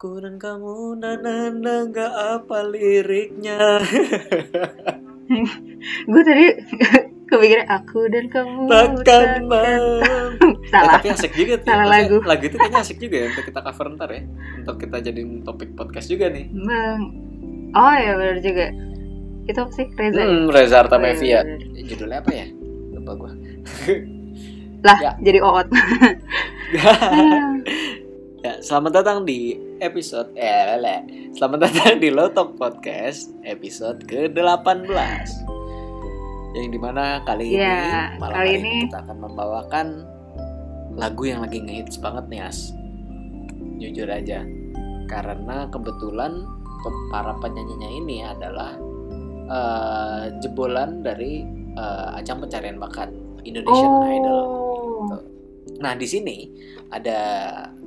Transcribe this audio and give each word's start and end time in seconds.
Aku 0.00 0.16
dan 0.16 0.40
kamu 0.40 0.96
nanana 0.96 1.84
nggak 1.84 2.08
apa 2.08 2.64
liriknya 2.64 3.84
gue 6.08 6.22
tadi 6.24 6.56
kepikiran 7.28 7.68
aku 7.68 8.08
dan 8.08 8.32
kamu 8.32 8.64
Takkan 8.64 9.44
mau 9.44 9.60
Eh, 10.40 10.72
salah 10.72 10.96
tapi 10.96 11.12
asik 11.12 11.36
juga 11.36 11.60
tuh 11.60 11.68
Salah 11.68 11.84
lagu. 11.84 12.16
Lagu 12.24 12.42
itu 12.42 12.56
kayaknya 12.56 12.80
asik 12.80 12.96
juga 12.96 13.16
ya 13.18 13.26
Untuk 13.28 13.44
kita 13.44 13.60
cover 13.60 13.86
ntar 13.92 14.08
ya 14.08 14.22
Untuk 14.56 14.76
kita 14.78 14.96
jadiin 15.02 15.44
topik 15.44 15.76
podcast 15.76 16.08
juga 16.08 16.32
nih 16.32 16.48
Bang. 16.48 17.00
oh 17.76 17.92
ya 17.92 18.12
benar 18.16 18.40
juga 18.40 18.72
itu 19.44 19.58
apa 19.58 19.72
sih 19.74 19.84
Reza 19.92 20.16
ya? 20.16 20.24
Hmm, 20.24 20.48
Reza 20.48 20.74
Oh, 20.74 20.80
Artamevia 20.80 21.38
bener. 21.44 21.60
Judulnya 21.84 22.18
apa 22.18 22.30
ya? 22.32 22.46
Lupa 22.90 23.12
gua 23.14 23.32
lah 24.80 24.96
Ya. 24.96 25.12
jadi 25.20 25.44
oot 25.44 25.68
Ya, 28.40 28.56
selamat 28.64 28.92
datang 29.04 29.18
di 29.28 29.52
episode 29.84 30.32
eh 30.32 30.48
lele. 30.72 31.04
Selamat 31.36 31.68
datang 31.68 32.00
di 32.00 32.08
Lotok 32.08 32.56
Podcast 32.56 33.36
episode 33.44 34.00
ke-18. 34.08 34.88
Yang 36.56 36.68
di 36.72 36.78
mana 36.80 37.20
kali 37.22 37.52
Ya, 37.54 38.10
ini 38.10 38.18
malam 38.18 38.34
kali 38.40 38.50
ini- 38.56 38.80
kita 38.88 38.98
akan 39.04 39.16
membawakan 39.20 39.86
lagu 40.96 41.28
yang 41.28 41.44
lagi 41.44 41.60
ngehits 41.60 42.00
banget 42.00 42.24
nih 42.32 42.40
As. 42.40 42.72
Jujur 43.76 44.08
aja. 44.08 44.40
Karena 45.04 45.68
kebetulan 45.68 46.40
para 47.12 47.36
penyanyinya 47.38 47.90
ini 47.92 48.24
adalah 48.24 48.72
eh, 49.50 50.22
jebolan 50.40 51.04
dari 51.04 51.44
eh, 51.76 52.08
ajang 52.16 52.40
pencarian 52.40 52.80
bakat 52.80 53.12
Indonesian 53.44 53.92
Idol. 54.08 54.40
oh 54.48 55.20
Nah, 55.80 55.96
di 55.96 56.04
sini 56.04 56.44
ada 56.92 57.20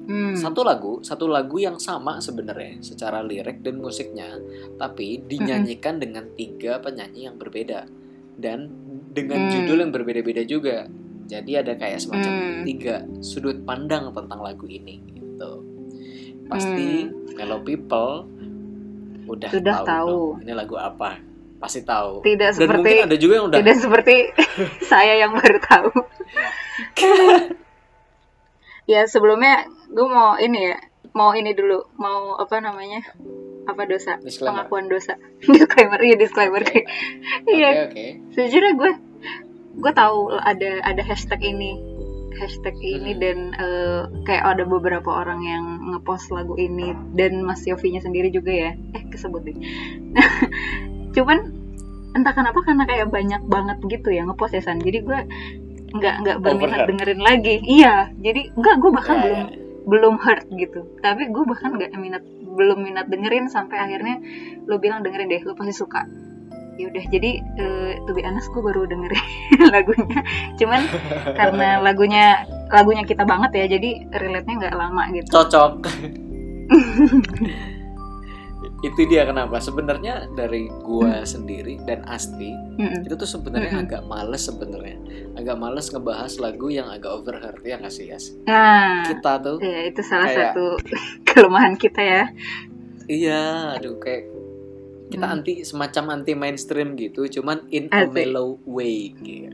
Hmm. 0.03 0.35
satu 0.35 0.67
lagu, 0.67 0.99
satu 0.99 1.31
lagu 1.31 1.55
yang 1.57 1.79
sama 1.79 2.19
sebenarnya 2.19 2.83
secara 2.83 3.23
lirik 3.23 3.63
dan 3.63 3.79
musiknya, 3.79 4.35
tapi 4.75 5.23
dinyanyikan 5.23 5.95
dengan 5.95 6.27
tiga 6.35 6.77
penyanyi 6.77 7.31
yang 7.31 7.39
berbeda 7.39 7.87
dan 8.35 8.67
dengan 9.09 9.47
Hmm. 9.47 9.51
judul 9.53 9.77
yang 9.79 9.91
berbeda-beda 9.91 10.43
juga. 10.43 10.91
Jadi 11.23 11.55
ada 11.55 11.71
kayak 11.73 12.03
semacam 12.03 12.31
Hmm. 12.35 12.63
tiga 12.67 12.95
sudut 13.23 13.63
pandang 13.63 14.11
tentang 14.11 14.43
lagu 14.43 14.67
ini 14.67 14.99
gitu. 15.15 15.63
Pasti 16.45 17.07
Mellow 17.33 17.63
People 17.63 18.27
udah, 19.23 19.49
Hmm. 19.49 19.55
Sudah 19.55 19.75
tahu, 19.79 19.87
tahu. 19.87 20.07
dong 20.35 20.43
ini 20.43 20.51
lagu 20.51 20.75
apa. 20.75 21.15
Pasti 21.63 21.79
tahu. 21.79 22.19
tidak 22.27 22.51
Dan 22.51 22.59
seperti 22.59 22.83
mungkin 22.91 23.07
ada 23.07 23.15
juga 23.15 23.33
yang 23.39 23.45
udah 23.47 23.57
tidak 23.63 23.77
seperti 23.79 24.15
saya 24.91 25.13
yang 25.15 25.31
baru 25.31 25.59
tahu 25.63 25.89
ya 28.83 29.07
sebelumnya 29.07 29.63
gue 29.93 30.07
mau 30.07 30.35
ini 30.35 30.59
ya 30.65 30.77
mau 31.11 31.31
ini 31.31 31.53
dulu 31.53 31.93
mau 31.95 32.33
apa 32.35 32.57
namanya 32.57 33.05
apa 33.63 33.85
dosa 33.85 34.17
Disclaimer. 34.17 34.65
pengakuan 34.65 34.85
dosa 34.87 35.13
disclaimer 35.47 35.99
iya 35.99 36.15
disclaimer 36.15 36.63
iya 37.47 37.69
Oke, 37.69 37.81
oke. 37.87 38.05
sejujurnya 38.33 38.73
gue 38.73 38.91
gue 39.75 39.91
tahu 39.93 40.17
ada 40.33 40.81
ada 40.83 41.01
hashtag 41.01 41.39
ini 41.41 41.77
hashtag 42.33 42.73
ini 42.77 43.13
Mhm. 43.13 43.19
dan 43.19 43.37
eh, 43.55 44.01
kayak 44.23 44.43
ada 44.47 44.63
beberapa 44.63 45.05
orang 45.07 45.41
yang 45.43 45.63
ngepost 45.87 46.27
lagu 46.29 46.57
ini 46.57 46.89
dan 47.13 47.39
Mas 47.39 47.61
Yofinya 47.61 48.01
sendiri 48.01 48.27
juga 48.27 48.49
ya 48.49 48.71
eh 48.73 49.03
kesebut 49.07 49.41
deh 49.43 49.53
cuman 51.15 51.39
entah 52.13 52.29
kenapa 52.31 52.59
karena 52.59 52.83
kayak 52.83 53.07
banyak 53.07 53.41
banget 53.43 53.77
gitu 53.83 54.09
ya 54.09 54.21
ngepost 54.23 54.53
ya 54.53 54.61
San 54.61 54.77
jadi 54.77 54.99
gue 54.99 55.19
nggak 55.93 56.15
nggak 56.19 56.37
berminat 56.39 56.69
Overheard. 56.75 56.89
dengerin 56.89 57.21
lagi 57.21 57.55
iya 57.63 58.09
jadi 58.15 58.49
enggak 58.51 58.75
gue 58.77 58.91
bahkan 58.91 59.15
Ya, 59.15 59.23
belum 59.23 59.37
ya. 59.39 59.47
Belum 59.83 60.19
hurt 60.19 60.47
gitu. 60.53 60.87
Tapi 60.99 61.29
gue 61.29 61.43
bahkan 61.47 61.75
nggak 61.75 61.91
minat 61.99 62.23
belum 62.53 62.85
minat 62.85 63.09
dengerin 63.09 63.49
sampai 63.49 63.81
akhirnya 63.81 64.21
lo 64.69 64.77
bilang 64.77 65.01
dengerin 65.01 65.29
deh 65.29 65.41
lo 65.43 65.57
pasti 65.57 65.73
suka. 65.73 66.05
Ya 66.73 66.89
udah 66.89 67.05
jadi 67.13 67.31
eh, 67.37 67.91
to 68.09 68.11
be 68.17 68.25
honest 68.25 68.49
gue 68.49 68.61
baru 68.61 68.87
dengerin 68.89 69.25
lagunya. 69.75 70.19
Cuman 70.57 70.81
karena 71.37 71.69
lagunya 71.85 72.45
lagunya 72.73 73.03
kita 73.05 73.23
banget 73.27 73.51
ya 73.53 73.65
jadi 73.77 74.09
relate 74.09 74.47
nya 74.47 74.55
nggak 74.67 74.75
lama 74.75 75.03
gitu. 75.13 75.29
Cocok 75.29 75.73
itu 78.83 78.99
dia 79.05 79.23
kenapa 79.23 79.57
sebenarnya 79.57 80.27
dari 80.29 80.67
gua 80.77 81.23
sendiri 81.23 81.79
dan 81.81 82.03
Asti 82.03 82.51
Mm-mm. 82.75 83.01
itu 83.01 83.15
tuh 83.15 83.25
sebenarnya 83.25 83.71
Mm-mm. 83.73 83.85
agak 83.87 84.03
males 84.03 84.43
sebenarnya 84.43 84.97
agak 85.33 85.55
males 85.55 85.87
ngebahas 85.87 86.33
lagu 86.37 86.67
yang 86.67 86.87
agak 86.87 87.09
overheard 87.09 87.61
ya 87.61 87.79
nggak 87.79 87.89
sih 87.89 88.11
Yas 88.11 88.35
nah 88.43 89.01
kita 89.03 89.39
tuh 89.39 89.57
ya 89.57 89.87
itu 89.87 90.01
salah 90.01 90.27
kayak- 90.27 90.51
satu 90.51 90.65
kelemahan 91.27 91.73
kita 91.73 92.01
ya 92.01 92.23
iya 93.07 93.41
aduh 93.73 93.95
kayak 93.97 94.27
kita 95.05 95.23
Hmm. 95.23 95.35
anti 95.37 95.61
semacam 95.61 96.03
anti 96.11 96.33
mainstream 96.33 96.95
gitu 96.95 97.29
cuman 97.31 97.69
in 97.69 97.85
a 97.87 98.03
Asik. 98.03 98.11
mellow 98.11 98.57
way 98.65 99.13
gitu. 99.15 99.53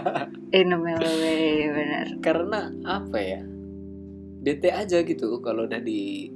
in 0.56 0.72
a 0.72 0.78
mellow 0.78 1.14
way 1.18 1.68
benar 1.68 2.06
karena 2.18 2.60
apa 2.82 3.18
ya 3.18 3.40
bete 4.38 4.70
aja 4.70 5.02
gitu 5.02 5.38
kalau 5.38 5.66
udah 5.66 5.78
di 5.78 6.32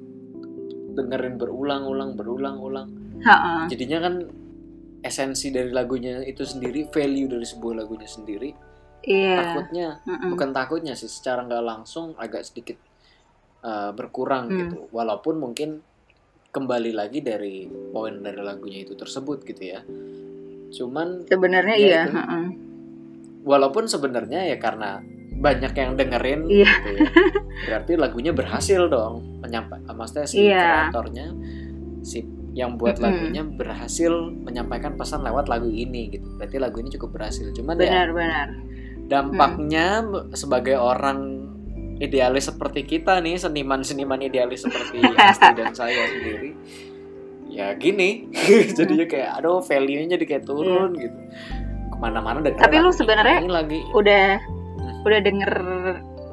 dengerin 1.01 1.37
berulang-ulang 1.37 2.11
berulang-ulang 2.13 2.89
jadinya 3.67 4.05
kan 4.05 4.15
esensi 5.01 5.49
dari 5.49 5.73
lagunya 5.73 6.21
itu 6.23 6.45
sendiri 6.45 6.89
value 6.89 7.25
dari 7.27 7.45
sebuah 7.45 7.75
lagunya 7.81 8.05
sendiri 8.05 8.53
iya 9.01 9.37
takutnya 9.41 9.89
Mm-mm. 10.05 10.29
bukan 10.31 10.51
takutnya 10.53 10.93
sih 10.93 11.09
secara 11.09 11.41
nggak 11.43 11.65
langsung 11.65 12.13
agak 12.15 12.45
sedikit 12.45 12.77
uh, 13.65 13.93
berkurang 13.93 14.45
Hmm. 14.47 14.59
gitu 14.61 14.79
walaupun 14.91 15.41
mungkin 15.41 15.81
kembali 16.51 16.93
lagi 16.93 17.23
dari 17.23 17.65
poin 17.93 18.21
dari 18.21 18.41
lagunya 18.43 18.83
itu 18.83 18.93
tersebut 18.93 19.47
gitu 19.47 19.63
ya 19.63 19.81
cuman 20.71 21.25
sebenarnya 21.27 21.77
Ya, 21.77 21.87
iya 21.87 22.03
itu. 22.05 22.19
walaupun 23.43 23.87
sebenarnya 23.87 24.47
ya 24.47 24.57
karena 24.57 25.01
banyak 25.41 25.73
yang 25.73 25.97
dengerin 25.97 26.41
Iya. 26.47 26.69
gitu 26.71 26.89
ya 26.95 27.09
berarti 27.67 27.93
lagunya 27.97 28.31
berhasil 28.31 28.87
dong 28.87 29.41
menyampaikan 29.41 29.93
maksudnya 29.93 30.25
si 30.25 30.37
Iya. 30.47 30.93
kreatornya 30.93 31.27
si 32.03 32.19
yang 32.51 32.77
buat 32.77 32.99
Mm-mm. 32.99 33.07
lagunya 33.07 33.43
berhasil 33.47 34.13
menyampaikan 34.37 34.95
pesan 34.95 35.23
lewat 35.23 35.47
lagu 35.47 35.67
ini 35.67 36.13
gitu 36.13 36.27
berarti 36.35 36.59
lagu 36.59 36.77
ini 36.79 36.91
cukup 36.91 37.15
berhasil 37.15 37.49
cuman 37.53 37.75
ya 37.75 37.89
benar-benar 38.05 38.49
dampaknya 39.07 39.87
sebagai 40.33 40.77
orang 40.77 41.47
idealis 41.99 42.47
seperti 42.47 42.85
kita 42.85 43.19
nih 43.19 43.37
seniman-seniman 43.37 44.21
idealis 44.21 44.63
seperti 44.63 44.99
Asti 45.19 45.51
dan 45.53 45.73
saya 45.73 46.05
sendiri 46.07 46.53
ya 47.49 47.75
gini 47.75 48.29
jadinya 48.77 49.07
kayak 49.07 49.31
aduh 49.37 49.59
value-nya 49.61 50.15
jadi 50.15 50.25
kayak 50.27 50.45
turun 50.45 50.95
gitu 50.95 51.17
ke 51.91 51.97
mana-mana. 51.99 52.39
Tapi 52.41 52.79
lu 52.79 52.91
sebenarnya 52.91 53.43
lagi 53.45 53.83
udah 53.91 54.39
Hmm. 54.39 54.60
Udah 55.03 55.21
denger 55.21 55.53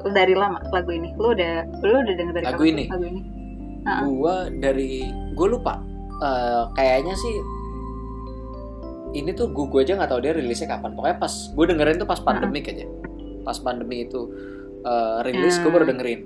dari 0.08 0.32
lama 0.32 0.58
lagu 0.68 0.90
ini 0.90 1.10
lu 1.14 1.30
udah 1.30 1.52
lu 1.80 1.94
udah 1.98 2.14
denger 2.14 2.34
dari 2.34 2.44
Lagu 2.44 2.60
kapan 2.60 2.72
ini? 2.72 2.84
lagu 2.86 3.04
ini 3.04 3.20
Ha-ha. 3.80 4.02
gua 4.04 4.34
dari 4.50 4.90
gue 5.32 5.48
lupa 5.48 5.74
Eh, 6.18 6.64
kayaknya 6.74 7.14
sih 7.14 7.34
ini 9.14 9.30
tuh 9.32 9.48
gue 9.48 9.64
gue 9.64 9.80
aja 9.80 9.94
nggak 9.94 10.10
tahu 10.10 10.20
dia 10.20 10.32
rilisnya 10.32 10.68
kapan 10.68 10.92
pokoknya 10.92 11.16
pas 11.16 11.30
gue 11.48 11.64
dengerin 11.64 11.96
tuh 11.96 12.04
pas 12.04 12.18
pandemi 12.18 12.58
kayaknya 12.58 12.90
pas 13.40 13.56
pandemi 13.56 14.02
itu 14.02 14.20
eh, 14.80 15.18
rilis 15.22 15.56
gue 15.56 15.68
baru 15.68 15.84
Hmm. 15.84 15.92
dengerin. 15.92 16.20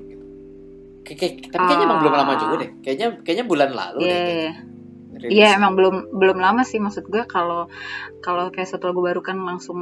Kayak, 1.02 1.18
kayak- 1.18 1.38
tapi 1.46 1.62
kayaknya 1.62 1.84
emang 1.84 1.98
belum 2.00 2.14
lama 2.14 2.32
juga 2.36 2.54
deh 2.58 2.70
kayaknya 2.80 3.06
kayaknya 3.20 3.44
bulan 3.44 3.70
lalu 3.70 3.98
Iya, 3.98 4.06
deh 4.06 4.12
iya, 4.12 4.24
kayaknya. 4.24 4.52
Iya. 5.26 5.30
Iya 5.30 5.48
emang 5.60 5.78
belum 5.78 5.96
belum 6.14 6.38
lama 6.42 6.62
sih 6.66 6.82
maksud 6.82 7.06
gue 7.08 7.22
kalau 7.30 7.70
kalau 8.22 8.50
kayak 8.50 8.70
satu 8.70 8.90
lagu 8.90 9.02
baru 9.02 9.20
kan 9.22 9.38
langsung 9.42 9.78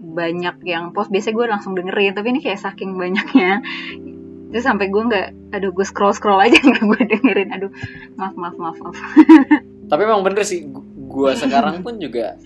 banyak 0.00 0.60
yang 0.64 0.92
post 0.92 1.08
biasanya 1.12 1.34
gue 1.36 1.46
langsung 1.48 1.72
dengerin 1.76 2.12
tapi 2.16 2.32
ini 2.32 2.40
kayak 2.44 2.60
saking 2.60 2.96
banyaknya. 2.96 3.60
Terus 4.52 4.64
sampai 4.64 4.88
gue 4.88 5.02
nggak 5.02 5.26
aduh 5.56 5.70
gue 5.72 5.86
scroll 5.86 6.14
scroll 6.14 6.40
aja 6.40 6.56
nggak 6.66 6.84
gue 6.84 7.02
dengerin. 7.16 7.50
Aduh 7.56 7.70
maaf 8.16 8.34
maaf 8.36 8.56
maaf 8.56 8.78
maaf. 8.80 8.98
Tapi 9.90 10.00
emang 10.02 10.26
bener 10.26 10.42
sih 10.42 10.66
gue 11.06 11.30
sekarang 11.38 11.80
pun 11.86 11.96
juga 12.02 12.36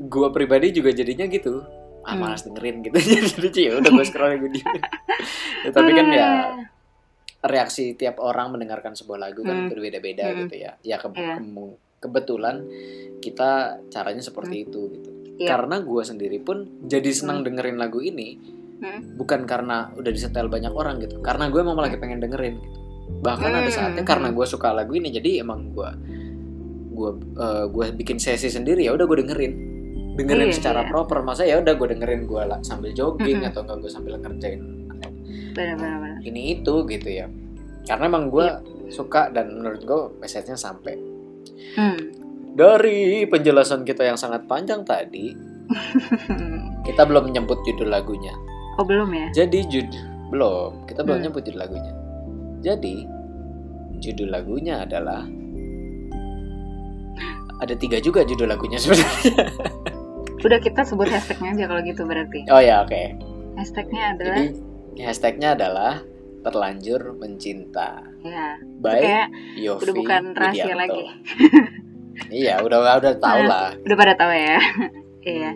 gue 0.00 0.28
pribadi 0.32 0.72
juga 0.72 0.90
jadinya 0.94 1.28
gitu. 1.28 1.60
Ah 2.00 2.16
Hmm. 2.16 2.24
malas 2.24 2.48
dengerin 2.48 2.80
gitu. 2.80 2.96
Jadi 3.44 3.60
ya 3.68 3.72
udah 3.76 3.90
gue 3.92 4.04
scroll 4.08 4.40
gue 4.40 4.50
diem. 4.56 4.72
Ya, 5.64 5.70
tapi 5.76 5.90
kan 5.92 6.06
ya 6.08 6.28
reaksi 7.42 7.92
tiap 7.92 8.18
orang 8.18 8.52
mendengarkan 8.52 8.92
sebuah 8.92 9.18
lagu 9.18 9.40
kan 9.40 9.66
Hmm. 9.66 9.68
berbeda-beda 9.68 10.28
Hmm. 10.28 10.38
gitu 10.44 10.56
ya. 10.58 10.72
Ya 10.80 10.96
ke- 10.96 11.08
Iya. 11.10 11.36
kemu- 11.36 11.78
kebetulan 11.98 12.56
kita 13.18 13.50
caranya 13.86 14.20
seperti 14.20 14.64
itu 14.64 14.80
gitu. 14.90 15.10
Iya. 15.36 15.48
Karena 15.50 15.80
gue 15.80 16.02
sendiri 16.02 16.38
pun 16.38 16.68
jadi 16.82 17.10
senang 17.10 17.40
Hmm. 17.40 17.46
dengerin 17.46 17.76
lagu 17.76 17.98
ini 17.98 18.36
Hmm. 18.78 19.16
bukan 19.16 19.44
karena 19.44 19.92
udah 19.92 20.08
disetel 20.08 20.48
banyak 20.48 20.70
orang 20.70 20.98
gitu. 20.98 21.20
Karena 21.20 21.48
gue 21.48 21.58
emang 21.58 21.76
lagi 21.76 21.96
pengen 21.96 22.18
dengerin 22.18 22.56
gitu. 22.56 22.78
Bahkan 23.20 23.50
ada 23.50 23.66
Hmm. 23.66 23.72
saatnya 23.74 24.04
karena 24.04 24.28
gue 24.30 24.46
suka 24.46 24.70
lagu 24.70 24.92
ini 24.92 25.08
jadi 25.10 25.40
emang 25.40 25.70
gue 25.70 25.90
gue 26.90 27.10
eh, 27.34 27.64
gue 27.66 27.86
bikin 27.94 28.16
sesi 28.16 28.48
sendiri 28.48 28.84
ya 28.84 28.92
udah 28.92 29.04
gue 29.04 29.18
dengerin 29.18 29.52
dengerin 30.12 30.48
Iya, 30.48 30.54
secara 30.54 30.84
iya. 30.84 30.88
proper 30.90 31.22
masa 31.22 31.42
ya 31.42 31.56
udah 31.56 31.72
gue 31.72 31.88
dengerin 31.88 32.28
gue 32.28 32.42
sambil 32.60 32.92
jogging 32.92 33.40
Mm-mm. 33.40 33.48
atau 33.48 33.64
enggak 33.64 33.78
gue 33.78 33.90
sambil 33.90 34.12
ngerjain 34.14 34.60
benar 35.52 35.76
benar 35.76 35.98
benar. 35.98 36.18
Ini 36.20 36.40
itu 36.56 36.74
gitu 36.84 37.08
ya. 37.08 37.26
Karena 37.84 38.04
emang 38.06 38.28
gue 38.28 38.44
Iya. 38.44 38.60
suka 38.88 39.30
dan 39.30 39.54
menurut 39.54 39.82
gue 39.82 40.00
message-nya 40.18 40.56
sampai. 40.56 40.96
Hmm. 41.72 41.98
dari 42.50 43.22
penjelasan 43.24 43.82
kita 43.82 44.02
yang 44.02 44.18
sangat 44.18 44.42
panjang 44.44 44.82
tadi 44.82 45.30
kita 46.86 47.02
belum 47.04 47.30
menyebut 47.30 47.62
judul 47.62 47.86
lagunya. 47.88 48.34
Oh 48.74 48.82
belum 48.82 49.06
ya? 49.10 49.26
Jadi 49.32 49.64
jud 49.66 49.86
belum. 50.28 50.82
Kita 50.84 51.00
belum 51.00 51.22
Hmm. 51.22 51.26
nyebut 51.26 51.42
judul 51.42 51.60
lagunya. 51.60 51.92
Jadi 52.60 53.06
judul 53.98 54.28
lagunya 54.28 54.82
adalah 54.82 55.22
ada 57.60 57.74
tiga 57.76 58.00
juga 58.00 58.24
judul 58.24 58.48
lagunya 58.48 58.80
sebenarnya. 58.82 59.46
Udah 60.40 60.58
kita 60.58 60.80
sebut 60.82 61.06
hashtagnya 61.06 61.52
aja 61.54 61.64
kalau 61.68 61.80
gitu 61.84 62.02
berarti. 62.02 62.40
Oh 62.48 62.58
ya 62.58 62.82
oke. 62.82 63.02
Hashtagnya 63.54 64.16
adalah 64.16 64.36
jadi 64.42 64.56
hashtagnya 64.96 65.54
adalah 65.54 66.02
terlanjur 66.40 67.14
mencinta. 67.14 68.00
Ya 68.20 68.56
by 68.80 68.96
kayak 68.96 69.28
Yofi 69.56 69.82
udah 69.82 69.94
bukan 69.94 70.22
rahasia 70.32 70.64
Widianto. 70.66 70.78
lagi. 70.80 71.02
Iya 72.32 72.60
udah 72.60 72.78
udah 73.00 73.14
tau 73.16 73.40
lah. 73.42 73.72
udah 73.76 73.96
pada 73.96 74.14
tahu 74.14 74.32
ya. 74.32 74.58
Iya. 75.22 75.52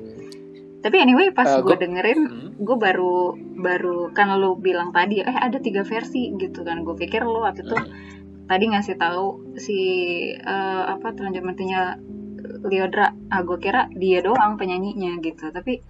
Tapi 0.81 0.97
anyway 0.99 1.29
pas 1.31 1.49
Eh, 1.49 1.57
gue 1.59 1.67
gua- 1.67 1.79
dengerin 1.79 2.21
Hmm. 2.21 2.49
gue 2.55 2.77
baru 2.79 3.33
baru 3.55 3.97
kan 4.11 4.29
lo 4.35 4.55
bilang 4.55 4.91
tadi 4.91 5.19
eh 5.19 5.33
ada 5.35 5.57
tiga 5.59 5.81
versi 5.83 6.33
gitu 6.35 6.61
kan. 6.61 6.81
Gue 6.83 6.93
pikir 6.95 7.21
lo 7.23 7.41
waktu 7.41 7.65
itu 7.65 7.73
Hmm. 7.73 7.89
tadi 8.45 8.65
ngasih 8.67 8.97
tahu 8.97 9.27
si 9.57 9.79
eh, 10.35 10.83
apa 10.87 11.11
terlanjur 11.11 11.43
mentinya 11.43 11.97
Liodra. 12.63 13.09
Ah 13.27 13.41
gue 13.41 13.57
kira 13.57 13.89
dia 13.91 14.21
doang 14.21 14.55
penyanyinya 14.55 15.17
gitu. 15.19 15.49
Tapi 15.49 15.81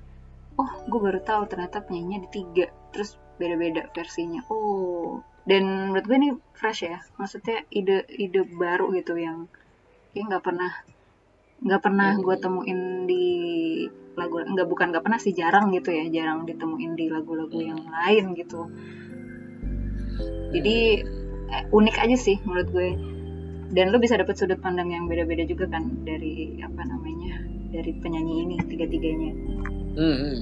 oh 0.54 0.70
gue 0.84 1.00
baru 1.00 1.18
tahu 1.20 1.46
ternyata 1.46 1.82
penyanyinya 1.82 2.18
ada 2.20 2.30
tiga. 2.30 2.66
Terus 2.90 3.18
beda-beda 3.38 3.90
versinya. 3.92 4.42
Oh. 4.48 5.22
Dan 5.44 5.92
menurut 5.92 6.04
gue 6.08 6.16
ini 6.16 6.30
fresh 6.56 6.88
ya. 6.88 6.98
Maksudnya 7.20 7.68
ide 7.68 8.08
ide 8.08 8.48
baru 8.48 8.92
gitu 8.96 9.18
yang 9.20 9.50
kayak 10.14 10.24
nggak 10.30 10.44
pernah 10.44 10.72
nggak 11.64 11.82
pernah 11.82 12.10
gue 12.20 12.36
temuin 12.38 12.80
di 13.08 13.26
lagu 14.14 14.36
nggak 14.42 14.68
bukan 14.68 14.94
nggak 14.94 15.04
pernah 15.04 15.18
sih 15.18 15.34
jarang 15.34 15.74
gitu 15.74 15.90
ya 15.90 16.06
jarang 16.06 16.46
ditemuin 16.46 16.92
di 16.94 17.10
lagu-lagu 17.10 17.58
yang 17.58 17.82
lain 17.82 18.32
gitu. 18.38 18.70
Jadi 20.54 20.76
eh, 21.50 21.64
unik 21.74 21.96
aja 21.98 22.16
sih 22.16 22.36
menurut 22.46 22.68
gue. 22.70 22.90
Dan 23.74 23.90
lo 23.90 23.98
bisa 23.98 24.14
dapet 24.14 24.38
sudut 24.38 24.62
pandang 24.62 24.94
yang 24.94 25.10
beda-beda 25.10 25.42
juga 25.42 25.66
kan 25.66 25.82
dari 26.06 26.62
apa 26.62 26.86
namanya 26.86 27.42
dari 27.74 27.90
penyanyi 27.98 28.46
ini 28.46 28.56
tiga-tiganya. 28.70 29.32
Hmm, 29.98 30.16
hmm. 30.22 30.38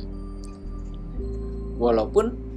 Walaupun 1.81 2.52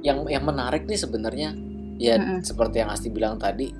yang 0.00 0.24
yang 0.26 0.44
menarik 0.44 0.86
nih 0.86 0.96
sebenarnya 0.96 1.50
ya 1.98 2.14
Mm-mm. 2.16 2.40
seperti 2.42 2.78
yang 2.78 2.90
Asti 2.90 3.10
bilang 3.10 3.36
tadi, 3.36 3.74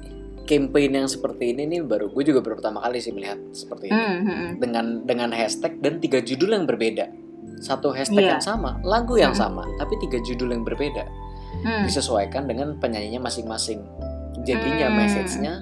campaign 0.44 0.90
yang 0.96 1.08
seperti 1.08 1.54
ini 1.54 1.68
nih 1.68 1.80
baru 1.84 2.10
gue 2.10 2.24
juga 2.26 2.42
baru 2.42 2.58
pertama 2.58 2.82
kali 2.82 2.98
sih 2.98 3.14
melihat 3.14 3.38
seperti 3.52 3.88
ini 3.88 3.94
Hmm, 3.94 4.16
hmm, 4.18 4.24
hmm. 4.26 4.50
dengan 4.58 4.86
dengan 5.06 5.30
hashtag 5.30 5.78
dan 5.78 6.02
tiga 6.02 6.18
judul 6.18 6.50
yang 6.52 6.66
berbeda. 6.66 7.06
Satu 7.58 7.90
hashtag 7.90 8.22
Iya. 8.22 8.38
yang 8.38 8.44
sama, 8.44 8.78
lagu 8.82 9.18
yang 9.18 9.34
Mm-mm. 9.34 9.42
sama, 9.58 9.66
tapi 9.78 9.94
tiga 9.98 10.18
judul 10.22 10.54
yang 10.54 10.62
berbeda 10.62 11.06
Hmm. 11.58 11.82
disesuaikan 11.82 12.46
dengan 12.46 12.78
penyanyinya 12.78 13.18
masing-masing. 13.20 13.82
Jadinya 14.46 14.86
Hmm. 14.90 14.96
message-nya 14.96 15.54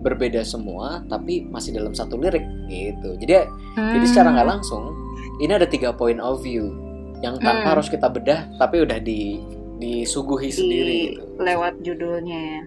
berbeda 0.00 0.40
semua 0.40 1.00
tapi 1.04 1.44
masih 1.44 1.76
dalam 1.76 1.92
satu 1.92 2.16
lirik 2.16 2.44
gitu. 2.68 3.16
Jadi 3.16 3.44
jadi 3.76 3.98
Hmm. 4.00 4.08
secara 4.08 4.28
nggak 4.32 4.48
langsung 4.48 4.92
ini 5.40 5.52
ada 5.52 5.64
tiga 5.64 5.92
point 5.92 6.20
of 6.20 6.40
view 6.40 6.72
yang 7.20 7.36
tanpa 7.40 7.60
Hmm. 7.60 7.70
harus 7.76 7.88
kita 7.88 8.08
bedah 8.08 8.48
tapi 8.56 8.84
udah 8.84 9.00
di 9.00 9.40
disuguhi 9.76 10.48
di 10.48 10.54
sendiri 10.54 11.00
gitu. 11.12 11.22
lewat 11.38 11.74
judulnya 11.80 12.38
ya 12.38 12.62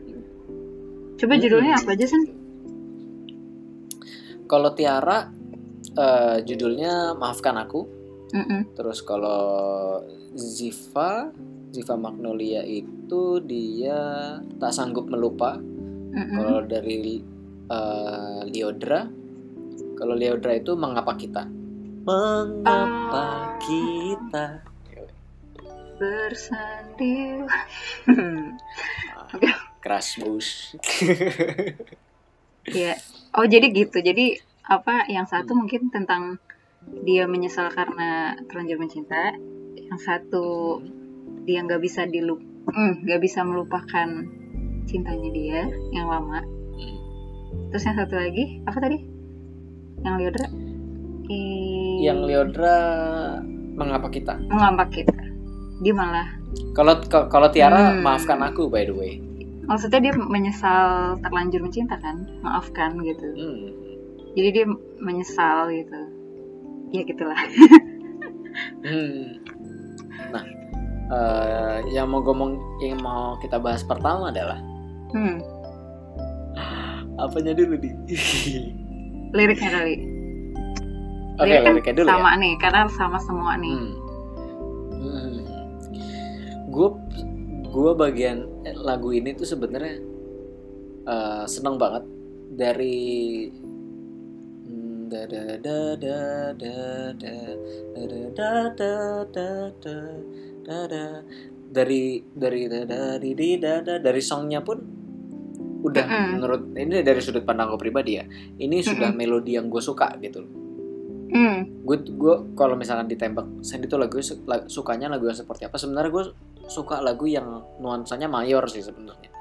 coba 1.17 1.33
Hmm. 1.33 1.41
judulnya 1.41 1.73
apa 1.75 1.91
aja 1.93 2.05
sih 2.05 2.23
Kalau 4.47 4.71
Tiara 4.71 5.27
eh, 5.91 6.37
judulnya 6.39 7.11
Maafkan 7.13 7.59
Aku. 7.59 7.83
Mm-mm. 8.31 8.75
Terus 8.75 9.03
kalau 9.03 9.99
Ziva 10.31 11.35
Ziva 11.67 11.95
Magnolia 11.99 12.63
itu 12.63 13.43
dia 13.43 13.99
tak 14.55 14.71
sanggup 14.71 15.11
melupa. 15.11 15.59
Mm-mm. 15.59 16.31
Kalau 16.31 16.59
dari 16.63 17.19
eh, 17.67 18.39
Liodra, 18.47 19.03
kalau 19.95 20.15
Liodra 20.15 20.55
itu 20.55 20.79
mengapa 20.79 21.19
kita? 21.19 21.43
Mengapa 22.07 23.19
Ah. 23.19 23.59
kita? 23.59 24.63
Bersanding 25.97 27.45
Crash 29.83 30.19
bus. 30.19 30.75
ya 32.67 32.93
oh 33.33 33.45
jadi 33.45 33.67
gitu. 33.71 33.99
Jadi 33.99 34.39
apa 34.67 35.07
yang 35.07 35.23
satu 35.23 35.55
mungkin 35.55 35.87
tentang 35.87 36.39
dia 37.03 37.27
menyesal 37.27 37.71
karena 37.71 38.35
terlanjur 38.47 38.79
mencinta. 38.79 39.35
Yang 39.77 39.99
satu 40.03 40.45
dia 41.43 41.63
nggak 41.63 41.79
bisa 41.79 42.03
dilup 42.03 42.39
mm, 42.67 43.07
nggak 43.07 43.21
bisa 43.23 43.43
melupakan 43.43 44.07
cintanya 44.87 45.29
dia 45.31 45.61
yang 45.91 46.07
lama. 46.07 46.43
Terus 47.71 47.83
yang 47.83 47.97
satu 47.99 48.15
lagi 48.15 48.63
apa 48.63 48.77
tadi? 48.79 48.97
Yang 50.03 50.15
Liodra 50.19 50.47
I- 51.27 51.99
Yang 52.03 52.19
Liodra 52.27 52.77
mengapa 53.77 54.07
kita? 54.09 54.39
mengambak 54.47 54.89
kita 54.89 55.26
dia 55.79 55.91
malah 55.91 56.27
Kalau 56.71 56.93
ka- 57.01 57.27
kalau 57.27 57.47
Tiara 57.47 57.91
Hmm. 57.91 58.01
maafkan 58.01 58.39
aku 58.39 58.67
by 58.67 58.83
the 58.83 58.93
way. 58.93 59.13
maksudnya 59.63 59.99
dia 59.99 60.13
menyesal 60.15 60.87
terlanjur 61.19 61.59
mencinta 61.59 61.97
kan 61.97 62.23
maafkan 62.39 62.95
gitu 62.99 63.27
Hmm. 63.29 63.67
jadi 64.31 64.49
dia 64.53 64.65
menyesal 64.97 65.67
gitu 65.69 65.99
ya 66.89 67.01
gitulah 67.03 67.39
Hmm. 68.79 69.37
Nah, 70.27 70.43
eh, 71.09 71.77
yang 71.91 72.07
mau 72.07 72.19
ngomong 72.19 72.55
yang 72.79 72.97
mau 72.97 73.37
kita 73.37 73.57
bahas 73.57 73.83
pertama 73.83 74.29
adalah 74.29 74.57
hmm, 75.09 75.37
apanya 77.17 77.53
dulu 77.53 77.75
di? 77.75 77.89
liriknya 79.29 79.69
kali 79.73 79.95
Oke, 81.37 81.53
kan 81.55 81.69
liriknya 81.71 81.93
dulu 81.95 82.07
sama 82.07 82.31
ya. 82.31 82.39
nih 82.39 82.53
karena 82.57 82.81
sama 82.89 83.17
semua 83.19 83.53
nih 83.55 83.77
Gue 86.77 86.89
gue 87.73 87.91
bagian 87.97 88.45
eh, 88.61 88.77
lagu 88.77 89.09
ini 89.09 89.33
tuh 89.33 89.49
sebenarnya 89.49 89.97
eh, 91.09 91.43
seneng 91.49 91.81
banget 91.81 92.05
dari 92.53 93.09
Hmm, 94.67 95.07
da 95.07 95.23
da 95.23 95.55
da 95.63 95.95
da 95.95 96.19
da 96.59 96.75
da 97.15 97.35
da 97.95 98.11
da 98.35 98.51
da 98.75 98.75
da 98.75 98.91
da 99.31 99.47
da 99.79 99.97
da 100.67 100.77
da 100.91 101.03
dari 101.71 102.19
dari 102.35 102.67
da 102.67 102.83
da 102.83 103.15
di 103.15 103.31
di 103.31 103.55
da 103.55 103.79
da 103.79 103.95
dari 103.95 104.19
songnya 104.19 104.59
pun 104.59 104.75
udah 105.87 106.03
Mm-mm. 106.03 106.27
menurut 106.35 106.61
ini 106.75 106.99
dari 106.99 107.23
sudut 107.23 107.47
pandang 107.47 107.71
gue 107.71 107.79
pribadi 107.79 108.19
ya 108.19 108.27
ini 108.59 108.83
sudah 108.83 109.15
melodi 109.15 109.55
yang 109.55 109.71
gue 109.71 109.79
suka 109.79 110.19
gitu 110.19 110.43
loh 110.43 110.51
hmm, 111.31 111.87
gue 111.87 111.97
gue 112.11 112.35
kalau 112.59 112.75
misalkan 112.75 113.07
ditembak 113.07 113.47
Sandy 113.63 113.87
tuh 113.87 114.03
lagu 114.03 114.19
sukanya 114.67 115.07
lagu 115.07 115.31
yang 115.31 115.37
seperti 115.39 115.63
apa 115.63 115.79
sebenarnya 115.79 116.11
gue 116.11 116.25
suka 116.67 116.99
lagu 116.99 117.25
yang 117.25 117.47
nuansanya 117.79 118.27
mayor 118.27 118.67
sih 118.67 118.79
sebenarnya. 118.81 119.31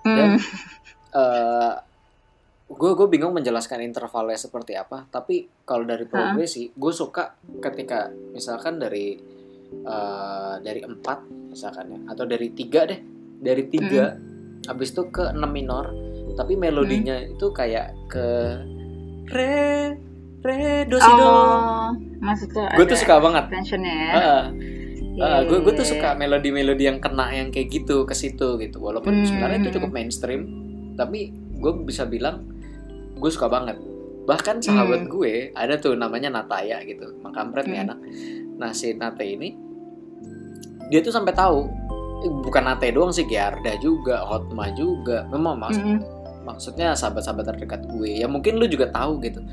Dan- 0.00 0.38
hmm, 0.38 0.40
eh 1.12 1.74
gue 2.70 2.90
gue 2.94 3.08
bingung 3.10 3.34
menjelaskan 3.34 3.82
intervalnya 3.82 4.38
seperti 4.38 4.78
apa 4.78 5.02
tapi 5.04 5.42
kalau 5.66 5.82
dari 5.82 6.06
progresi 6.06 6.70
gue 6.70 6.92
suka 6.94 7.34
ketika 7.58 8.06
misalkan 8.30 8.78
dari 8.78 9.18
eh, 9.74 10.54
dari 10.56 10.80
empat 10.80 11.18
misalkan 11.50 11.90
ya 11.90 12.00
atau 12.08 12.24
dari 12.24 12.54
tiga 12.54 12.86
deh 12.86 13.00
dari 13.42 13.66
tiga 13.66 14.14
habis 14.66 14.94
itu 14.94 15.02
ke 15.10 15.34
enam 15.34 15.50
minor 15.50 15.90
tapi 16.32 16.54
melodinya 16.54 17.18
itu 17.18 17.50
kayak 17.50 17.90
ke 18.06 18.26
re 19.26 19.98
re 20.40 20.58
do 20.86 20.96
si 20.96 21.10
do. 21.10 21.26
Oh 21.26 21.90
maksudnya 22.22 22.70
gue 22.70 22.84
tuh 22.86 22.96
suka 22.96 23.18
banget. 23.18 23.44
tensionnya 23.50 23.92
ya? 23.92 24.10
Ah, 24.14 24.42
Iya, 25.20 25.28
ah, 25.30 25.42
gue 25.44 25.58
gue 25.60 25.72
tuh 25.74 25.84
suka 25.84 26.16
melodi-melodi 26.16 26.88
yang 26.88 26.96
kena 26.96 27.28
yang 27.30 27.48
kayak 27.48 27.68
gitu 27.70 28.02
ke 28.02 28.14
situ 28.14 28.56
gitu 28.56 28.80
walaupun 28.80 29.12
Hmm. 29.14 29.26
sebenarnya 29.26 29.58
itu 29.60 29.76
cukup 29.76 29.90
mainstream 29.90 30.42
tapi 30.96 31.28
gue 31.54 31.72
bisa 31.84 32.04
bilang 32.04 32.48
gue 33.14 33.28
suka 33.28 33.46
banget 33.46 33.76
bahkan 34.24 34.56
sahabat 34.58 35.04
Hmm. 35.04 35.12
gue 35.12 35.32
ada 35.52 35.76
tuh 35.76 35.92
namanya 35.92 36.32
Nataya 36.32 36.80
gitu 36.82 37.20
makampret 37.20 37.68
nih 37.68 37.78
Hmm. 37.78 37.86
anak 37.92 37.98
nah 38.56 38.70
si 38.70 38.92
Nate 38.92 39.24
ini 39.26 39.52
dia 40.88 41.00
tuh 41.00 41.12
sampai 41.12 41.32
tahu 41.32 41.68
eh, 42.20 42.32
bukan 42.40 42.64
Nate 42.64 42.88
doang 42.88 43.12
sih 43.12 43.24
Giarda 43.24 43.76
juga 43.76 44.24
Hotma 44.24 44.72
juga 44.72 45.24
memang 45.26 45.54
mas 45.54 45.76
Mm-mm. 45.76 46.00
maksudnya 46.42 46.92
sahabat-sahabat 46.92 47.44
terdekat 47.46 47.84
gue 47.86 48.20
ya 48.20 48.26
mungkin 48.26 48.56
lu 48.56 48.64
juga 48.64 48.88
tahu 48.88 49.20
gitu 49.20 49.44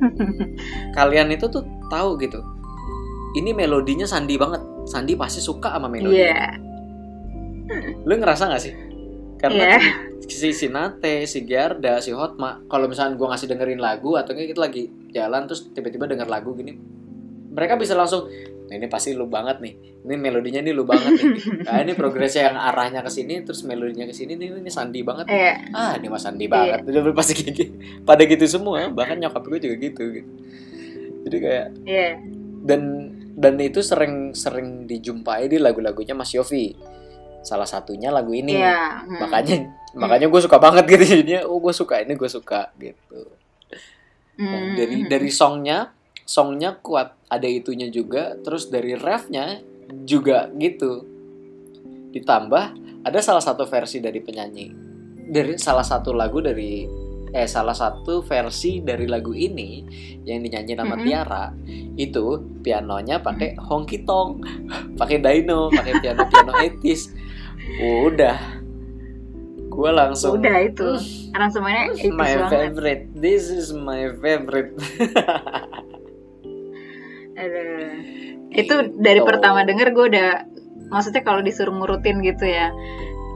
kalian 0.96 1.32
itu 1.32 1.46
tuh 1.46 1.64
tahu 1.88 2.16
gitu 2.18 2.40
ini 3.36 3.52
melodinya 3.52 4.08
Sandi 4.08 4.34
banget 4.34 4.64
Sandi 4.88 5.12
pasti 5.14 5.38
suka 5.38 5.76
sama 5.76 5.86
melodi 5.86 6.24
Iya, 6.24 6.56
lu 8.02 8.12
ngerasa 8.16 8.48
gak 8.48 8.62
sih 8.62 8.74
karena 9.36 9.76
Iya. 9.76 9.78
si 10.26 10.48
Sinate, 10.50 11.28
si 11.28 11.44
Giarda, 11.44 12.00
si 12.00 12.10
Hotma, 12.10 12.64
kalau 12.66 12.88
misalnya 12.88 13.14
gue 13.14 13.28
ngasih 13.28 13.46
dengerin 13.46 13.78
lagu 13.78 14.16
atau 14.16 14.32
enggak 14.32 14.48
kita 14.50 14.60
lagi 14.64 14.82
jalan 15.12 15.44
terus 15.44 15.68
tiba-tiba 15.70 16.08
denger 16.08 16.24
lagu 16.26 16.56
gini, 16.56 16.72
mereka 17.52 17.76
bisa 17.76 17.92
langsung, 17.92 18.26
nah 18.66 18.74
ini 18.74 18.88
pasti 18.88 19.12
lu 19.12 19.28
banget 19.28 19.60
nih, 19.60 19.76
ini 20.02 20.14
melodinya 20.16 20.64
nih 20.64 20.72
lu 20.72 20.88
banget 20.88 21.20
nih, 21.20 21.30
nah 21.68 21.78
ini 21.78 21.92
progresnya 21.92 22.48
yang 22.50 22.56
arahnya 22.58 23.04
ke 23.04 23.12
sini 23.12 23.44
terus 23.44 23.60
melodinya 23.62 24.08
ke 24.08 24.16
sini 24.16 24.34
nih 24.34 24.56
ini 24.56 24.70
sandi 24.72 25.04
banget, 25.04 25.28
nih. 25.28 25.36
Iya. 25.36 25.54
ah 25.76 25.92
ini 25.94 26.06
mas 26.08 26.24
sandi 26.24 26.46
banget, 26.48 26.78
udah 26.88 27.14
pasti 27.20 27.32
kayak 27.36 27.52
gitu, 27.54 27.72
pada 28.02 28.22
gitu 28.24 28.44
semua, 28.48 28.88
bahkan 28.88 29.20
nyokap 29.20 29.44
gue 29.46 29.58
juga 29.62 29.76
gitu, 29.78 30.02
gitu. 30.16 30.30
jadi 31.28 31.36
kayak 31.38 31.66
Iya. 31.84 32.08
dan 32.64 32.80
dan 33.36 33.60
itu 33.60 33.84
sering 33.84 34.32
sering 34.32 34.88
dijumpai 34.88 35.52
di 35.52 35.60
lagu-lagunya 35.60 36.16
Mas 36.16 36.32
Yofi, 36.32 36.72
salah 37.44 37.68
satunya 37.68 38.08
lagu 38.08 38.32
ini, 38.32 38.56
Iya. 38.56 39.04
hmm. 39.04 39.20
makanya 39.20 39.56
makanya 39.92 40.26
gue 40.32 40.40
suka 40.40 40.56
banget 40.56 40.84
gitu. 40.88 41.04
Jadinya 41.20 41.44
oh 41.44 41.60
gue 41.60 41.76
suka 41.76 42.00
ini 42.00 42.16
gue 42.16 42.30
suka 42.32 42.72
gitu. 42.80 43.20
Hmm. 44.40 44.48
Nah, 44.48 44.62
dari 44.72 45.04
dari 45.04 45.28
songnya 45.28 45.92
songnya 46.24 46.80
kuat. 46.80 47.12
Ada 47.28 47.44
itunya 47.44 47.92
juga. 47.92 48.40
Terus 48.40 48.72
dari 48.72 48.96
refnya 48.96 49.60
juga 50.08 50.48
gitu. 50.56 51.04
Ditambah 52.16 52.64
ada 53.04 53.18
salah 53.20 53.44
satu 53.44 53.68
versi 53.68 54.00
dari 54.00 54.24
penyanyi. 54.24 54.66
Dari 55.28 55.60
salah 55.60 55.84
satu 55.84 56.16
lagu 56.16 56.40
dari 56.40 56.86
eh 57.36 57.44
salah 57.44 57.76
satu 57.76 58.24
versi 58.24 58.80
dari 58.80 59.04
lagu 59.04 59.30
ini 59.30 59.84
yang 60.24 60.40
dinyanyi 60.40 60.72
nama 60.72 60.96
Mhm. 60.96 61.04
Tiara 61.04 61.44
itu 61.94 62.24
pianonya 62.60 63.20
pakai 63.20 63.60
honky 63.60 64.02
tonk 64.02 64.40
pakai 65.00 65.20
dyno 65.20 65.68
pakai 65.68 66.00
piano 66.00 66.24
piano 66.24 66.52
etis 66.58 67.12
udah 67.78 68.56
gue 69.68 69.90
langsung 69.92 70.40
Udah 70.40 70.56
itu. 70.64 70.88
Aransemennya 71.30 71.92
This 71.92 72.00
is 72.00 72.04
itu 72.06 72.16
my 72.16 72.24
banget. 72.32 72.48
favorite. 72.48 73.02
This 73.12 73.44
is 73.52 73.66
my 73.70 74.02
favorite. 74.16 74.72
Aduh. 77.36 77.92
Itu 78.50 78.74
dari 78.96 79.20
Gitu. 79.20 79.28
pertama 79.28 79.60
denger 79.62 79.92
gue 79.92 80.06
udah 80.08 80.28
maksudnya 80.88 81.20
kalau 81.20 81.44
disuruh 81.44 81.76
ngurutin 81.76 82.24
gitu 82.24 82.48
ya. 82.48 82.72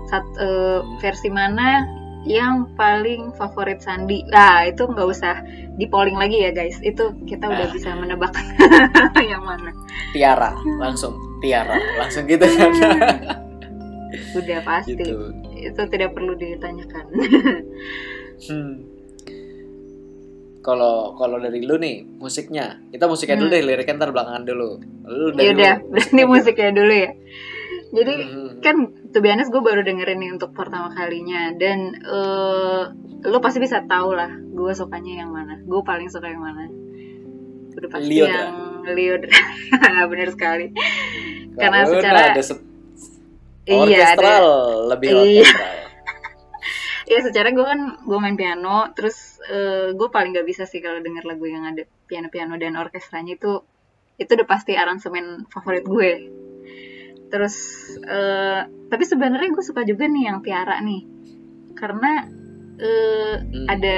Sat, 0.09 0.25
eh, 0.40 0.80
versi 0.99 1.28
mana 1.28 1.85
yang 2.23 2.69
paling 2.75 3.33
favorit 3.35 3.81
Sandi? 3.81 4.21
Nah, 4.29 4.65
itu 4.65 4.85
nggak 4.85 5.09
usah 5.09 5.41
di 5.75 5.87
polling 5.87 6.17
lagi 6.17 6.45
ya, 6.45 6.50
guys. 6.50 6.77
Itu 6.81 7.17
kita 7.25 7.49
udah 7.49 7.67
Ah. 7.67 7.73
bisa 7.73 7.95
menebak 7.95 8.33
yang 9.33 9.41
mana. 9.43 9.73
Tiara, 10.12 10.53
langsung 10.77 11.17
Tiara, 11.41 11.77
langsung 11.97 12.27
gitu 12.27 12.45
kan. 12.45 12.71
Udah 14.37 14.59
pasti. 14.62 14.99
gitu. 14.99 15.31
Itu 15.55 15.83
tidak 15.87 16.12
perlu 16.12 16.35
ditanyakan. 16.35 17.05
Hmm. 18.43 18.73
Kalau 20.61 21.17
kalau 21.17 21.41
dari 21.41 21.65
lu 21.65 21.81
nih 21.81 22.05
musiknya, 22.21 22.85
kita 22.91 23.09
musiknya 23.09 23.41
dulu 23.41 23.49
Hmm. 23.49 23.57
deh, 23.57 23.62
liriknya 23.65 23.97
ntar 23.97 24.11
belakangan 24.12 24.45
dulu. 24.45 24.69
Lu 25.09 25.33
ya 25.41 25.57
udah, 25.57 25.75
dulu, 25.81 25.89
berarti 25.89 26.23
musiknya 26.27 26.71
dulu 26.71 26.93
ya. 26.93 27.11
Jadi 27.90 28.14
Hmm. 28.23 28.62
kan 28.62 28.76
be 29.12 29.28
honest 29.28 29.50
gue 29.50 29.59
baru 29.59 29.82
dengerin 29.82 30.16
nih 30.16 30.30
untuk 30.30 30.52
pertama 30.52 30.90
kalinya 30.90 31.50
dan 31.52 31.78
eh 31.97 32.82
lo 33.23 33.38
pasti 33.38 33.59
bisa 33.59 33.82
tahu 33.82 34.12
lah 34.12 34.30
gue 34.30 34.73
sukanya 34.73 35.20
yang 35.20 35.30
mana 35.30 35.59
gue 35.59 35.82
paling 35.82 36.06
suka 36.06 36.26
yang 36.26 36.38
mana 36.38 36.70
udah 37.73 37.90
pasti 37.90 38.06
Liodra. 38.09 38.37
yang 38.38 38.56
Liodra 38.87 39.40
bener 40.11 40.28
sekali 40.30 40.66
karena 41.52 41.78
Kalau 41.80 41.92
secara- 41.94 42.30
ada 42.30 42.42
se- 42.42 42.64
iya 43.66 44.06
ada 44.12 44.32
lebih 44.87 45.09
Iya. 45.11 45.42
orkestral. 45.42 45.73
ya 47.11 47.18
secara 47.20 47.49
gue 47.50 47.64
kan 47.64 47.80
gue 48.00 48.18
main 48.18 48.37
piano 48.37 48.92
terus 48.92 49.42
gue 49.90 50.09
paling 50.09 50.30
gak 50.30 50.44
bisa 50.44 50.62
sih 50.62 50.78
kalau 50.78 50.99
denger 50.99 51.25
lagu 51.25 51.42
yang 51.42 51.64
ada 51.64 51.82
piano-piano 52.04 52.54
dan 52.54 52.75
orkestranya 52.75 53.35
itu 53.35 53.66
itu 54.14 54.30
udah 54.30 54.47
pasti 54.47 54.75
aransemen 54.75 55.49
favorit 55.49 55.82
gue 55.82 56.11
terus 57.31 57.55
eh, 58.03 58.61
tapi 58.87 59.05
sebenarnya 59.05 59.49
gue 59.49 59.63
suka 59.63 59.83
juga 59.83 60.05
nih 60.05 60.25
yang 60.27 60.39
Tiara 60.41 60.79
nih 60.81 61.03
karena 61.73 62.27
eh, 62.77 63.35
Hmm. 63.41 63.67
ada 63.67 63.97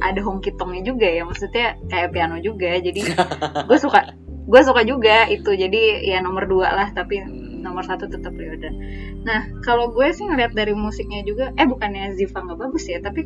ada 0.00 0.20
honky 0.20 0.50
tongnya 0.52 0.82
juga 0.82 1.06
ya 1.06 1.22
maksudnya 1.22 1.78
kayak 1.86 2.10
piano 2.10 2.36
juga 2.38 2.74
jadi 2.74 3.00
gue 3.68 3.78
suka 3.78 4.12
gue 4.42 4.60
suka 4.60 4.82
juga 4.82 5.24
itu 5.26 5.46
jadi 5.48 5.82
ya 6.02 6.18
nomor 6.18 6.44
dua 6.44 6.68
lah 6.72 6.88
tapi 6.90 7.22
Hmm. 7.22 7.62
nomor 7.62 7.86
satu 7.86 8.10
tetap 8.10 8.34
Ryodan. 8.34 8.74
Nah 9.22 9.46
kalau 9.62 9.88
gue 9.88 10.10
sih 10.10 10.26
ngeliat 10.26 10.50
dari 10.50 10.74
musiknya 10.74 11.22
juga, 11.22 11.54
eh 11.54 11.62
bukannya 11.62 12.10
Ziva 12.12 12.42
nggak 12.42 12.58
bagus 12.58 12.90
ya, 12.90 12.98
tapi 12.98 13.22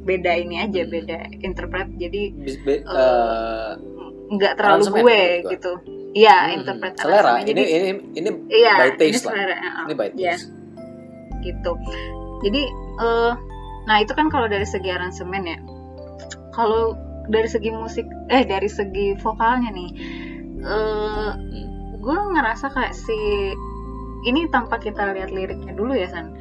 beda 0.00 0.30
ini 0.38 0.62
aja, 0.62 0.86
Hmm. 0.86 0.92
beda 0.94 1.18
interpret, 1.42 1.90
jadi 1.98 2.22
be- 2.30 2.54
Eh, 2.70 2.86
eh, 2.86 3.70
nggak 4.30 4.52
terlalu 4.56 4.74
Aransemen 4.86 5.02
gue 5.02 5.22
gitu. 5.50 5.72
Iya 6.10 6.36
hmm, 6.38 6.54
interpret 6.62 6.94
selera. 6.96 7.18
aransemen. 7.38 7.42
Ini 7.42 7.50
Jadi 7.50 7.62
ini 7.70 7.90
ini 8.16 8.30
iya 8.50 8.72
by 8.78 8.88
ini 8.88 8.98
taste 8.98 9.24
lah. 9.26 9.32
selera. 9.34 9.56
uh, 9.58 9.84
Ini 9.84 9.94
by 9.94 10.08
iya, 10.14 10.34
taste. 10.34 10.48
gitu. 11.42 11.72
Jadi 12.46 12.62
eh 13.00 13.32
nah 13.88 13.96
itu 13.98 14.12
kan 14.14 14.26
kalau 14.30 14.46
dari 14.46 14.66
segi 14.66 14.90
aransemen 14.90 15.42
ya. 15.44 15.58
Kalau 16.50 16.94
dari 17.30 17.46
segi 17.46 17.70
musik, 17.70 18.06
eh 18.26 18.42
dari 18.42 18.66
segi 18.66 19.14
vokalnya 19.18 19.70
nih, 19.70 19.90
eh 20.62 21.30
Hmm. 21.30 21.96
gue 22.00 22.18
ngerasa 22.34 22.70
kayak 22.70 22.94
si 22.96 23.16
ini 24.20 24.48
tanpa 24.48 24.76
kita 24.76 25.12
lihat 25.12 25.30
liriknya 25.30 25.72
dulu 25.72 25.96
ya 25.96 26.08
san 26.08 26.32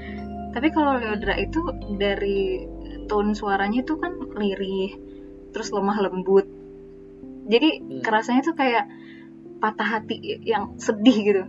tapi 0.52 0.68
kalau 0.74 0.98
Leodra 0.98 1.38
itu 1.38 1.62
dari 1.96 2.64
tone 3.08 3.32
suaranya 3.32 3.84
itu 3.84 3.96
kan 3.96 4.16
lirih 4.36 4.92
terus 5.52 5.70
lemah 5.72 6.00
lembut 6.04 6.44
jadi 7.50 7.70
Hmm. 7.82 8.02
kerasanya 8.06 8.42
tuh 8.46 8.54
kayak 8.54 8.86
patah 9.60 10.00
hati 10.00 10.16
yang 10.46 10.78
sedih 10.78 11.18
gitu 11.20 11.44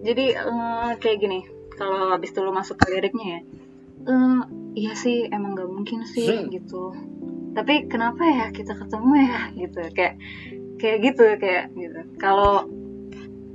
jadi 0.00 0.24
eh, 0.38 0.90
kayak 0.96 1.18
gini 1.18 1.38
kalau 1.74 2.14
habis 2.14 2.30
dulu 2.30 2.54
masuk 2.54 2.78
ke 2.78 2.86
liriknya 2.88 3.26
ya 3.26 3.40
eh, 4.06 4.40
iya 4.74 4.92
sih 4.94 5.26
emang 5.28 5.58
gak 5.58 5.68
mungkin 5.68 6.06
sih 6.06 6.30
Hmm. 6.30 6.48
gitu 6.48 6.94
tapi 7.54 7.86
kenapa 7.86 8.22
ya 8.22 8.46
kita 8.50 8.74
ketemu 8.74 9.12
ya 9.20 9.40
gitu 9.54 9.80
kayak 9.94 10.14
kayak 10.78 10.98
gitu 11.02 11.24
kayak 11.38 11.64
gitu 11.74 11.98
kalau 12.18 12.66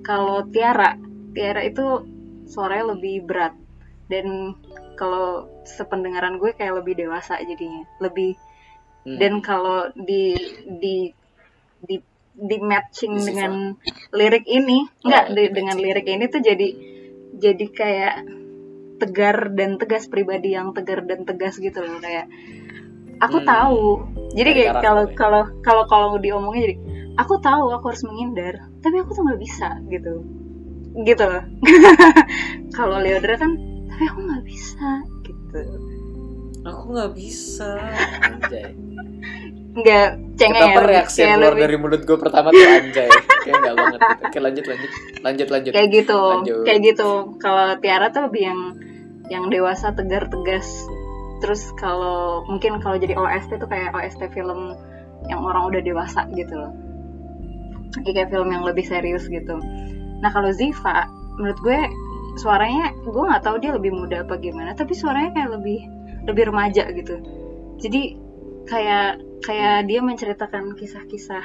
kalau 0.02 0.48
Tiara 0.50 0.96
Tiara 1.36 1.62
itu 1.64 2.08
suaranya 2.48 2.96
lebih 2.96 3.28
berat 3.28 3.54
dan 4.10 4.56
kalau 4.96 5.46
sependengaran 5.64 6.42
gue 6.42 6.52
kayak 6.52 6.82
lebih 6.82 6.98
dewasa 6.98 7.40
jadinya 7.40 7.84
lebih 8.00 8.36
Hmm. 9.00 9.16
dan 9.16 9.40
kalau 9.40 9.88
di 9.96 10.36
di 10.76 11.16
di 11.84 11.98
di 12.34 12.58
matching 12.58 13.20
dengan 13.20 13.76
lirik 14.10 14.46
ini 14.46 14.88
enggak 15.04 15.26
Oh, 15.28 15.36
di- 15.36 15.52
dengan 15.52 15.76
lirik 15.76 16.08
ini 16.08 16.26
tuh 16.26 16.40
jadi 16.40 16.68
jadi 17.36 17.66
kayak 17.70 18.16
tegar 19.00 19.52
dan 19.52 19.76
tegas 19.76 20.08
pribadi 20.08 20.56
yang 20.56 20.72
tegar 20.72 21.04
dan 21.04 21.24
tegas 21.24 21.56
gitu 21.56 21.80
loh 21.80 22.00
kayak 22.00 22.28
aku 23.20 23.44
Hmm. 23.44 23.48
tahu 23.48 23.84
jadi 24.36 24.50
kayak 24.52 24.72
karakter 24.76 24.84
kalau 24.84 25.04
ya. 25.04 25.16
kalau 25.16 25.44
kalau 25.62 25.84
kalau 25.88 26.08
diomongnya 26.18 26.72
jadi 26.72 26.76
aku 27.16 27.40
tahu 27.40 27.72
aku 27.72 27.86
harus 27.92 28.04
menghindar 28.04 28.56
tapi 28.80 28.96
aku 29.00 29.12
tuh 29.12 29.24
nggak 29.24 29.40
bisa 29.40 29.68
gitu 29.88 30.14
gitu 31.04 31.24
loh 31.24 31.44
kalau 32.78 33.00
Leodra 33.00 33.36
kan 33.36 33.52
tapi 33.88 34.04
aku 34.06 34.20
nggak 34.24 34.44
bisa 34.48 34.90
gitu 35.24 35.64
Aku 36.60 36.92
nggak 36.92 37.16
bisa. 37.16 37.80
Anjay. 38.28 38.76
Nggak 39.80 40.08
cengeng 40.36 40.56
Kenapa 40.70 40.82
ya, 40.82 40.90
reaksi 40.90 41.20
yang 41.22 41.36
keluar 41.36 41.52
lebih- 41.52 41.64
dari 41.64 41.76
mulut 41.78 42.02
gue 42.04 42.18
pertama 42.18 42.48
tuh 42.50 42.68
anjay? 42.70 43.10
Kayak 43.40 43.58
nggak 43.58 43.76
banget. 43.76 44.00
Gitu. 44.00 44.24
Oke 44.24 44.38
lanjut 44.40 44.66
lanjut 44.66 44.92
lanjut 45.20 45.48
lanjut. 45.50 45.72
kayak 45.72 45.90
gitu 45.92 46.20
Lanjut. 46.22 46.64
kayak 46.64 46.80
gitu 46.86 47.10
kalau 47.38 47.66
Tiara 47.78 48.08
tuh 48.10 48.22
lebih 48.26 48.44
yang 48.44 48.62
yang 49.28 49.44
dewasa 49.48 49.92
tegar 49.92 50.26
tegas 50.26 50.68
terus 51.40 51.72
kalau 51.74 52.44
mungkin 52.46 52.78
kalau 52.78 52.96
jadi 52.96 53.14
OST 53.14 53.56
tuh 53.56 53.68
kayak 53.68 53.92
OST 53.92 54.28
film 54.30 54.74
yang 55.26 55.40
orang 55.40 55.68
udah 55.68 55.80
dewasa 55.80 56.28
gitu 56.30 56.52
loh 56.52 56.74
kayak 58.02 58.28
film 58.28 58.50
yang 58.50 58.64
lebih 58.64 58.84
serius 58.84 59.26
gitu 59.26 59.56
nah 60.20 60.30
kalau 60.30 60.50
Ziva 60.50 61.08
menurut 61.36 61.60
gue 61.60 61.80
suaranya 62.36 62.92
gue 62.98 63.24
nggak 63.24 63.40
tahu 63.42 63.56
dia 63.58 63.72
lebih 63.72 63.92
muda 63.92 64.24
apa 64.24 64.36
gimana 64.36 64.74
tapi 64.74 64.92
suaranya 64.92 65.32
kayak 65.32 65.50
lebih 65.54 65.80
lebih 66.26 66.44
remaja 66.50 66.84
gitu 66.90 67.16
jadi 67.78 68.18
kayak 68.70 69.20
kayak 69.42 69.90
dia 69.90 70.00
menceritakan 70.06 70.78
kisah-kisah 70.78 71.44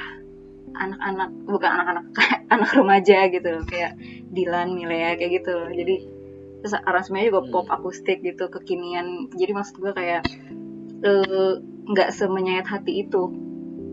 anak-anak 0.75 1.29
bukan 1.49 1.71
anak-anak 1.71 2.05
anak 2.53 2.69
remaja 2.77 3.27
gitu 3.33 3.47
loh 3.49 3.65
kayak 3.65 3.97
Dilan 4.29 4.77
Milea 4.77 5.17
kayak 5.17 5.41
gitu 5.41 5.51
loh. 5.51 5.69
Jadi 5.73 5.95
terus 6.61 6.73
aransemennya 6.77 7.33
juga 7.33 7.41
Hmm. 7.45 7.51
pop 7.51 7.67
akustik 7.73 8.21
gitu 8.21 8.47
kekinian. 8.53 9.33
Jadi 9.33 9.51
maksud 9.51 9.81
gue 9.81 9.93
kayak 9.95 10.21
eh, 11.01 11.51
nggak 11.89 12.09
semenyayat 12.13 12.67
hati 12.69 13.07
itu. 13.07 13.33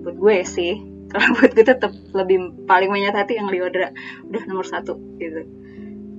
Buat 0.04 0.16
gue 0.20 0.36
sih 0.44 0.72
kalau 1.12 1.32
buat 1.40 1.52
gue 1.56 1.64
tetap 1.64 1.92
lebih 2.12 2.66
paling 2.68 2.92
menyayat 2.92 3.24
hati 3.24 3.40
yang 3.40 3.48
Liodra 3.48 3.92
udah 4.28 4.42
nomor 4.48 4.64
satu 4.64 4.96
gitu 5.20 5.61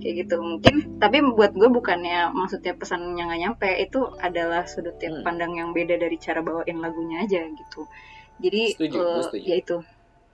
kayak 0.03 0.27
gitu 0.27 0.35
mungkin 0.43 0.99
tapi 0.99 1.23
buat 1.23 1.55
gue 1.55 1.69
bukannya 1.71 2.35
maksudnya 2.35 2.75
pesan 2.75 3.15
yang 3.15 3.31
nggak 3.31 3.39
nyampe 3.39 3.69
itu 3.79 3.99
adalah 4.19 4.67
sudut 4.67 4.99
Hmm. 4.99 5.23
pandang 5.23 5.55
yang 5.55 5.71
beda 5.71 5.95
dari 5.95 6.19
cara 6.19 6.43
bawain 6.43 6.83
lagunya 6.83 7.23
aja 7.23 7.39
gitu 7.47 7.87
jadi 8.43 8.75
Setuju, 8.75 8.99
gue 8.99 9.07
eh, 9.07 9.23
setuju. 9.23 9.45
ya 9.47 9.55
itu 9.55 9.75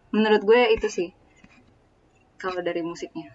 menurut 0.09 0.41
gue 0.41 0.61
itu 0.73 0.87
sih 0.89 1.09
kalau 2.41 2.65
dari 2.65 2.81
musiknya 2.81 3.29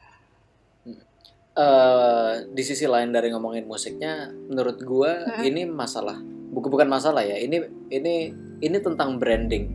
eh 1.55 2.33
di 2.50 2.62
sisi 2.67 2.83
lain 2.83 3.14
dari 3.14 3.31
ngomongin 3.31 3.62
musiknya, 3.62 4.26
menurut 4.50 4.83
gua 4.83 5.23
Mm-mm. 5.23 5.47
ini 5.47 5.62
masalah. 5.71 6.19
Bukan 6.50 6.67
bukan 6.67 6.91
masalah 6.91 7.23
ya. 7.23 7.38
Ini 7.38 7.62
ini 7.95 8.14
ini 8.59 8.76
tentang 8.83 9.23
branding. 9.23 9.71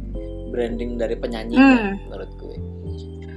Branding 0.51 1.00
dari 1.00 1.16
penyanyinya 1.16 1.63
Hmm. 1.80 1.96
menurut 2.12 2.32
gue. 2.36 2.56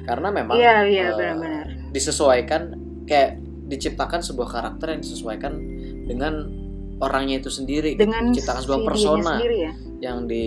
Karena 0.02 0.34
memang 0.34 0.58
iya 0.58 0.82
iya 0.82 1.06
eh, 1.06 1.14
benar-benar 1.14 1.66
disesuaikan 1.94 2.81
kayak 3.04 3.38
diciptakan 3.66 4.20
sebuah 4.20 4.48
karakter 4.50 4.94
yang 4.94 5.00
disesuaikan 5.00 5.52
dengan 6.04 6.34
orangnya 6.98 7.42
itu 7.42 7.50
sendiri. 7.50 7.96
gitu. 7.96 8.04
dengan 8.06 8.30
diciptakan 8.30 8.62
sebuah 8.62 8.80
si 8.80 8.86
persona 8.86 9.32
sendiri 9.38 9.56
ya 9.58 9.72
yang 10.02 10.18
di 10.26 10.44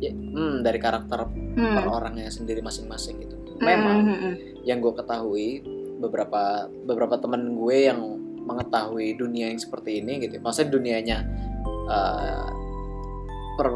ya, 0.00 0.10
hmm, 0.10 0.54
dari 0.60 0.78
karakter 0.78 1.20
Hmm. 1.52 1.76
per 1.76 1.84
orangnya 1.84 2.32
sendiri 2.32 2.64
masing-masing 2.64 3.20
gitu. 3.22 3.36
Hmm, 3.36 3.60
Memang 3.60 3.96
hmm, 4.08 4.18
hmm. 4.18 4.34
yang 4.64 4.80
gue 4.80 4.92
ketahui 4.96 5.60
beberapa 6.00 6.66
beberapa 6.82 7.20
temen 7.20 7.54
gue 7.54 7.76
yang 7.86 8.00
mengetahui 8.42 9.14
dunia 9.14 9.52
yang 9.54 9.60
seperti 9.60 10.02
ini 10.02 10.18
gitu 10.18 10.40
maksudnya 10.42 10.74
dunianya 10.74 11.18
eh, 11.86 12.48
per 13.54 13.68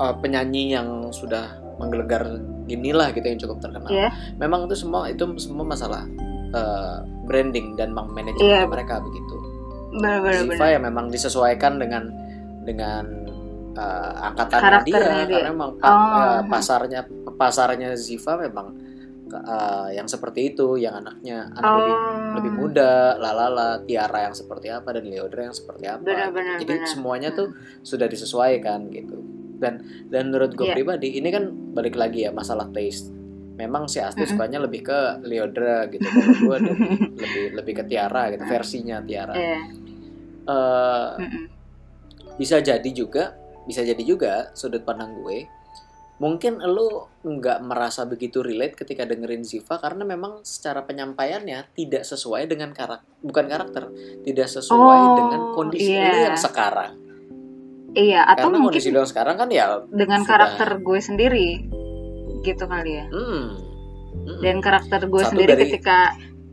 eh, 0.00 0.14
penyanyi 0.24 0.72
yang 0.72 1.12
sudah 1.12 1.52
menggelegar 1.76 2.40
inilah 2.64 3.12
gitu 3.12 3.26
yang 3.28 3.36
cukup 3.38 3.58
terkenal 3.60 3.90
Iya. 3.92 4.08
memang 4.40 4.64
itu 4.70 4.76
semua 4.78 5.10
itu 5.12 5.24
semua 5.36 5.68
masalah 5.68 6.08
eh, 6.50 6.96
branding 7.24 7.74
dan 7.74 7.92
manajemen 7.92 8.40
Iya. 8.40 8.64
mereka 8.64 9.00
begitu 9.00 9.36
Ziva 10.38 10.66
ya 10.68 10.78
memang 10.78 11.08
disesuaikan 11.08 11.76
dengan 11.76 12.08
dengan 12.62 13.04
eh, 13.72 14.12
angkatannya 14.22 14.84
dia, 14.84 14.98
dia. 14.98 15.00
karena 15.38 15.50
memang 15.50 15.70
pa- 15.76 15.88
Oh. 15.88 16.18
eh, 16.18 16.40
pasarnya 16.46 17.00
pasarnya 17.32 17.94
Ziva 17.94 18.36
memang 18.36 18.74
eh, 19.28 19.88
yang 19.92 20.04
seperti 20.04 20.50
itu 20.50 20.76
yang 20.76 20.98
anaknya 20.98 21.52
anak 21.54 21.72
lebih 21.74 21.94
oh 21.94 22.06
lebih 22.28 22.52
muda, 22.54 22.92
lalala, 23.16 23.82
Tiara 23.82 24.24
yang 24.24 24.32
seperti 24.32 24.68
apa 24.68 24.88
dan 24.90 25.04
Leodra 25.04 25.42
yang 25.42 25.52
seperti 25.52 25.84
apa. 25.84 26.00
Benar-benar, 26.00 26.56
Jadi 26.56 26.74
benar. 26.76 26.86
semuanya 26.86 27.30
tuh 27.32 27.50
sudah 27.82 28.06
disesuaikan 28.06 28.88
gitu. 28.88 29.18
Dan 29.58 29.80
dan 30.06 30.30
menurut 30.30 30.54
gue 30.54 30.64
Iya. 30.64 30.72
pribadi 30.72 31.18
ini 31.18 31.28
kan 31.28 31.44
balik 31.72 31.92
lagi 31.94 32.24
ya 32.24 32.30
masalah 32.30 32.70
taste. 32.70 33.10
Memang 33.58 33.84
si 33.84 33.98
Asti 33.98 34.22
sukanya 34.22 34.62
lebih 34.62 34.80
ke 34.80 34.98
Leodra 35.20 35.90
gitu. 35.90 36.06
Kalau 36.06 36.32
gue 36.38 36.58
lebih 37.22 37.44
lebih 37.52 37.72
ke 37.74 37.84
Tiara 37.84 38.30
gitu, 38.30 38.44
versinya 38.44 39.02
Tiara. 39.02 39.34
Iya. 39.34 39.58
Eh, 40.46 41.10
Mm-mm. 41.18 41.44
bisa 42.38 42.62
jadi 42.62 42.90
juga, 42.90 43.34
bisa 43.66 43.82
jadi 43.82 43.98
juga 44.00 44.54
sudut 44.54 44.80
pandang 44.80 45.18
gue. 45.18 45.50
Mungkin 46.18 46.58
lu 46.60 46.86
nggak 47.20 47.62
merasa 47.62 48.02
begitu 48.02 48.42
relate 48.42 48.74
ketika 48.74 49.02
dengerin 49.02 49.42
Ziva 49.42 49.78
karena 49.78 50.02
memang 50.02 50.42
secara 50.42 50.82
penyampaiannya 50.82 51.70
tidak 51.72 52.02
sesuai 52.02 52.46
dengan 52.46 52.70
karakter, 52.70 53.06
bukan 53.20 53.46
karakter, 53.46 53.84
tidak 54.22 54.46
sesuai 54.48 54.98
Oh, 55.00 55.14
dengan 55.16 55.40
kondisi 55.52 55.94
iya. 55.94 56.06
lu 56.08 56.18
yang 56.24 56.34
sekarang. 56.36 56.92
Iya, 57.88 58.20
atau 58.24 58.50
karena 58.50 58.56
mungkin 58.56 58.78
kondisi 58.78 58.90
lu 58.90 58.98
yang 58.98 59.06
sekarang 59.06 59.36
kan 59.36 59.48
ya, 59.48 59.78
dengan 59.88 60.20
sudah- 60.20 60.30
karakter 60.32 60.68
gue 60.78 60.98
sendiri 61.00 61.48
gitu 62.40 62.64
kali 62.64 62.96
ya. 62.96 63.06
hmm, 63.08 63.44
hmm, 64.24 64.38
Dan 64.40 64.58
karakter 64.58 65.04
gue 65.04 65.20
Satu 65.20 65.30
sendiri 65.32 65.52
dari- 65.52 65.62
ketika 65.68 65.98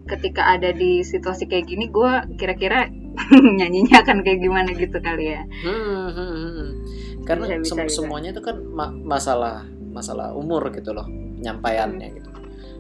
ketika 0.06 0.42
ada 0.48 0.70
di 0.70 1.02
situasi 1.02 1.46
kayak 1.46 1.66
gini, 1.66 1.88
gue 1.88 2.12
kira-kira 2.36 2.86
nyanyinya 3.58 4.02
akan 4.02 4.22
kayak 4.22 4.40
gimana 4.40 4.70
gitu 4.72 4.98
kali 4.98 5.34
ya. 5.34 5.42
hmm, 5.62 6.10
hmm, 6.10 6.32
hmm. 6.32 6.70
karena 7.24 7.58
Bisa, 7.58 7.74
sem- 7.74 7.84
bisa. 7.84 7.96
semuanya 8.00 8.30
itu 8.30 8.40
kan 8.40 8.58
ma- 8.62 8.94
masalah 8.94 9.66
masalah 9.90 10.30
umur 10.32 10.70
gitu 10.70 10.92
loh, 10.92 11.08
penyampaiannya 11.36 12.08
gitu. 12.14 12.30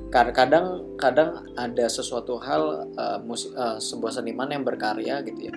Kad- 0.08 0.32
Kadang 0.32 0.96
kadang 0.96 1.30
ada 1.56 1.86
sesuatu 1.88 2.38
hal 2.38 2.62
eh, 2.94 3.20
musik 3.22 3.52
eh, 3.52 3.80
sebuah 3.80 4.12
seniman 4.13 4.48
yang 4.48 4.62
berkarya 4.62 5.24
gitu 5.24 5.50
ya. 5.50 5.56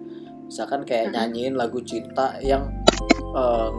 Misalkan 0.49 0.83
kayak 0.83 1.13
nyanyiin 1.13 1.53
lagu 1.53 1.79
cinta 1.81 2.41
yang 2.41 2.65
eh, 3.37 3.71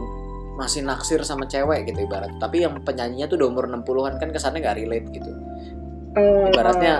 masih 0.54 0.82
naksir 0.82 1.22
sama 1.22 1.46
cewek 1.46 1.86
gitu 1.86 2.04
ibarat. 2.04 2.30
Tapi 2.38 2.62
yang 2.62 2.78
penyanyinya 2.80 3.26
tuh 3.26 3.36
udah 3.40 3.48
umur 3.48 3.64
60-an 3.66 4.18
kan 4.18 4.28
kesannya 4.30 4.60
nggak 4.60 4.76
relate 4.78 5.08
gitu. 5.10 5.30
Ibaratnya 6.50 6.94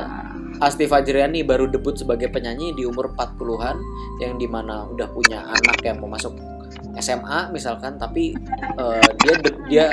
Asti 0.61 0.85
Fajriani 0.85 1.41
baru 1.43 1.67
debut 1.67 1.97
sebagai 1.97 2.29
penyanyi 2.29 2.75
di 2.75 2.85
umur 2.85 3.11
40-an 3.17 3.77
yang 4.21 4.37
di 4.37 4.47
mana 4.47 4.87
udah 4.87 5.09
punya 5.09 5.47
anak 5.47 5.81
yang 5.83 5.99
mau 5.99 6.11
masuk 6.11 6.37
SMA 7.01 7.49
misalkan 7.51 7.97
tapi 7.97 8.35
eh, 8.77 9.11
dia 9.19 9.35
de- 9.41 9.61
dia 9.67 9.87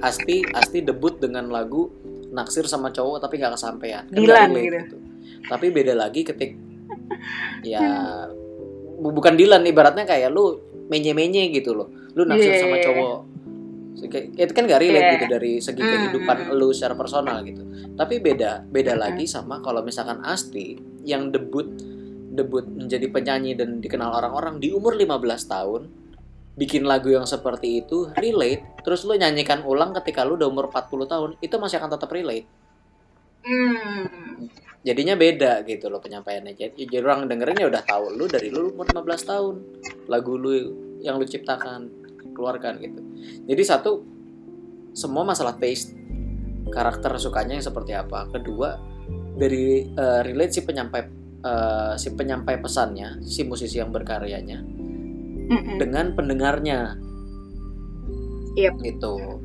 Asti 0.00 0.42
Asti 0.48 0.80
debut 0.80 1.18
dengan 1.18 1.50
lagu 1.50 1.90
naksir 2.32 2.64
sama 2.64 2.90
cowok 2.90 3.20
tapi 3.20 3.36
gak 3.36 3.54
kesampaian 3.54 4.06
Kan 4.08 4.16
Dilan 4.16 4.48
nggak 4.48 4.48
relate 4.48 4.84
gitu. 4.86 4.96
tapi 5.44 5.66
beda 5.70 5.94
lagi 5.94 6.20
ketik 6.24 6.56
ya 7.62 7.82
bu- 8.96 9.12
bukan 9.12 9.34
Dilan 9.36 9.62
ibaratnya 9.66 10.02
kayak 10.02 10.30
lu 10.32 10.58
menye-menye 10.88 11.52
gitu 11.52 11.74
loh 11.74 11.88
lu 12.14 12.22
naksir 12.24 12.50
Iya, 12.50 12.60
sama 12.62 12.76
iya, 12.76 12.78
iya. 12.78 12.86
cowok 12.86 13.16
itu 14.36 14.52
kan 14.52 14.64
gak 14.68 14.82
relate 14.84 15.06
Iya. 15.06 15.12
gitu 15.16 15.26
dari 15.30 15.52
segi 15.62 15.80
Hmm, 15.80 15.90
kehidupan 15.90 16.36
hmm. 16.50 16.54
lu 16.58 16.68
secara 16.74 16.94
personal 16.98 17.40
gitu 17.46 17.62
tapi 17.94 18.20
beda 18.20 18.66
beda 18.68 18.92
Hmm. 18.94 19.02
lagi 19.02 19.24
sama 19.24 19.62
kalau 19.62 19.80
misalkan 19.80 20.20
Asti 20.22 20.76
yang 21.06 21.30
debut 21.30 21.66
debut 22.34 22.66
menjadi 22.66 23.06
penyanyi 23.08 23.54
dan 23.54 23.78
dikenal 23.78 24.10
orang-orang 24.10 24.58
di 24.58 24.74
umur 24.74 24.98
15 24.98 25.46
tahun 25.46 25.86
bikin 26.54 26.86
lagu 26.86 27.10
yang 27.10 27.26
seperti 27.26 27.82
itu 27.82 28.10
relate 28.14 28.82
terus 28.82 29.06
lu 29.06 29.14
nyanyikan 29.14 29.62
ulang 29.62 29.94
ketika 30.02 30.26
lu 30.26 30.34
udah 30.38 30.50
umur 30.50 30.70
40 30.70 31.06
tahun 31.06 31.30
itu 31.40 31.54
masih 31.58 31.78
akan 31.78 31.90
tetap 31.94 32.10
relate 32.10 32.46
Hmm. 33.44 34.48
jadinya 34.80 35.16
beda 35.16 35.64
gitu 35.64 35.88
loh 35.92 36.00
penyampaiannya 36.00 36.56
jadi, 36.56 36.76
jadi 36.76 37.04
orang 37.04 37.28
dengerin 37.28 37.60
ya 37.60 37.68
udah 37.68 37.82
tahu 37.84 38.04
lu 38.16 38.24
dari 38.24 38.48
lu 38.48 38.72
umur 38.72 38.88
15 38.88 39.22
tahun 39.24 39.54
lagu 40.08 40.32
lu 40.36 40.52
yang 41.00 41.16
lu 41.20 41.24
ciptakan 41.28 42.03
keluarkan 42.34 42.82
gitu. 42.82 43.00
Jadi 43.46 43.62
satu 43.62 44.02
semua 44.94 45.22
masalah 45.22 45.56
taste 45.56 45.94
karakter 46.68 47.14
sukanya 47.22 47.58
yang 47.58 47.66
seperti 47.66 47.94
apa. 47.94 48.28
Kedua 48.34 48.76
dari 49.38 49.86
eh, 49.86 50.20
relate 50.26 50.52
si 50.58 50.60
penyampai 50.66 51.02
eh, 51.42 51.94
si 51.96 52.08
penyampai 52.12 52.58
pesannya 52.58 53.22
si 53.22 53.46
musisi 53.46 53.78
yang 53.78 53.94
berkaryanya 53.94 54.58
Mm-mm. 55.50 55.78
dengan 55.78 56.12
pendengarnya. 56.18 56.98
Yep. 58.54 58.74
gitu. 58.86 59.42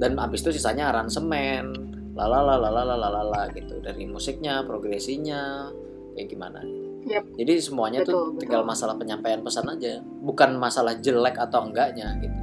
Dan 0.00 0.16
abis 0.16 0.40
itu 0.40 0.56
sisanya 0.56 0.88
aransemen 0.88 1.68
lalala 2.16 2.56
lalala 2.56 2.96
lalala 2.96 3.48
gitu. 3.52 3.80
Dari 3.80 4.08
musiknya 4.08 4.64
progresinya 4.64 5.68
kayak 6.16 6.28
gimana 6.32 6.81
Yep. 7.02 7.24
jadi 7.34 7.52
semuanya 7.58 7.98
tuh 8.02 8.30
Betul, 8.32 8.40
tinggal 8.40 8.62
betul. 8.62 8.70
masalah 8.72 8.94
penyampaian 8.94 9.40
pesan 9.42 9.66
aja 9.66 9.92
bukan 10.22 10.50
masalah 10.54 10.94
jelek 10.96 11.34
atau 11.34 11.66
enggaknya 11.66 12.14
gitu 12.22 12.38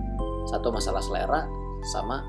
satu 0.45 0.67
masalah 0.69 0.99
selera 0.99 1.47
sama 1.87 2.19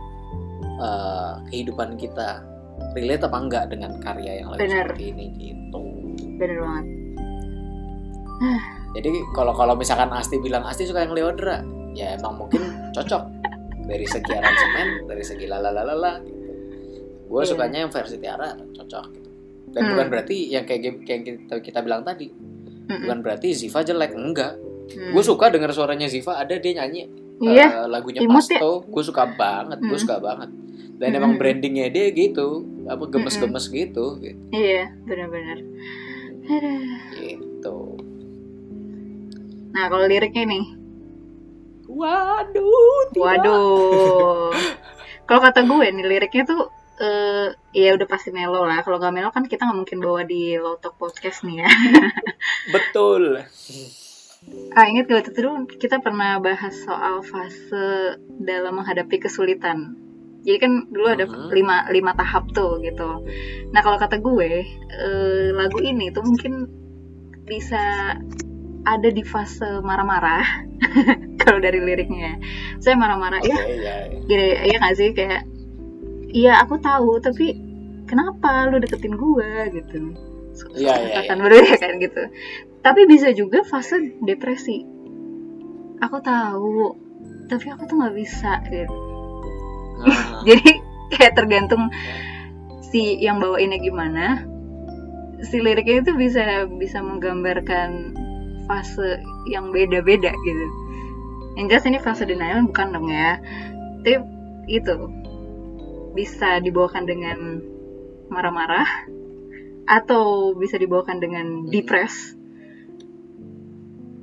eh, 0.78 1.34
kehidupan 1.50 1.98
kita 1.98 2.46
relate 2.94 3.26
apa 3.26 3.36
enggak 3.36 3.64
dengan 3.68 3.98
karya 3.98 4.40
yang 4.40 4.48
lagi 4.50 4.62
Bener. 4.62 4.86
seperti 4.88 5.04
ini 5.10 5.26
gitu 5.36 5.80
Bener 6.38 6.58
banget. 6.58 6.86
Jadi 8.96 9.10
kalau 9.30 9.52
kalau 9.52 9.74
misalkan 9.76 10.10
Asti 10.10 10.40
bilang 10.40 10.64
Asti 10.64 10.82
suka 10.82 11.04
yang 11.04 11.12
Leodra, 11.12 11.60
ya 11.92 12.16
emang 12.16 12.40
mungkin 12.40 12.62
cocok 12.90 13.22
dari 13.84 14.02
segi 14.02 14.32
aransemen, 14.32 15.06
dari 15.06 15.22
segi 15.22 15.46
lalalalala 15.46 16.18
gitu. 16.24 16.50
Gue 17.28 17.42
Iya. 17.44 17.50
sukanya 17.54 17.78
yang 17.86 17.92
versi 17.92 18.16
Tiara 18.18 18.50
cocok 18.56 19.04
gitu. 19.14 19.29
Dan 19.70 19.80
Hmm. 19.80 19.90
bukan 19.94 20.06
berarti 20.08 20.36
yang 20.48 20.64
kayak 20.64 20.80
game- 20.82 21.02
kayak 21.02 21.20
kita, 21.22 21.54
kita 21.62 21.78
bilang 21.80 22.02
tadi, 22.02 22.26
Mm-mm. 22.26 23.06
bukan 23.06 23.18
berarti 23.22 23.54
Ziva 23.54 23.80
jelek, 23.80 24.12
enggak. 24.12 24.58
Hmm. 24.90 25.14
Gue 25.14 25.22
suka 25.22 25.46
denger 25.46 25.70
suaranya 25.70 26.10
Ziva, 26.10 26.34
ada 26.34 26.54
dia 26.54 26.72
nyanyi 26.74 27.06
Iya. 27.38 27.66
eh, 27.66 27.86
lagunya 27.86 28.20
imut 28.20 28.42
ya. 28.42 28.58
Pasto, 28.58 28.82
gue 28.84 29.02
suka 29.02 29.24
banget, 29.30 29.78
gue 29.78 29.90
Hmm. 29.90 30.02
suka 30.02 30.18
banget. 30.18 30.50
Dan 30.98 31.08
Hmm. 31.08 31.18
emang 31.18 31.32
brandingnya 31.38 31.88
dia 31.88 32.10
gitu, 32.10 32.66
apa 32.84 33.06
gemes-gemes 33.06 33.70
gitu, 33.70 34.18
gitu. 34.18 34.40
Iya, 34.50 34.90
benar-benar. 35.06 35.58
Gitu. 37.14 37.78
Nah, 39.70 39.84
kalau 39.86 40.04
liriknya 40.04 40.44
nih, 40.50 40.64
Waduh, 41.86 43.10
tidak. 43.10 43.22
waduh. 43.22 44.50
kalau 45.30 45.40
kata 45.40 45.62
gue 45.62 45.86
nih 45.90 46.04
liriknya 46.06 46.42
tuh 46.44 46.70
eh 47.00 47.48
ya 47.72 47.96
udah 47.96 48.04
pasti 48.04 48.28
melo 48.30 48.62
lah. 48.68 48.84
Kalau 48.84 49.00
nggak 49.00 49.14
melo 49.14 49.28
kan 49.32 49.48
kita 49.48 49.64
nggak 49.64 49.78
mungkin 49.80 49.98
bawa 50.04 50.22
di 50.28 50.60
Low 50.60 50.76
Talk 50.76 51.00
Podcast 51.00 51.42
nih 51.48 51.64
ya. 51.64 51.68
Betul. 52.74 53.40
Ah, 54.72 54.88
ingat 54.88 55.04
gak 55.08 55.16
waktu 55.20 55.30
itu 55.36 55.50
kita 55.76 56.00
pernah 56.00 56.40
bahas 56.40 56.72
soal 56.72 57.20
fase 57.20 58.16
dalam 58.40 58.80
menghadapi 58.80 59.20
kesulitan. 59.20 59.96
Jadi 60.40 60.56
kan 60.56 60.72
dulu 60.88 61.06
ada 61.12 61.28
Mhm. 61.28 61.52
lima 61.52 61.76
lima 61.92 62.12
tahap 62.16 62.48
tuh 62.52 62.80
gitu. 62.80 63.24
Nah 63.68 63.80
kalau 63.84 64.00
kata 64.00 64.16
gue 64.16 64.64
eh, 64.88 65.46
lagu 65.52 65.78
ini 65.84 66.08
tuh 66.08 66.24
mungkin 66.24 66.64
bisa 67.44 68.16
ada 68.80 69.08
di 69.12 69.20
fase 69.20 69.84
marah-marah. 69.84 70.44
kalau 71.44 71.60
dari 71.60 71.76
liriknya, 71.76 72.40
saya 72.80 72.96
marah-marah 72.96 73.44
Oke, 73.44 73.52
ya 73.52 73.60
ya, 73.60 73.94
ya. 74.08 74.20
gini 74.24 74.48
ya 74.72 74.76
nggak 74.80 74.96
sih 74.96 75.08
kayak 75.12 75.44
iya 76.30 76.62
aku 76.62 76.78
tahu 76.78 77.18
tapi 77.18 77.54
kenapa 78.10 78.66
lu 78.66 78.82
deketin 78.82 79.14
gue 79.14 79.50
gitu? 79.70 80.14
Iya, 80.74 80.94
iya, 80.98 81.20
iya. 81.22 81.78
kan 81.82 81.94
gitu. 82.02 82.22
Tapi 82.82 83.00
bisa 83.06 83.30
juga 83.30 83.62
fase 83.62 84.18
depresi. 84.24 84.82
Aku 86.00 86.18
tahu 86.24 86.96
tapi 87.46 87.66
aku 87.70 87.82
tuh 87.86 87.96
nggak 87.98 88.16
bisa 88.16 88.62
gitu. 88.66 88.96
Nah, 90.06 90.24
jadi 90.48 90.70
kayak 91.14 91.34
tergantung 91.38 91.90
si 92.82 93.18
yang 93.22 93.38
bawainnya 93.38 93.78
gimana. 93.78 94.46
Si 95.40 95.56
liriknya 95.56 96.04
itu 96.04 96.12
bisa 96.18 96.68
bisa 96.68 97.00
menggambarkan 97.00 98.18
fase 98.68 99.22
yang 99.48 99.70
beda-beda 99.70 100.34
gitu. 100.34 100.66
Yang 101.58 101.66
jelas 101.70 101.84
ini 101.88 101.98
fase 101.98 102.24
denial 102.28 102.66
bukan 102.68 102.94
dong 102.94 103.08
ya. 103.08 103.40
Tapi 104.04 104.18
itu 104.70 105.19
bisa 106.14 106.58
dibawakan 106.58 107.04
dengan 107.06 107.38
marah-marah 108.30 109.10
atau 109.86 110.54
bisa 110.54 110.78
dibawakan 110.78 111.18
dengan 111.18 111.66
depres 111.66 112.38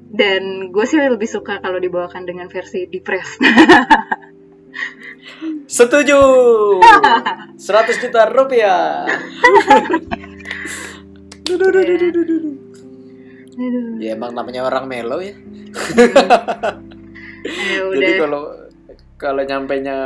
dan 0.07 0.71
gue 0.71 0.85
sih 0.87 1.03
lebih 1.03 1.27
suka 1.27 1.59
kalau 1.59 1.83
dibawakan 1.83 2.23
dengan 2.23 2.47
versi 2.47 2.87
depres 2.87 3.35
Setuju. 5.67 6.19
100 7.59 8.01
juta 8.01 8.31
rupiah. 8.31 9.03
Aduh, 11.47 11.71
Ya 13.97 14.13
emang 14.13 14.37
namanya 14.37 14.69
orang 14.69 14.85
melo 14.85 15.17
ya. 15.17 15.33
ya 17.47 17.79
Jadi 17.89 18.11
kalau 18.21 18.53
kalau 19.17 19.41
nyampe 19.41 19.81
nya 19.81 19.97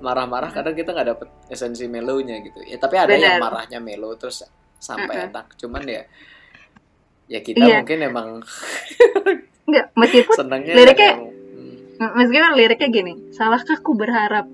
marah-marah 0.00 0.50
kadang 0.50 0.72
kita 0.72 0.90
nggak 0.90 1.08
dapet 1.08 1.28
esensi 1.46 1.84
melonya 1.86 2.40
gitu. 2.40 2.60
Ya 2.64 2.76
tapi 2.76 2.96
ada 2.96 3.12
yang 3.12 3.36
Benar. 3.36 3.40
marahnya 3.40 3.78
melo 3.78 4.16
terus 4.16 4.42
sampai 4.76 5.12
Mm-mm. 5.14 5.26
enak. 5.32 5.46
Cuman 5.56 5.82
ya 5.84 6.02
ya 7.26 7.38
kita 7.38 7.62
Iya. 7.62 7.76
mungkin 7.80 7.98
emang 8.02 8.28
enggak 9.70 9.86
meskipun 9.94 10.34
senangnya 10.34 10.74
liriknya- 10.74 11.14
yang- 11.14 11.30
hmm, 12.02 12.12
meskipun 12.18 12.52
liriknya 12.58 12.88
gini 12.90 13.12
salahkah 13.30 13.78
aku 13.78 13.94
berharap 13.94 14.50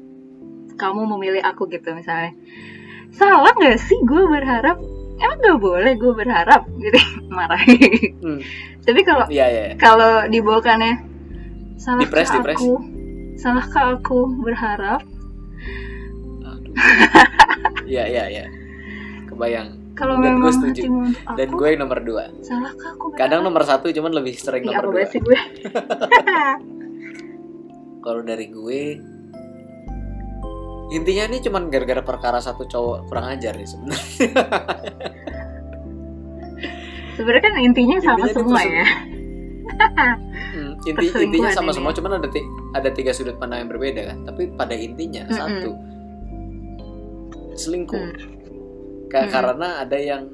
kamu 0.76 1.08
memilih 1.08 1.40
aku 1.40 1.72
gitu 1.72 1.96
misalnya 1.96 2.36
salah 3.16 3.48
nggak 3.48 3.80
sih 3.80 3.96
gue 4.04 4.28
berharap 4.28 4.76
emang 5.16 5.38
nggak 5.40 5.56
boleh 5.56 5.92
gue 5.96 6.12
berharap 6.12 6.68
gitu 6.84 7.00
marah 7.32 7.56
hmm, 7.64 8.44
tapi 8.84 9.00
kalau 9.08 9.24
iya 9.32 9.48
iya. 9.48 9.64
kalau 9.80 10.28
dibawakannya 10.28 11.00
salahkah 11.80 12.12
Dipres, 12.12 12.28
dipres. 12.28 12.60
aku 12.60 12.72
salahkah 13.36 13.86
aku 13.96 14.18
berharap. 14.40 15.00
Iya 17.86 18.02
iya 18.04 18.24
iya. 18.26 18.44
Kebayang. 19.26 19.68
kalau 19.94 20.18
Dan 20.18 20.36
gue 20.36 20.42
memang 20.42 20.52
setuju. 20.52 20.80
aku 21.22 21.34
Dan 21.34 21.48
gue 21.52 21.68
yang 21.68 21.78
nomor 21.80 21.98
dua. 22.00 22.24
salahkah 22.40 22.88
aku 22.92 23.04
berharap 23.08 23.20
Kadang 23.22 23.40
nomor 23.42 23.62
satu 23.62 23.86
cuman 23.88 24.12
lebih 24.12 24.34
sering 24.34 24.62
Ih, 24.62 24.66
nomor 24.68 24.84
apa 24.84 24.92
dua. 24.92 25.02
sih 25.06 25.18
gue 25.18 25.36
Kalau 28.02 28.20
dari 28.22 28.46
gue 28.46 28.80
intinya 30.88 31.22
ini 31.26 31.38
cuman 31.40 31.66
gara-gara 31.66 31.98
perkara 31.98 32.38
satu 32.38 32.62
cowok 32.64 33.06
kurang 33.06 33.26
ajar 33.28 33.52
nih 33.52 33.64
sebenarnya. 33.64 34.06
sebenarnya 37.16 37.42
kan 37.42 37.52
intinya 37.58 37.96
sama 37.98 38.16
Intinya 38.16 38.24
ini 38.24 38.36
semua 38.36 38.60
ya 38.62 38.86
Hmm, 40.46 40.72
inti 40.84 41.06
intinya 41.18 41.50
sama 41.50 41.68
ini 41.68 41.74
semua 41.74 41.90
cuman 41.90 42.16
ada 42.16 42.28
ada 42.72 42.88
tiga 42.88 43.10
sudut 43.10 43.34
pandang 43.36 43.66
yang 43.66 43.68
berbeda 43.68 44.00
kan. 44.06 44.18
Tapi 44.24 44.48
pada 44.52 44.72
intinya 44.72 45.26
Mm-mm. 45.26 45.34
satu 45.34 45.70
selingkuh. 47.56 47.98
Hmm. 47.98 48.16
Ka- 49.10 49.26
Mm-mm. 49.26 49.32
Karena 49.32 49.68
ada 49.82 49.98
yang 49.98 50.28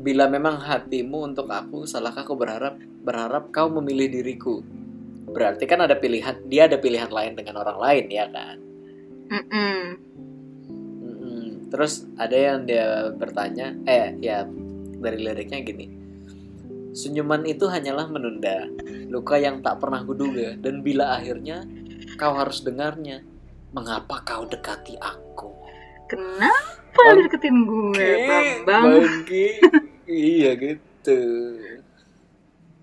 bila 0.00 0.30
memang 0.30 0.62
hatimu 0.62 1.34
untuk 1.34 1.50
aku, 1.50 1.84
salahkah 1.84 2.24
aku 2.24 2.38
berharap 2.38 2.78
berharap 3.02 3.50
kau 3.50 3.68
memilih 3.68 4.08
diriku. 4.08 4.62
Berarti 5.32 5.64
kan 5.66 5.82
ada 5.82 5.96
pilihan, 5.98 6.38
dia 6.46 6.70
ada 6.70 6.78
pilihan 6.78 7.10
lain 7.10 7.34
dengan 7.34 7.58
orang 7.60 7.78
lain 7.80 8.04
ya 8.12 8.26
kan. 8.30 8.56
Mm-mm. 9.32 9.80
Mm-mm. 11.02 11.44
Terus 11.72 12.06
ada 12.20 12.36
yang 12.36 12.68
dia 12.68 13.10
bertanya, 13.16 13.74
eh 13.88 14.14
ya 14.20 14.46
dari 15.02 15.18
liriknya 15.18 15.60
gini. 15.64 15.86
Senyuman 16.92 17.48
itu 17.48 17.64
hanyalah 17.72 18.04
menunda 18.12 18.68
luka 19.08 19.40
yang 19.40 19.64
tak 19.64 19.80
pernah 19.80 20.04
kuduga 20.04 20.60
dan 20.60 20.84
bila 20.84 21.16
akhirnya 21.16 21.64
kau 22.20 22.36
harus 22.36 22.60
dengarnya, 22.60 23.24
mengapa 23.72 24.20
kau 24.20 24.44
dekati 24.44 25.00
aku? 25.00 25.48
Kenapa 26.12 26.92
Bang- 26.92 27.24
deketin 27.24 27.56
gue 27.64 28.08
bang 28.62 28.84
Bangki. 28.84 29.46
iya 30.04 30.50
gitu. 30.54 31.18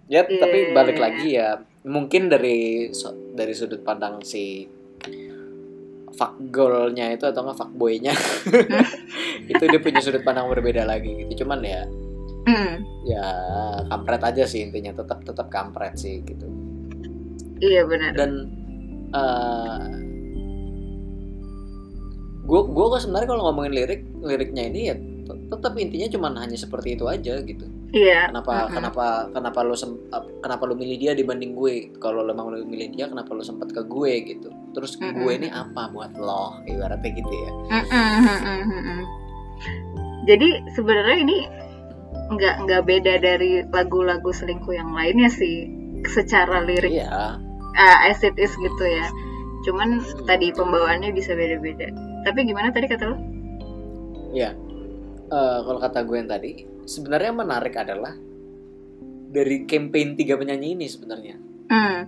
Ya, 0.10 0.26
Iya, 0.26 0.42
tapi 0.42 0.74
balik 0.74 0.98
lagi 0.98 1.38
ya, 1.38 1.62
mungkin 1.86 2.28
dari 2.28 2.90
dari 3.32 3.54
sudut 3.54 3.86
pandang 3.86 4.20
si 4.20 4.66
fuckgirl-nya 6.10 7.14
itu 7.14 7.24
atau 7.24 7.46
enggak 7.46 7.58
fuckboy-nya. 7.58 8.14
itu 9.52 9.64
dia 9.64 9.80
punya 9.80 10.02
sudut 10.02 10.22
pandang 10.22 10.50
berbeda 10.50 10.84
lagi 10.84 11.14
gitu. 11.24 11.46
Cuman 11.46 11.62
ya 11.62 11.84
Hmm, 12.40 12.82
ya 13.06 13.22
kampret 13.86 14.24
aja 14.24 14.48
sih 14.48 14.64
intinya 14.64 14.96
tetap 14.96 15.22
tetap 15.22 15.52
kampret 15.52 16.00
sih 16.00 16.24
gitu 16.24 16.48
iya 17.60 17.84
benar 17.84 18.16
dan 18.16 18.32
gue 22.50 22.62
gue 22.66 22.86
kok 22.90 23.02
sebenarnya 23.06 23.30
kalau 23.30 23.44
ngomongin 23.54 23.74
lirik 23.78 24.02
liriknya 24.26 24.64
ini 24.74 24.82
ya 24.90 24.96
tetap 25.30 25.78
intinya 25.78 26.10
cuman 26.10 26.34
hanya 26.42 26.58
seperti 26.58 26.98
itu 26.98 27.06
aja 27.06 27.38
gitu. 27.46 27.66
Iya. 27.90 28.30
Kenapa 28.30 28.66
Mm-mm. 28.66 28.74
kenapa 28.74 29.06
kenapa 29.30 29.60
lo 29.62 29.74
sem- 29.74 30.02
ap- 30.10 30.30
kenapa 30.42 30.66
lo 30.66 30.74
milih 30.74 30.98
dia 30.98 31.14
dibanding 31.14 31.54
gue? 31.54 31.94
Kalau 31.98 32.22
lo 32.26 32.34
emang 32.34 32.54
lo 32.54 32.58
milih 32.66 32.94
dia 32.94 33.06
kenapa 33.10 33.34
lo 33.34 33.42
sempat 33.42 33.70
ke 33.70 33.82
gue 33.86 34.14
gitu? 34.26 34.50
Terus 34.74 34.98
Mm-mm. 34.98 35.22
gue 35.22 35.32
ini 35.38 35.50
apa 35.50 35.90
buat 35.90 36.14
lo? 36.18 36.58
Ibaratnya 36.66 37.12
gitu 37.14 37.34
ya. 37.34 37.52
Mm-mm, 37.82 38.66
mm-mm. 38.66 39.02
jadi 40.26 40.50
sebenarnya 40.74 41.18
ini 41.26 41.38
nggak 42.30 42.56
nggak 42.70 42.82
beda 42.86 43.14
dari 43.18 43.66
lagu-lagu 43.74 44.30
selingkuh 44.30 44.74
yang 44.78 44.94
lainnya 44.94 45.30
sih 45.34 45.66
secara 46.06 46.62
lirik 46.62 46.94
iya. 46.94 47.38
ah, 47.74 47.98
as 48.06 48.22
it 48.22 48.38
is 48.38 48.54
gitu 48.54 48.86
ya. 48.86 49.06
Cuman 49.66 50.00
Hmm. 50.00 50.24
tadi 50.30 50.54
pembawaannya 50.54 51.10
bisa 51.12 51.34
beda-beda 51.34 51.90
tapi 52.26 52.40
gimana 52.48 52.72
tadi 52.72 52.88
kata 52.90 53.06
lo 53.08 53.18
Iya. 54.34 54.54
Eh, 55.30 55.60
kalau 55.66 55.80
kata 55.82 56.00
gue 56.06 56.18
yang 56.18 56.30
tadi, 56.30 56.52
sebenarnya 56.86 57.34
yang 57.34 57.42
menarik 57.42 57.76
adalah 57.78 58.14
dari 59.30 59.66
campaign 59.70 60.18
tiga 60.18 60.38
penyanyi 60.38 60.74
ini 60.74 60.88
sebenarnya. 60.90 61.36
hmm. 61.70 62.00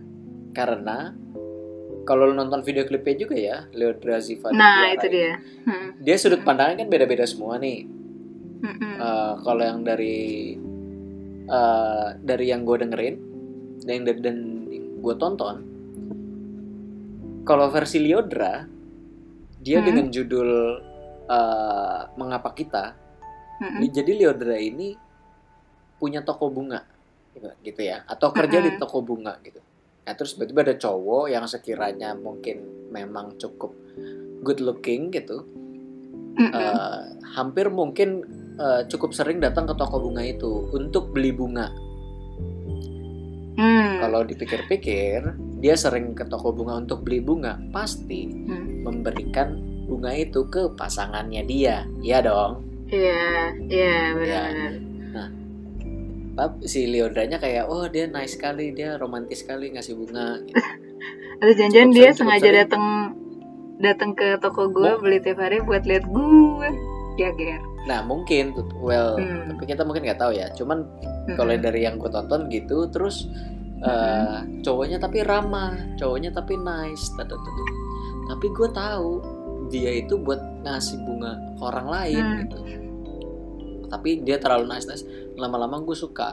Karena 0.52 1.14
kalau 2.02 2.28
lo 2.28 2.34
nonton 2.34 2.66
video 2.66 2.84
klipnya 2.90 3.16
juga 3.16 3.36
ya, 3.38 3.58
Leodra 3.78 4.18
Ziva 4.18 4.50
nah 4.50 4.90
itu 4.90 5.06
dia 5.06 5.38
hmm. 5.38 6.02
Dia 6.02 6.16
sudut 6.18 6.42
pandangnya 6.42 6.82
kan 6.82 6.90
beda-beda 6.90 7.26
semua 7.30 7.62
nih. 7.62 7.86
Eh, 8.62 9.34
kalau 9.46 9.62
yang 9.62 9.86
dari 9.86 10.58
eh, 11.46 12.08
dari 12.22 12.46
yang 12.50 12.66
gue 12.66 12.78
dengerin 12.82 13.16
dan 13.86 14.02
dan, 14.06 14.18
dan 14.22 14.38
gue 15.02 15.16
tonton, 15.18 15.56
kalau 17.46 17.70
versi 17.70 18.02
Leodra, 18.02 18.66
dia 19.62 19.80
Hmm. 19.80 19.88
dengan 19.88 20.06
judul 20.10 20.50
eh, 21.30 22.02
Mengapa 22.18 22.52
Kita 22.52 22.98
Mm-mm. 23.62 23.94
Jadi 23.94 24.18
Leodra 24.18 24.58
ini 24.58 24.98
punya 26.02 26.26
toko 26.26 26.50
bunga 26.50 26.82
gitu- 27.62 27.86
ya 27.86 28.02
atau 28.10 28.34
kerja 28.34 28.58
di 28.58 28.74
Mm-mm. 28.74 28.82
toko 28.82 29.06
bunga 29.06 29.38
gitu. 29.46 29.62
Nah, 30.02 30.14
terus 30.18 30.34
tiba-tiba 30.34 30.66
ada 30.66 30.76
cowok 30.82 31.30
yang 31.30 31.46
sekiranya 31.46 32.18
mungkin 32.18 32.90
memang 32.90 33.38
cukup 33.38 33.70
good 34.42 34.66
looking 34.66 35.14
gitu. 35.14 35.46
Mm-mm. 36.42 36.58
eh, 36.58 37.02
hampir 37.38 37.70
mungkin 37.70 38.26
eh, 38.58 38.82
cukup 38.90 39.14
sering 39.14 39.38
datang 39.38 39.70
ke 39.70 39.78
toko 39.78 40.02
bunga 40.02 40.26
itu 40.26 40.74
untuk 40.74 41.14
beli 41.14 41.30
bunga. 41.30 41.70
Hmm. 43.62 44.02
Kalau 44.02 44.26
dipikir-pikir, 44.26 45.22
dia 45.62 45.78
sering 45.78 46.12
ke 46.12 46.26
toko 46.26 46.50
bunga 46.50 46.76
untuk 46.76 47.06
beli 47.06 47.22
bunga, 47.22 47.62
pasti 47.70 48.26
Hmm. 48.26 48.82
memberikan 48.82 49.56
bunga 49.86 50.12
itu 50.12 50.44
ke 50.46 50.74
pasangannya 50.74 51.46
dia. 51.46 51.86
Iya 52.02 52.26
dong. 52.26 52.66
Iya, 52.90 53.22
iya 53.70 53.96
benar-benar. 54.12 55.30
Tapi 56.32 56.64
si 56.64 56.88
Leodranya 56.88 57.38
kayak, 57.38 57.68
oh 57.68 57.86
dia 57.86 58.08
nice 58.08 58.40
sekali, 58.40 58.72
dia 58.72 58.96
romantis 58.96 59.44
sekali 59.44 59.70
ngasih 59.70 59.96
bunga. 59.96 60.40
Gitu. 60.42 60.58
Atau 61.42 61.58
janjian 61.58 61.90
dia 61.90 62.10
sengaja 62.14 62.54
datang 62.54 63.18
datang 63.82 64.14
ke 64.14 64.38
toko 64.38 64.70
gue 64.70 64.94
beli 65.02 65.18
tiap 65.18 65.42
hari 65.42 65.58
buat 65.58 65.82
lihat 65.82 66.06
gue 66.06 66.70
ya 67.18 67.34
ger 67.34 67.58
nah 67.90 68.06
mungkin 68.06 68.54
well 68.78 69.18
Hmm. 69.18 69.50
tapi 69.50 69.66
kita 69.66 69.82
mungkin 69.82 70.06
nggak 70.06 70.22
tahu 70.22 70.38
ya 70.38 70.54
cuman 70.54 70.86
kalau 71.34 71.50
Mm-mm. 71.50 71.66
dari 71.66 71.82
yang 71.82 71.98
gue 71.98 72.06
tonton 72.08 72.46
gitu 72.54 72.86
terus 72.94 73.26
eh, 73.82 74.38
cowoknya 74.62 74.98
tapi 74.98 75.22
ramah 75.22 75.74
cowoknya 75.96 76.30
tapi 76.30 76.54
nice 76.56 77.12
tadu. 77.14 77.36
tapi 78.24 78.46
gue 78.48 78.70
tahu 78.70 79.10
dia 79.68 79.92
itu 79.92 80.16
buat 80.16 80.38
ngasih 80.62 81.02
bunga 81.02 81.32
ke 81.56 81.62
orang 81.62 81.88
lain 81.88 82.22
Hmm. 82.22 82.38
gitu 82.40 82.58
tapi 83.88 84.22
dia 84.22 84.38
terlalu 84.38 84.68
nice 84.68 84.86
nice 84.86 85.04
lama-lama 85.36 85.82
gue 85.82 85.94
suka 85.94 86.32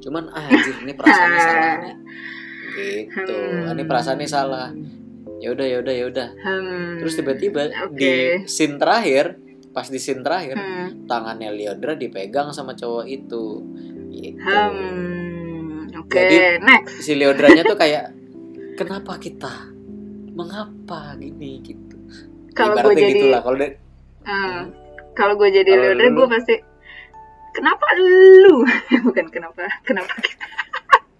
cuman 0.00 0.28
ah, 0.28 0.44
anjir 0.44 0.76
ini 0.78 0.92
perasaannya 0.92 1.40
salah 1.48 1.72
nih 1.78 1.96
gitu 2.74 3.36
Hmm. 3.36 3.72
ini 3.72 3.82
perasaannya 3.84 4.28
salah 4.28 4.68
ya 5.38 5.48
udah 5.50 5.66
ya 5.66 5.76
udah 5.80 5.94
ya 5.94 6.04
udah 6.06 6.28
Hmm. 6.36 6.92
terus 6.98 7.14
tiba-tiba 7.14 7.70
Oke. 7.84 7.94
di 7.94 8.12
scene 8.44 8.76
terakhir 8.76 9.38
pas 9.70 9.86
di 9.86 9.96
scene 9.96 10.20
terakhir 10.20 10.56
Hmm. 10.56 11.06
tangannya 11.06 11.50
Leodra 11.50 11.94
dipegang 11.94 12.50
sama 12.50 12.72
cowok 12.72 13.04
itu 13.06 13.62
gitu 14.10 14.44
Hmm. 14.44 15.23
Oke, 16.04 16.20
Jadi- 16.20 16.60
next. 16.60 17.00
si 17.00 17.12
Leodranya 17.12 17.62
tuh 17.62 17.74
kayak 17.74 18.12
kenapa 18.74 19.16
kita 19.16 19.72
mengapa 20.30 21.14
gini 21.14 21.58
gitu 21.60 21.96
Kalau 22.52 22.76
gue 22.76 22.92
jadi, 22.92 23.12
gitu 23.14 23.26
lah 23.28 23.40
kalau 23.40 23.56
da- 23.56 23.76
Hmm. 24.22 24.60
kalau 25.12 25.34
gue 25.34 25.48
jadi 25.48 25.70
lu- 25.92 26.12
gue 26.12 26.26
pasti 26.28 26.54
kenapa 27.50 27.86
lu? 27.94 28.62
Bukan 29.06 29.26
kenapa, 29.28 29.64
kenapa 29.82 30.12
kita? 30.16 30.46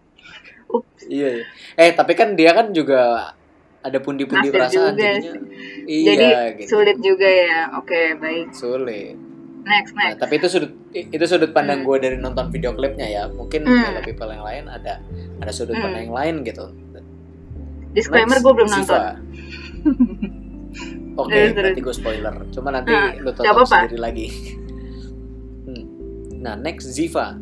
Ups. 0.74 1.06
iya 1.06 1.28
iya. 1.32 1.44
eh 1.76 1.90
tapi 1.92 2.12
kan 2.12 2.32
dia 2.32 2.50
kan 2.50 2.70
juga 2.70 3.30
ada 3.78 3.98
pundi-pundi 3.98 4.48
perasaan 4.48 4.90
juga 4.90 5.06
jadinya 5.12 5.32
iya 5.86 6.12
jadi 6.12 6.26
gitu 6.58 6.68
sulit 6.72 6.98
juga 6.98 7.28
ya. 7.28 7.60
Oke, 7.74 8.16
baik. 8.16 8.50
sulit 8.50 9.14
Next, 9.64 9.92
Nah, 9.92 10.12
next. 10.12 10.18
tapi 10.20 10.32
itu 10.36 10.46
sudut 10.46 10.72
itu 10.92 11.24
sudut 11.24 11.50
pandang 11.50 11.80
Hmm. 11.80 11.88
gue 11.88 11.96
dari 11.98 12.16
nonton 12.16 12.52
video 12.52 12.72
klipnya 12.72 13.06
ya. 13.06 13.22
Mungkin 13.26 13.64
Hmm. 13.64 13.84
kalau 13.90 14.00
people 14.00 14.28
yang 14.28 14.44
lain 14.44 14.64
ada 14.68 15.00
ada 15.40 15.50
sudut 15.50 15.72
Hmm. 15.72 15.88
pandang 15.88 16.02
yang 16.04 16.16
lain 16.16 16.34
gitu. 16.44 16.64
Disclaimer 17.92 18.38
gue 18.38 18.52
belum 18.52 18.68
nonton. 18.68 19.00
Oke, 21.14 21.30
Terus, 21.30 21.54
berarti 21.54 21.80
gue 21.80 21.94
spoiler. 21.94 22.34
Cuma 22.50 22.68
nanti 22.68 22.90
Nah, 22.90 23.14
lu 23.14 23.30
tonton 23.30 23.62
sendiri 23.64 23.98
lagi. 24.02 24.26
Hmm. 25.64 25.84
Nah, 26.42 26.58
next 26.58 26.90
Ziva. 26.90 27.38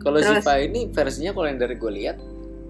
Kalau. 0.00 0.18
Ziva 0.18 0.56
ini 0.56 0.88
versinya 0.88 1.36
kalau 1.36 1.46
yang 1.46 1.60
dari 1.60 1.76
gue 1.76 1.92
lihat 1.92 2.16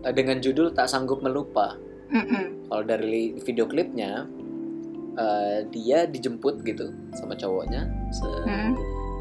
eh, 0.03 0.13
dengan 0.13 0.43
judul 0.43 0.75
tak 0.75 0.91
sanggup 0.91 1.23
melupa. 1.23 1.79
Mm-mm. 2.11 2.67
Kalau 2.67 2.83
dari 2.83 3.39
video 3.39 3.71
klipnya 3.71 4.27
eh, 5.21 5.69
dia 5.69 6.05
dijemput 6.05 6.63
gitu 6.63 6.89
sama 7.13 7.35
cowoknya. 7.35 7.85
Se- 8.11 8.25
Mm. 8.43 8.73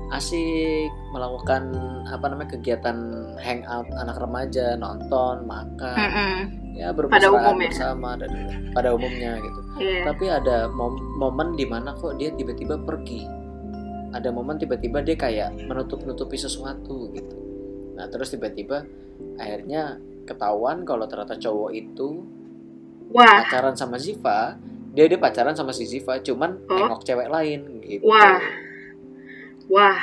asik 0.09 0.89
melakukan 1.12 1.69
apa 2.03 2.25
namanya 2.25 2.49
kegiatan 2.51 2.97
hangout 3.38 3.85
anak 3.93 4.17
remaja 4.17 4.73
nonton 4.73 5.45
makan 5.45 5.93
Mm-mm. 5.95 6.33
ya 6.73 6.89
Pada 6.89 6.97
bermesraan 7.29 7.29
umumnya. 7.45 7.69
bersama 7.69 8.09
dan 8.17 8.31
pada 8.71 8.89
umumnya 8.89 9.38
gitu 9.38 9.59
Iya. 9.77 10.09
tapi 10.09 10.25
ada 10.25 10.65
mom- 10.67 10.97
momen 11.13 11.53
di 11.53 11.62
mana 11.63 11.93
kok 11.93 12.17
dia 12.17 12.33
tiba-tiba 12.33 12.81
pergi 12.81 13.21
ada 14.09 14.33
momen 14.33 14.57
tiba-tiba 14.57 15.05
dia 15.05 15.13
kayak 15.13 15.53
menutup-nutupi 15.62 16.35
sesuatu 16.35 17.13
gitu 17.13 17.38
nah 17.93 18.09
terus 18.09 18.33
tiba-tiba 18.33 18.81
akhirnya 19.38 20.01
ketahuan 20.25 20.81
kalau 20.81 21.05
ternyata 21.05 21.38
cowok 21.38 21.69
itu 21.71 22.25
Wah, 23.09 23.41
pacaran 23.41 23.73
sama 23.73 23.97
Ziva 23.97 24.57
dia 24.89 25.06
dia 25.06 25.17
pacaran 25.17 25.54
sama 25.54 25.69
si 25.69 25.84
Ziva 25.84 26.17
cuman 26.17 26.65
Oh. 26.65 26.78
nengok 26.78 27.02
cewek 27.04 27.28
lain 27.28 27.62
gitu 27.82 28.06
Wah. 28.06 28.41
wah. 29.67 30.02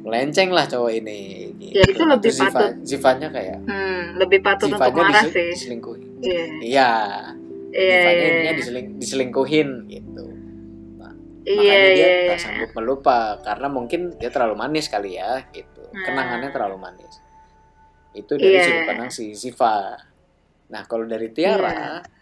lenceng 0.00 0.48
lah 0.48 0.64
cowok 0.64 0.92
ini 0.94 1.52
gitu. 1.58 1.74
Ya, 1.74 1.84
itu 1.84 2.00
lebih 2.02 2.30
Ziva, 2.30 2.48
patut. 2.48 2.72
Zivanya 2.80 3.28
kayak 3.28 3.58
Hmm, 3.60 4.16
lebih 4.16 4.40
patut 4.40 4.66
untuk 4.66 4.80
Zivanya 4.80 5.02
marah 5.02 5.12
disel- 5.20 5.34
sih. 5.34 5.48
diselingkuhin 5.52 6.08
Iya. 6.18 6.44
iya 6.58 6.90
Iya. 7.68 7.92
Zivanya 7.92 8.16
Iya. 8.16 8.28
intinya 8.30 8.54
diseling- 8.56 8.94
diselingkuhin 8.96 9.68
gitu 9.86 10.24
Iya, 11.44 11.56
makanya 11.56 11.88
dia 11.90 12.06
iya. 12.06 12.28
tak 12.28 12.38
sanggup 12.38 12.70
melupa 12.74 13.18
karena 13.42 13.68
mungkin 13.68 14.00
dia 14.14 14.28
terlalu 14.28 14.54
manis 14.54 14.86
kali 14.86 15.16
ya 15.16 15.44
gitu 15.50 15.80
Nah. 15.86 16.04
kenangannya 16.04 16.50
terlalu 16.50 16.76
manis 16.78 17.14
itu 18.10 18.32
dari 18.34 18.52
Iya. 18.54 18.64
sudut 18.64 18.82
pandang 18.86 19.10
si 19.10 19.32
Ziva 19.32 19.96
nah 20.68 20.82
kalau 20.84 21.04
dari 21.04 21.28
Tiara 21.30 21.68
Iya. 21.68 22.17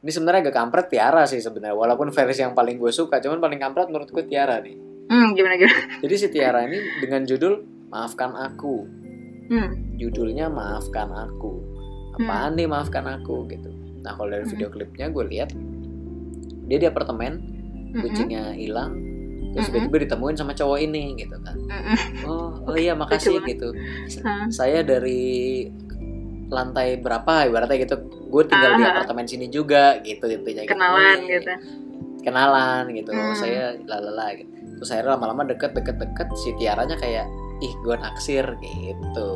Ini 0.00 0.10
sebenarnya 0.10 0.40
agak 0.42 0.56
kampret 0.56 0.86
Tiara 0.88 1.24
sih 1.24 1.38
sebenarnya 1.38 1.72
walaupun 1.72 2.08
versi 2.08 2.40
yang 2.40 2.52
paling 2.52 2.76
gue 2.76 2.88
suka 2.90 3.18
cuman 3.18 3.36
paling 3.38 3.58
kampret 3.58 3.86
menurut 3.86 4.08
gue 4.08 4.24
Tiara 4.24 4.58
nih 4.58 4.76
Hmm, 5.06 5.34
gimana 5.34 5.54
gimana? 5.56 5.98
jadi 5.98 6.14
si 6.14 6.26
Tiara 6.28 6.62
ini 6.64 6.78
dengan 6.98 7.24
judul 7.24 7.54
maafkan 7.88 8.32
aku 8.32 8.86
Hmm. 9.46 9.70
judulnya 9.96 10.46
maafkan 10.46 11.10
aku 11.10 11.58
apaan 12.14 12.54
nih 12.54 12.64
maafkan 12.64 13.02
aku 13.04 13.44
gitu 13.46 13.66
nah 14.00 14.14
kalau 14.14 14.30
dari 14.30 14.42
Hmm. 14.42 14.52
video 14.52 14.68
klipnya 14.68 15.06
gue 15.08 15.24
lihat 15.26 15.50
dia 16.64 16.78
di 16.78 16.86
apartemen 16.86 17.42
Mm-mm. 17.90 18.00
kucingnya 18.00 18.54
hilang 18.54 18.94
terus 19.50 19.66
Mm-mm. 19.66 19.90
tiba-tiba 19.90 20.06
ditemuin 20.06 20.36
sama 20.38 20.54
cowok 20.54 20.78
ini 20.80 21.18
gitu 21.18 21.34
kan 21.40 21.58
Mm-mm. 21.58 21.98
oh 22.22 22.62
oh 22.64 22.76
iya 22.78 22.94
makasih 22.94 23.42
gitu 23.42 23.74
saya 24.48 24.80
dari 24.80 25.66
lantai 26.50 26.98
berapa 26.98 27.46
ibaratnya 27.46 27.78
gitu 27.80 27.96
gue 28.26 28.42
tinggal 28.44 28.74
di 28.74 28.82
Ah. 28.82 28.90
apartemen 28.92 29.24
sini 29.24 29.46
juga 29.46 29.98
gitu 30.00 30.26
intinya 30.26 30.62
gitu. 30.62 30.72
Kenalan 30.72 31.18
gitu. 31.24 31.52
kenalan 32.20 32.84
gitu 32.90 33.10
Hmm. 33.10 33.32
saya 33.32 33.64
lalala 33.82 34.34
gitu 34.34 34.50
terus 34.76 34.90
akhirnya 34.90 35.14
lama-lama 35.14 35.42
deket 35.46 35.72
deket 35.72 35.96
deket 35.96 36.28
si 36.36 36.52
Tiaranya 36.54 36.94
kayak 36.94 37.24
ih 37.60 37.72
gue 37.80 37.96
naksir 37.96 38.44
gitu 38.60 39.30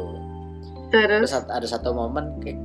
Terus, 0.90 1.26
terus 1.26 1.48
ada 1.48 1.64
satu 1.64 1.90
momen 1.90 2.38
kayak 2.38 2.60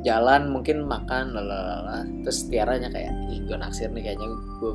jalan 0.00 0.48
mungkin 0.48 0.82
makan 0.82 1.30
lalala 1.30 2.02
terus 2.20 2.44
Tiaranya 2.46 2.88
kayak 2.88 3.12
ih 3.28 3.40
gue 3.42 3.54
naksir 3.54 3.88
nih 3.88 4.02
kayaknya 4.02 4.26
gue 4.58 4.72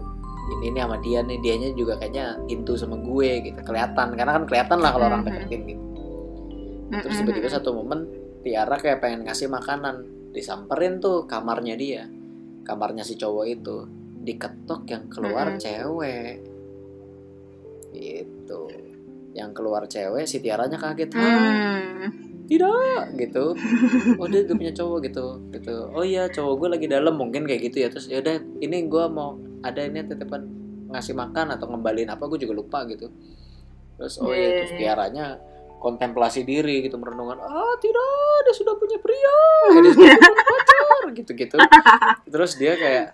ini 0.55 0.71
nih 0.71 0.81
sama 0.81 0.97
dia 0.99 1.19
nih 1.21 1.38
dianya 1.39 1.69
juga 1.73 1.97
kayaknya 1.97 2.25
into 2.47 2.73
sama 2.75 2.95
gue 2.95 3.29
gitu 3.43 3.59
kelihatan 3.61 4.13
karena 4.13 4.31
kan 4.31 4.43
kelihatan 4.45 4.77
lah 4.79 4.91
kalau 4.91 5.05
orang 5.07 5.21
Mhm. 5.21 5.27
deketin 5.27 5.61
gitu 5.67 5.83
terus 6.95 7.03
Mm-mm. 7.11 7.19
tiba-tiba 7.25 7.49
satu 7.51 7.69
momen 7.73 8.05
Tiara 8.45 8.77
kayak 8.77 9.01
pengen 9.01 9.25
ngasih 9.25 9.49
makanan. 9.49 10.05
Disamperin 10.29 11.01
tuh 11.01 11.25
kamarnya 11.25 11.73
dia. 11.73 12.05
Kamarnya 12.62 13.01
si 13.01 13.17
cowok 13.17 13.45
itu. 13.49 13.77
Diketok 14.21 14.86
yang 14.86 15.10
keluar 15.10 15.49
Mhm. 15.49 15.58
cewek. 15.58 16.36
Gitu. 17.89 18.62
Yang 19.34 19.49
keluar 19.51 19.84
cewek 19.86 20.25
si 20.25 20.39
Tiaranya 20.39 20.77
kaget? 20.77 21.10
Hmm. 21.12 22.23
tidak 22.45 23.10
gitu. 23.17 23.58
Oh 24.21 24.29
dia 24.29 24.45
udah 24.45 24.53
punya 24.53 24.69
cowok 24.69 24.99
gitu. 25.01 25.25
Gitu. 25.49 25.75
Oh 25.89 26.05
iya 26.05 26.29
cowok 26.29 26.53
gue 26.55 26.69
lagi 26.77 26.86
dalam 26.86 27.17
mungkin 27.17 27.41
kayak 27.41 27.62
gitu 27.65 27.81
ya. 27.81 27.89
Terus 27.89 28.05
yaudah 28.05 28.38
ini 28.62 28.86
gue 28.86 29.05
mau 29.10 29.34
ada 29.65 29.81
ini 29.81 30.05
titipan 30.05 30.45
ngasih 30.86 31.17
makan 31.17 31.58
atau 31.58 31.65
ngembalin 31.65 32.05
apa 32.05 32.21
gue 32.29 32.38
juga 32.38 32.53
lupa 32.53 32.86
gitu. 32.86 33.10
Terus 33.97 34.21
oh 34.21 34.29
iya 34.29 34.62
terus 34.62 34.77
tiaranya 34.77 35.41
kontemplasi 35.85 36.41
diri 36.41 36.81
gitu 36.81 36.97
merenungkan 36.97 37.45
ah 37.45 37.77
tidak 37.77 38.41
dia 38.41 38.53
sudah 38.57 38.73
punya 38.73 38.97
pria 38.97 39.37
dia 39.69 39.91
sudah 39.93 40.17
punya 40.17 40.41
pacar 40.41 41.03
gitu 41.13 41.31
gitu 41.37 41.55
terus 42.25 42.57
dia 42.57 42.73
kayak 42.73 43.07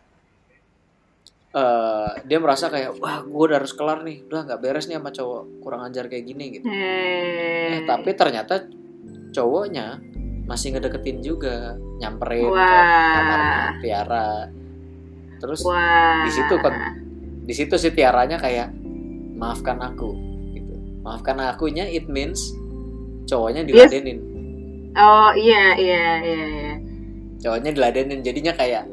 eh 1.51 2.09
dia 2.23 2.39
merasa 2.39 2.71
kayak 2.71 2.95
wah 2.95 3.19
gue 3.19 3.43
udah 3.43 3.59
harus 3.59 3.75
kelar 3.75 4.07
nih 4.07 4.23
udah 4.23 4.47
nggak 4.47 4.59
beres 4.63 4.87
nih 4.87 4.95
sama 4.95 5.11
cowok 5.11 5.41
kurang 5.59 5.83
ajar 5.83 6.07
kayak 6.07 6.23
gini 6.23 6.45
gitu 6.55 6.63
Eh, 6.63 7.75
Eh, 7.75 7.79
tapi 7.83 8.15
ternyata 8.15 8.63
cowoknya 9.31 9.99
masih 10.43 10.75
ngedeketin 10.75 11.23
juga, 11.23 11.79
nyamperin 11.99 12.43
ke 12.43 12.51
Wah. 12.51 13.11
kamarnya 13.15 13.59
Tiara. 13.79 14.29
Terus 15.39 15.63
Wah. 15.63 16.27
di 16.27 16.31
situ 16.31 16.55
kan 16.59 16.73
di 17.41 17.53
situ 17.55 17.75
si 17.75 17.89
Tiaranya 17.91 18.35
kayak 18.35 18.75
maafkan 19.35 19.79
aku 19.79 20.11
gitu. 20.51 20.73
Maafkan 21.03 21.39
akunya 21.39 21.87
it 21.87 22.07
means 22.07 22.51
cowoknya 23.25 23.61
Yes. 23.65 23.89
diladenin. 23.89 24.19
Oh 24.91 25.31
iya 25.33 25.75
iya 25.75 26.05
iya. 26.21 26.45
iya. 26.45 26.73
Cowoknya 27.41 27.71
diladenin 27.73 28.19
jadinya 28.21 28.53
kayak 28.53 28.85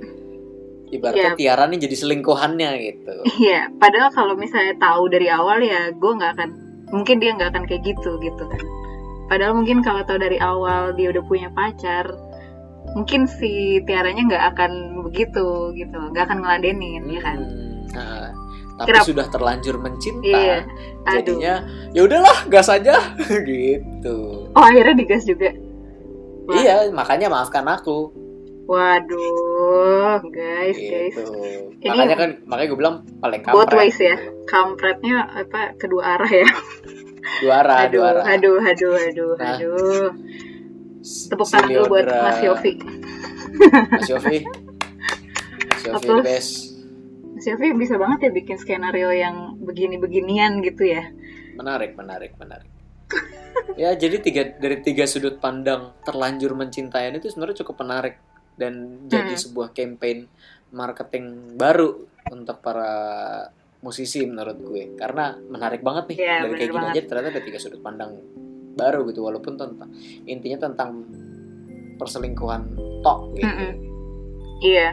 ibaratnya 0.89 1.35
Iya. 1.35 1.39
Tiara 1.39 1.65
nih 1.69 1.79
jadi 1.85 1.97
selingkuhannya 2.01 2.71
gitu. 2.81 3.15
Iya, 3.45 3.69
padahal 3.77 4.09
kalau 4.15 4.35
misalnya 4.35 4.75
tahu 4.81 5.13
dari 5.13 5.29
awal 5.29 5.61
ya 5.61 5.93
gue 5.93 6.13
nggak 6.17 6.33
akan 6.39 6.51
mungkin 6.89 7.21
dia 7.21 7.37
nggak 7.37 7.53
akan 7.53 7.65
kayak 7.69 7.83
gitu 7.85 8.17
gitu 8.21 8.43
kan. 8.49 8.63
Padahal 9.29 9.53
mungkin 9.53 9.85
kalau 9.85 10.01
tahu 10.09 10.17
dari 10.17 10.41
awal 10.41 10.97
dia 10.97 11.13
udah 11.13 11.21
punya 11.29 11.53
pacar, 11.53 12.09
mungkin 12.97 13.29
si 13.29 13.85
Tiaranya 13.85 14.25
nggak 14.25 14.45
akan 14.57 14.73
begitu 15.05 15.77
gitu, 15.77 15.99
nggak 16.17 16.25
akan 16.33 16.41
ngeladenin 16.41 17.05
ya 17.13 17.21
kan. 17.21 17.37
Hmm, 17.37 17.85
nah, 17.93 18.33
tapi 18.79 18.89
Kenapa? 18.89 19.07
sudah 19.07 19.27
terlanjur 19.27 19.77
mencinta. 19.77 20.23
Iya. 20.25 20.59
Aduh. 21.05 21.15
Jadinya 21.35 21.55
ya 21.91 22.01
udahlah 22.03 22.39
gas 22.47 22.69
aja 22.69 22.95
gitu. 23.51 24.47
Oh 24.49 24.63
akhirnya 24.63 24.95
digas 24.95 25.23
juga. 25.23 25.51
Wah. 26.47 26.55
Iya, 26.55 26.77
makanya 26.89 27.27
maafkan 27.27 27.67
aku. 27.67 28.15
Waduh, 28.69 30.21
guys, 30.29 30.77
guys. 30.77 31.11
gitu 31.11 31.25
Ini- 31.81 31.89
makanya 31.89 32.17
kan 32.17 32.31
makanya 32.45 32.69
gue 32.69 32.79
bilang 32.79 32.97
paling 33.19 33.41
kampret 33.41 33.57
Both 33.59 33.75
ways 33.75 33.97
ya. 33.97 34.13
gitu. 34.15 34.45
Kampretnya 34.45 35.17
apa 35.27 35.73
kedua 35.75 36.03
arah 36.15 36.29
ya. 36.29 36.49
dua 37.41 37.55
arah 37.61 37.77
Aduh, 37.83 37.93
dua 37.95 38.07
arah 38.11 38.25
aduh, 38.27 38.57
aduh, 38.59 38.95
aduh, 38.99 39.31
Nah, 39.37 39.57
aduh. 39.57 40.09
Tepuk 41.01 41.47
tangan 41.47 41.69
dulu 41.71 41.85
buat 41.89 42.05
Mas 42.07 42.39
Yofi. 42.43 42.73
Mas 43.89 44.07
Yofi 44.07 44.39
Mas 45.65 45.83
Yofi 45.83 46.09
best 46.21 46.68
Mas 47.39 47.47
Yofi 47.47 47.71
bisa 47.73 47.95
banget 47.95 48.19
ya 48.21 48.31
bikin 48.35 48.59
skenario 48.59 49.09
yang 49.09 49.55
begini-beginian 49.63 50.59
gitu 50.61 50.83
ya. 50.85 51.07
menarik 51.55 51.95
menarik 51.95 52.35
menarik 52.35 52.67
ya 53.79 53.95
jadi 53.95 54.19
tiga 54.19 54.43
dari 54.53 54.79
tiga 54.79 55.07
sudut 55.07 55.39
pandang 55.39 55.95
terlanjur 56.03 56.51
mencintai 56.53 57.11
itu 57.13 57.27
sebenarnya 57.29 57.63
cukup 57.63 57.79
menarik 57.81 58.19
dan 58.55 59.07
jadi 59.07 59.33
Hmm. 59.33 59.39
sebuah 59.41 59.71
campaign 59.71 60.27
marketing 60.71 61.25
baru 61.55 61.95
untuk 62.29 62.59
para 62.59 62.91
musisi 63.79 64.23
menurut 64.23 64.59
gue 64.61 64.95
karena 64.95 65.39
menarik 65.41 65.79
banget 65.81 66.11
nih 66.11 66.19
Iya, 66.19 66.37
dari 66.41 66.51
kayak 66.53 66.67
gini 66.69 66.75
banget. 66.77 66.91
aja 66.91 67.03
ternyata 67.07 67.29
ada 67.31 67.43
tiga 67.43 67.59
sudut 67.59 67.81
pandang 67.81 68.11
baru 68.75 69.01
gitu 69.07 69.21
walaupun 69.23 69.55
tentang 69.55 69.91
intinya 70.25 70.59
tentang 70.61 70.91
perselingkuhan 71.97 72.63
tok 73.01 73.21
gitu 73.33 73.47
Mm-mm. 73.47 73.73
Iya. 74.61 74.89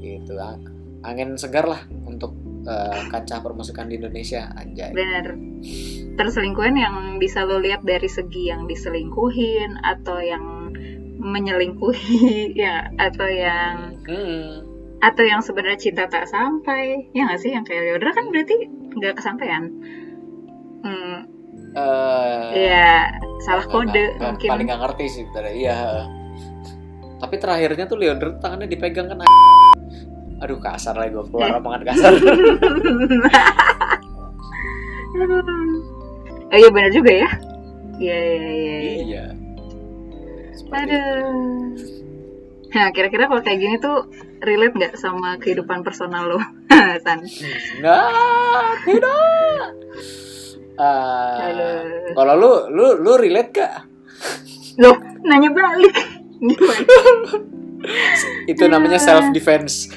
gitu 0.00 0.36
Ang- 0.36 0.73
angin 1.04 1.36
segar 1.36 1.64
lah 1.64 1.78
untuk 2.02 2.32
eh, 2.64 3.00
kancah 3.06 3.38
permusikan 3.38 3.86
di 3.86 3.96
Indonesia 3.96 4.48
anjay. 4.50 4.90
Bener. 4.90 5.36
Perselingkuhan 6.14 6.74
yang 6.74 6.94
bisa 7.18 7.42
lo 7.42 7.58
lihat 7.58 7.82
dari 7.82 8.06
segi 8.06 8.48
yang 8.48 8.64
diselingkuhin 8.64 9.76
atau 9.78 10.16
yang 10.16 10.72
menyelingkuhi 11.14 12.24
ya 12.56 12.88
atau 12.94 13.26
yang 13.26 13.96
Hmm. 14.04 14.64
atau 14.98 15.20
yang 15.22 15.40
sebenarnya 15.40 15.76
cinta 15.78 16.04
tak 16.06 16.24
sampai. 16.24 17.12
Ya 17.12 17.24
nggak 17.24 17.36
sih? 17.38 17.52
Yang 17.52 17.64
kayak 17.66 17.82
Leodra 17.86 18.10
kan 18.10 18.24
berarti 18.28 18.54
nggak 18.90 19.14
kesampaian. 19.14 19.64
Hmm, 20.80 21.18
Eh, 21.74 22.70
ya 22.70 23.10
salah 23.40 23.60
nggak- 23.60 23.72
kode 23.74 23.90
nggak- 23.90 24.12
nggak- 24.14 24.30
mungkin. 24.30 24.48
paling 24.48 24.66
gak 24.68 24.80
ngerti 24.80 25.04
sih 25.10 25.22
sebenarnya 25.26 25.52
iya. 25.52 25.78
Tapi 27.16 27.34
terakhirnya 27.36 27.84
tuh 27.84 27.96
Leander 27.96 28.38
tangannya 28.38 28.68
dipegang 28.68 29.06
kan 29.06 29.18
aduh 30.44 30.60
kasar 30.60 30.92
lagi 30.94 31.16
gue 31.16 31.24
keluar 31.32 31.48
Eh. 31.50 31.58
omongan 31.58 31.82
kasar. 31.88 32.12
Oh 36.44 36.58
iya 36.58 36.68
benar 36.70 36.90
juga 36.90 37.10
ya. 37.10 37.28
Iya 37.98 38.18
iya 38.18 38.34
iya 38.34 38.76
iya. 38.78 38.94
iya. 39.02 39.24
Aduh. 40.70 41.70
nah 42.74 42.90
kira-kira 42.90 43.30
kalau 43.30 43.38
kayak 43.38 43.62
gini 43.62 43.76
tuh 43.78 44.10
relate 44.42 44.74
nggak 44.74 44.94
sama 44.98 45.38
kehidupan 45.38 45.86
personal 45.86 46.26
lo 46.26 46.38
San 47.06 47.22
nggak 47.78 48.10
tidak. 48.82 49.70
Aduh. 50.74 52.10
kalau 52.12 52.34
lu 52.34 52.52
lu 52.74 52.86
lu 52.98 53.12
relate 53.14 53.54
gak 53.54 53.86
loh 54.82 54.98
nanya 55.22 55.54
balik. 55.54 55.94
Gimana 56.42 56.82
itu 58.46 58.64
namanya 58.66 58.98
self 58.98 59.28
defense 59.30 59.88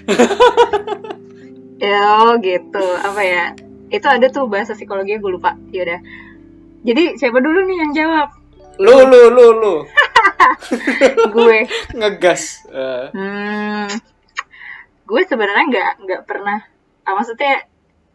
Ya, 1.77 2.25
oh 2.25 2.33
gitu. 2.41 2.81
Apa 3.05 3.21
ya? 3.21 3.53
Itu 3.93 4.09
ada 4.09 4.25
tuh 4.33 4.49
bahasa 4.49 4.73
psikologi 4.73 5.21
gue 5.21 5.29
lupa. 5.29 5.53
Yaudah. 5.69 6.01
Jadi 6.81 7.21
siapa 7.21 7.37
dulu 7.37 7.69
nih 7.69 7.77
yang 7.77 7.91
jawab? 7.93 8.29
lu 8.77 8.93
lu 9.09 9.33
lu 9.33 9.45
lu 9.57 9.75
gue. 11.37 11.59
ngegas 11.93 12.61
Eh, 12.69 13.05
Hmm, 13.09 13.89
gue 15.01 15.21
sebenarnya 15.25 15.65
nggak 15.65 15.91
nggak 16.05 16.21
pernah. 16.29 16.61
Ah, 17.01 17.13
maksudnya 17.17 17.65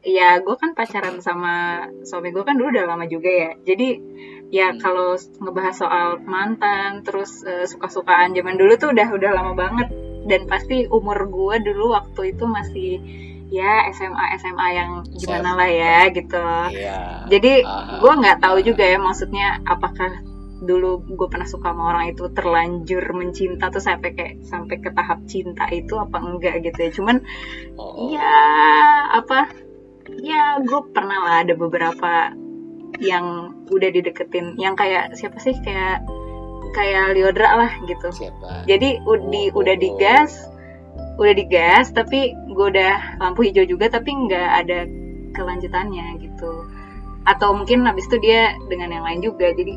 ya 0.03 0.39
gue 0.39 0.55
kan 0.55 0.75
pacaran 0.75 1.19
sama 1.19 1.87
suami 2.03 2.31
gue 2.31 2.43
kan 2.43 2.55
dulu 2.55 2.71
udah 2.71 2.87
lama 2.87 3.07
juga 3.07 3.31
ya. 3.31 3.51
Jadi 3.63 3.99
ya 4.53 4.69
Hmm. 4.69 4.79
kalau 4.85 5.17
ngebahas 5.17 5.77
soal 5.81 6.09
mantan 6.29 7.01
terus 7.01 7.41
eh, 7.49 7.65
suka-sukaan 7.65 8.37
zaman 8.37 8.61
dulu 8.61 8.77
tuh 8.77 8.93
udah 8.93 9.09
udah 9.17 9.31
lama 9.33 9.53
banget 9.57 9.89
dan 10.29 10.45
pasti 10.47 10.85
umur 10.87 11.25
gue 11.27 11.73
dulu 11.73 11.97
waktu 11.97 12.37
itu 12.37 12.45
masih 12.45 13.01
ya 13.53 13.89
SMA 13.93 14.25
SMA 14.41 14.67
yang 14.77 14.91
gimana 15.13 15.57
lah 15.57 15.69
ya 15.69 16.09
gitu. 16.09 16.47
iya 16.73 17.29
Jadi 17.29 17.65
gue 18.01 18.13
nggak 18.13 18.41
tahu 18.41 18.65
juga 18.65 18.85
ya 18.85 18.97
maksudnya 18.97 19.61
apakah 19.69 20.25
dulu 20.63 21.03
gue 21.05 21.29
pernah 21.29 21.45
suka 21.45 21.75
sama 21.75 21.91
orang 21.91 22.15
itu 22.15 22.31
terlanjur 22.33 23.03
mencinta 23.13 23.69
tuh 23.69 23.83
sampai 23.83 24.15
kayak 24.15 24.35
sampai 24.47 24.79
ke 24.79 24.95
tahap 24.95 25.27
cinta 25.29 25.67
itu 25.69 26.01
apa 26.01 26.17
enggak 26.23 26.65
gitu 26.65 26.79
ya. 26.81 26.91
Cuman 26.97 27.17
oh. 27.77 28.09
ya 28.09 28.37
apa 29.21 29.53
ya 30.23 30.57
gue 30.65 30.81
pernah 30.95 31.19
lah 31.21 31.37
ada 31.45 31.53
beberapa 31.53 32.33
yang 33.03 33.51
udah 33.67 33.91
dideketin 33.91 34.55
yang 34.57 34.79
kayak 34.79 35.13
siapa 35.19 35.37
sih 35.43 35.59
kayak 35.61 36.07
kayak 36.73 37.13
Liodra 37.19 37.51
lah 37.59 37.73
gitu. 37.85 38.09
siapa 38.15 38.65
Jadi 38.65 39.03
udi, 39.05 39.53
Oh, 39.53 39.61
udah 39.61 39.75
oh, 39.75 39.79
oh. 39.79 39.83
digas, 39.83 40.33
udah 41.21 41.35
digas, 41.37 41.93
tapi 41.93 42.33
gue 42.33 42.67
udah 42.73 43.21
lampu 43.21 43.45
hijau 43.45 43.69
juga, 43.69 43.93
tapi 43.93 44.09
nggak 44.09 44.51
ada 44.65 44.89
kelanjutannya 45.37 46.17
gitu. 46.25 46.51
Atau 47.29 47.55
mungkin 47.55 47.85
habis 47.85 48.09
itu 48.09 48.19
dia 48.19 48.57
dengan 48.67 48.89
yang 48.89 49.05
lain 49.05 49.21
juga, 49.21 49.53
jadi 49.53 49.75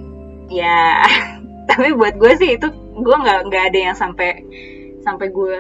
ya. 0.49 1.03
tapi 1.69 1.91
buat 1.97 2.15
gue 2.15 2.31
sih 2.39 2.55
itu 2.55 2.67
gue 2.95 3.15
nggak 3.17 3.51
nggak 3.51 3.63
ada 3.73 3.79
yang 3.91 3.95
sampai 3.97 4.45
sampai 5.01 5.27
gue 5.33 5.57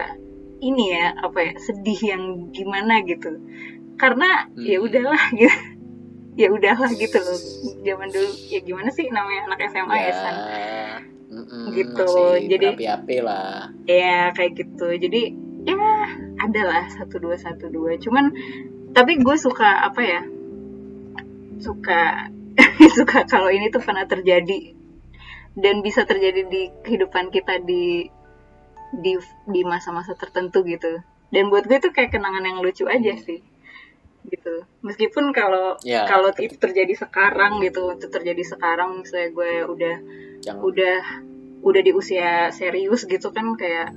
ini 0.63 0.93
ya 0.95 1.17
apa 1.19 1.37
ya 1.41 1.53
sedih 1.59 1.99
yang 2.15 2.23
gimana 2.55 3.03
gitu. 3.03 3.35
Karena 3.99 4.47
ya 4.55 4.79
Hmm. 4.79 4.87
udahlah 4.87 5.23
gitu. 5.39 5.74
Ya 6.35 6.47
udahlah 6.51 6.91
gitu 6.91 7.17
loh. 7.17 7.39
Zaman 7.81 8.07
dulu 8.11 8.29
ya 8.47 8.59
gimana 8.59 8.89
sih 8.91 9.07
namanya 9.07 9.47
anak 9.47 9.59
SMA 9.71 9.95
ya, 9.97 10.11
San? 10.13 10.35
mm-mm, 11.25 11.63
Gitu, 11.73 12.05
masih 12.05 12.47
jadi- 12.47 12.75
berapi-api 12.75 13.17
lah. 13.23 13.71
Ya 13.87 14.31
kayak 14.31 14.51
gitu. 14.55 14.87
Jadi 14.93 15.21
ya 15.65 15.75
ada 16.37 16.61
lah 16.61 16.83
satu 16.91 17.17
dua 17.17 17.35
satu 17.35 17.67
dua. 17.67 17.97
Cuman 17.97 18.29
tapi 18.91 19.17
gue 19.17 19.35
suka 19.35 19.87
apa 19.87 20.01
ya? 20.03 20.21
Suka 21.57 22.29
suka 22.97 23.23
kalau 23.27 23.51
ini 23.51 23.71
tuh 23.71 23.83
pernah 23.83 24.03
terjadi. 24.03 24.75
Dan 25.55 25.79
bisa 25.79 26.03
terjadi 26.03 26.51
di 26.51 26.67
kehidupan 26.83 27.31
kita 27.31 27.63
di 27.63 28.11
di 28.91 29.13
di 29.47 29.61
masa-masa 29.63 30.15
tertentu 30.15 30.67
gitu. 30.67 30.99
Dan 31.31 31.47
buat 31.47 31.63
gue 31.63 31.79
itu 31.79 31.89
kayak 31.91 32.11
kenangan 32.11 32.43
yang 32.43 32.59
lucu 32.59 32.85
aja 32.87 33.15
sih 33.17 33.39
gitu 34.29 34.65
meskipun 34.81 35.31
kalau 35.31 35.77
ya 35.85 36.05
kalau 36.09 36.33
itu 36.37 36.57
terjadi 36.57 36.93
sekarang 36.97 37.61
gitu 37.61 37.93
itu 37.93 38.07
terjadi 38.09 38.43
sekarang 38.43 39.01
misalnya 39.05 39.29
gue 39.33 39.51
udah 39.69 39.95
jangan 40.41 40.61
udah 40.61 40.97
udah 41.65 41.81
di 41.81 41.91
usia 41.97 42.53
serius 42.53 43.09
gitu 43.09 43.33
kan 43.33 43.57
kayak 43.57 43.89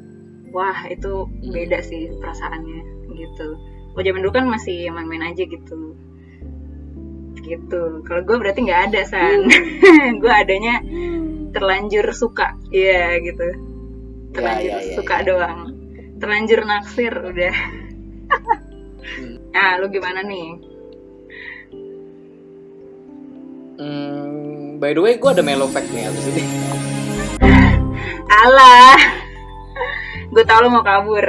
wah 0.52 0.88
itu 0.88 1.28
Hmm. 1.28 1.52
beda 1.52 1.78
sih 1.84 2.08
perasaannya 2.16 2.80
gitu. 3.12 3.48
Kalau 3.92 4.02
zaman 4.06 4.20
dulu 4.22 4.32
kan 4.32 4.46
masih 4.46 4.88
main-main 4.94 5.34
aja 5.34 5.42
gitu. 5.42 5.96
Gitu. 7.42 7.82
Kalau 8.06 8.22
gue 8.22 8.36
berarti 8.38 8.60
nggak 8.62 8.82
ada 8.92 9.00
san. 9.04 9.48
gue 10.22 10.32
adanya 10.32 10.80
terlanjur 11.52 12.06
suka. 12.14 12.54
Iya 12.70 13.18
gitu. 13.24 13.48
Terlanjur 14.36 14.70
ya, 14.70 14.78
ya, 14.80 14.94
suka 14.96 15.16
ya. 15.20 15.24
doang. 15.26 15.60
Terlanjur 16.22 16.60
naksir 16.64 17.14
udah. 17.16 17.56
Hmm. 19.08 19.37
Nah, 19.54 19.78
lu 19.80 19.86
gimana 19.88 20.20
nih? 20.24 20.48
Hmm, 23.78 24.82
by 24.82 24.90
the 24.90 25.00
way, 25.02 25.14
gue 25.16 25.30
ada 25.30 25.44
mellow 25.44 25.70
fact 25.70 25.86
nih 25.94 26.10
abis 26.10 26.24
ini. 26.34 26.42
Alah. 28.42 28.98
gue 30.28 30.44
tau 30.44 30.60
lu 30.60 30.68
mau 30.68 30.84
kabur. 30.84 31.24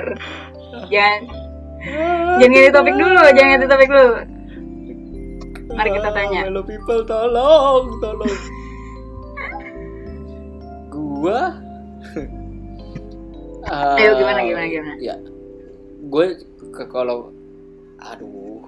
Jangan 0.89 1.21
jangan 2.39 2.51
ganti 2.51 2.69
topik 2.73 2.95
dulu, 2.97 3.21
jangan 3.37 3.49
ganti 3.55 3.67
topik 3.69 3.89
dulu. 3.89 4.13
Mari 5.69 5.89
kita 5.95 6.09
tanya. 6.11 6.39
Mellow 6.49 6.65
people, 6.65 7.01
tolong, 7.05 7.85
tolong. 8.01 8.35
gua. 10.89 11.55
Ayo 13.69 14.09
gimana 14.17 14.39
gimana 14.41 14.67
gimana? 14.71 14.93
Ya, 14.97 15.15
gue 16.09 16.25
kalau, 16.89 17.35
aduh, 17.99 18.63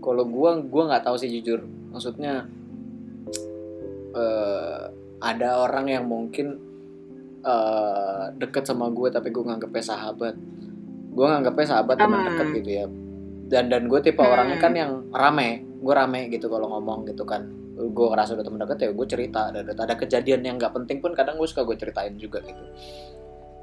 kalau 0.00 0.24
gua 0.24 0.60
gua 0.60 0.82
nggak 0.92 1.04
tahu 1.04 1.16
sih 1.16 1.30
jujur. 1.30 1.62
Maksudnya 1.92 2.48
eh 4.14 4.82
ada 5.20 5.48
orang 5.64 5.86
yang 5.88 6.04
mungkin 6.06 6.60
eh 7.44 8.24
deket 8.40 8.64
sama 8.64 8.88
gue 8.88 9.12
tapi 9.12 9.28
gue 9.28 9.44
nganggepnya 9.44 9.84
sahabat. 9.84 10.34
Gue 11.12 11.26
nganggepnya 11.28 11.66
sahabat 11.76 11.96
teman 12.00 12.20
Hmm. 12.24 12.28
deket 12.32 12.46
gitu 12.62 12.70
ya. 12.70 12.86
Dan 13.52 13.68
dan 13.68 13.86
gue 13.86 14.00
tipe 14.00 14.20
Hmm. 14.20 14.32
orangnya 14.32 14.58
kan 14.58 14.72
yang 14.72 15.12
rame, 15.12 15.60
gue 15.78 15.94
rame 15.94 16.32
gitu 16.32 16.48
kalau 16.48 16.72
ngomong 16.72 17.04
gitu 17.04 17.22
kan. 17.22 17.44
Gue 17.76 18.06
ngerasa 18.08 18.38
udah 18.38 18.44
temen 18.46 18.60
deket 18.64 18.78
ya 18.80 18.88
gue 18.90 19.06
cerita. 19.06 19.40
Ada, 19.52 19.76
ada 19.76 19.94
kejadian 19.94 20.40
yang 20.42 20.56
nggak 20.56 20.72
penting 20.72 21.04
pun 21.04 21.12
kadang 21.12 21.36
gue 21.36 21.44
suka 21.44 21.66
gue 21.68 21.76
ceritain 21.76 22.16
juga 22.16 22.40
gitu. 22.40 22.64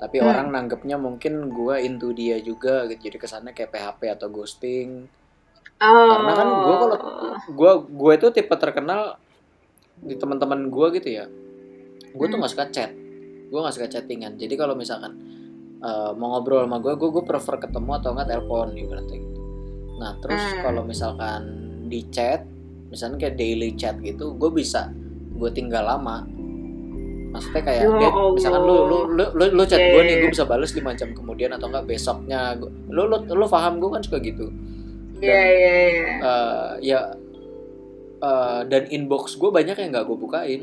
Tapi 0.02 0.18
Hmm. 0.18 0.28
orang 0.28 0.48
nanggepnya 0.50 0.98
mungkin 0.98 1.48
gue 1.48 1.76
into 1.80 2.10
dia 2.12 2.42
juga 2.42 2.90
gitu 2.90 3.06
jadi 3.06 3.18
kesannya 3.18 3.54
kayak 3.54 3.70
PHP 3.70 4.02
atau 4.12 4.28
ghosting 4.28 5.06
Oh. 5.78 6.14
Karena 6.14 6.34
kan 6.36 6.48
gua 6.62 6.76
kalau- 6.78 7.02
gue 7.50 7.72
gue 7.92 8.12
itu 8.16 8.28
tipe 8.32 8.54
terkenal 8.56 9.18
di 9.98 10.14
teman-teman 10.14 10.68
gue 10.68 10.88
gitu 10.94 11.10
ya 11.12 11.26
gue 12.08 12.22
tuh 12.24 12.30
Hmm. 12.30 12.38
nggak 12.40 12.52
suka 12.52 12.66
chat 12.68 12.92
gue 13.48 13.60
nggak 13.60 13.74
suka 13.74 13.88
chattingan 13.88 14.36
jadi 14.36 14.54
kalau 14.56 14.74
misalkan 14.74 15.18
eh, 15.80 16.12
mau 16.14 16.30
ngobrol 16.32 16.62
sama 16.62 16.78
gue 16.78 16.94
gue 16.94 17.10
gue 17.12 17.24
prefer 17.24 17.58
ketemu 17.58 17.92
atau 17.96 18.14
enggak 18.14 18.30
telepon 18.30 18.70
ibaratnya 18.72 19.18
gitu 19.18 19.42
nah 19.98 20.14
terus 20.18 20.38
Hmm. 20.40 20.62
kalau 20.62 20.82
misalkan 20.82 21.42
di 21.84 22.06
chat 22.08 22.46
misalnya 22.88 23.18
kayak 23.20 23.36
daily 23.36 23.74
chat 23.74 23.98
gitu 23.98 24.34
gue 24.34 24.50
bisa 24.52 24.94
gue 25.32 25.50
tinggal 25.50 25.82
lama 25.84 26.22
maksudnya 27.32 27.64
kayak 27.64 27.82
Ya 27.82 27.90
dia 27.96 28.10
misalkan 28.12 28.62
lu 28.68 28.76
lu 28.86 28.98
lu 29.08 29.26
lu, 29.32 29.44
lu 29.56 29.64
chat 29.64 29.80
Iya, 29.80 29.96
gue 29.96 30.02
iya, 30.04 30.10
nih 30.12 30.16
gue 30.20 30.30
iya. 30.30 30.34
bisa 30.36 30.44
balas 30.44 30.72
5 30.76 31.00
jam 31.00 31.10
kemudian 31.16 31.52
atau 31.56 31.68
enggak 31.72 31.88
besoknya. 31.88 32.60
Gua- 32.60 32.74
lu 32.92 33.04
lu 33.08 33.18
lu 33.32 33.46
paham 33.48 33.80
gue 33.80 33.90
kan 33.90 34.02
suka 34.04 34.18
gitu. 34.20 34.52
Iya 35.24 35.40
iya 35.40 35.74
iya. 35.88 36.06
Eh, 36.20 36.70
ya 36.84 37.00
eh, 38.20 38.60
dan 38.68 38.84
inbox 38.92 39.40
gue 39.40 39.48
banyak 39.48 39.76
yang 39.80 39.90
nggak 39.96 40.06
gue 40.06 40.18
bukain. 40.20 40.62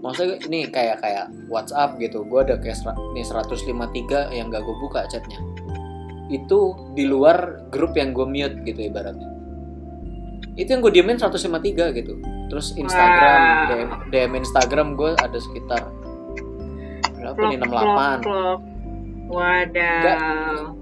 Maksudnya 0.00 0.36
ini 0.48 0.68
kayak 0.68 1.00
kayak 1.00 1.28
WhatsApp 1.48 1.96
gitu. 2.00 2.24
Gue 2.28 2.44
ada 2.44 2.56
kayak 2.56 2.80
nih 3.12 3.24
153 3.24 4.32
yang 4.32 4.48
nggak 4.48 4.62
gue 4.64 4.76
buka 4.80 5.04
chatnya. 5.08 5.40
Itu 6.32 6.72
di 6.96 7.04
luar 7.04 7.68
grup 7.68 7.92
yang 7.96 8.16
gue 8.16 8.24
mute 8.24 8.64
gitu 8.64 8.88
ibaratnya 8.88 9.33
itu 10.54 10.68
yang 10.68 10.80
gue 10.80 10.92
diemin 10.92 11.18
153 11.18 11.50
gitu 11.94 12.14
terus 12.46 12.72
Instagram 12.72 13.38
Wah. 13.38 13.66
DM, 13.66 13.88
DM 14.08 14.32
Instagram 14.38 14.88
gue 14.94 15.10
ada 15.16 15.38
sekitar 15.38 15.82
berapa 17.14 17.40
nih 17.42 17.58
68 17.58 17.64
Plok, 17.64 18.20
plok. 18.20 18.60
Wadaw. 19.24 20.76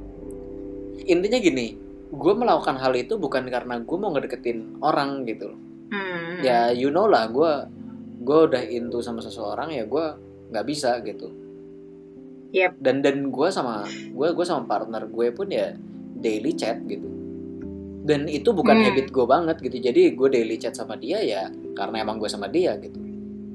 intinya 1.05 1.39
gini 1.39 1.67
gue 2.09 2.33
melakukan 2.35 2.77
hal 2.77 2.93
itu 2.93 3.17
bukan 3.17 3.47
karena 3.47 3.81
gue 3.81 3.97
mau 3.97 4.11
ngedeketin 4.11 4.79
orang 4.79 5.25
gitu 5.25 5.51
loh 5.51 5.61
Hmm. 5.93 6.41
ya 6.41 6.73
you 6.73 6.89
know 6.89 7.05
lah 7.05 7.29
gue 7.29 7.53
gue 8.19 8.39
udah 8.49 8.65
into 8.65 9.05
sama 9.05 9.21
seseorang 9.21 9.69
ya 9.71 9.85
gue 9.85 10.05
nggak 10.49 10.65
bisa 10.65 10.97
gitu 11.03 11.29
Yep. 12.49 12.81
dan 12.81 13.01
dan 13.01 13.29
gue 13.29 13.49
sama 13.49 13.85
gue 13.87 14.29
gue 14.33 14.41
sama 14.43 14.65
partner 14.65 15.05
gue 15.05 15.29
pun 15.31 15.49
ya 15.49 15.77
daily 16.17 16.53
chat 16.53 16.81
gitu 16.83 17.12
dan 18.03 18.27
itu 18.27 18.51
bukan 18.51 18.77
Hmm. 18.77 18.87
habit 18.87 19.09
gue 19.09 19.25
banget 19.25 19.57
gitu 19.59 19.77
jadi 19.81 20.03
gue 20.11 20.29
daily 20.29 20.57
chat 20.57 20.75
sama 20.75 20.95
dia 20.95 21.19
ya 21.19 21.47
karena 21.73 22.03
emang 22.03 22.19
gue 22.19 22.27
sama 22.27 22.47
dia 22.47 22.75
gitu 22.77 22.99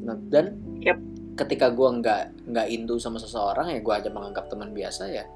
nah, 0.01 0.15
dan 0.27 0.55
Yep. 0.79 0.97
ketika 1.35 1.67
gue 1.69 1.89
nggak 1.95 2.21
nggak 2.47 2.67
into 2.67 2.95
sama 2.95 3.17
seseorang 3.17 3.69
ya 3.69 3.79
gue 3.79 3.93
aja 3.93 4.07
menganggap 4.07 4.47
teman 4.47 4.71
biasa 4.71 5.03
ya 5.07 5.27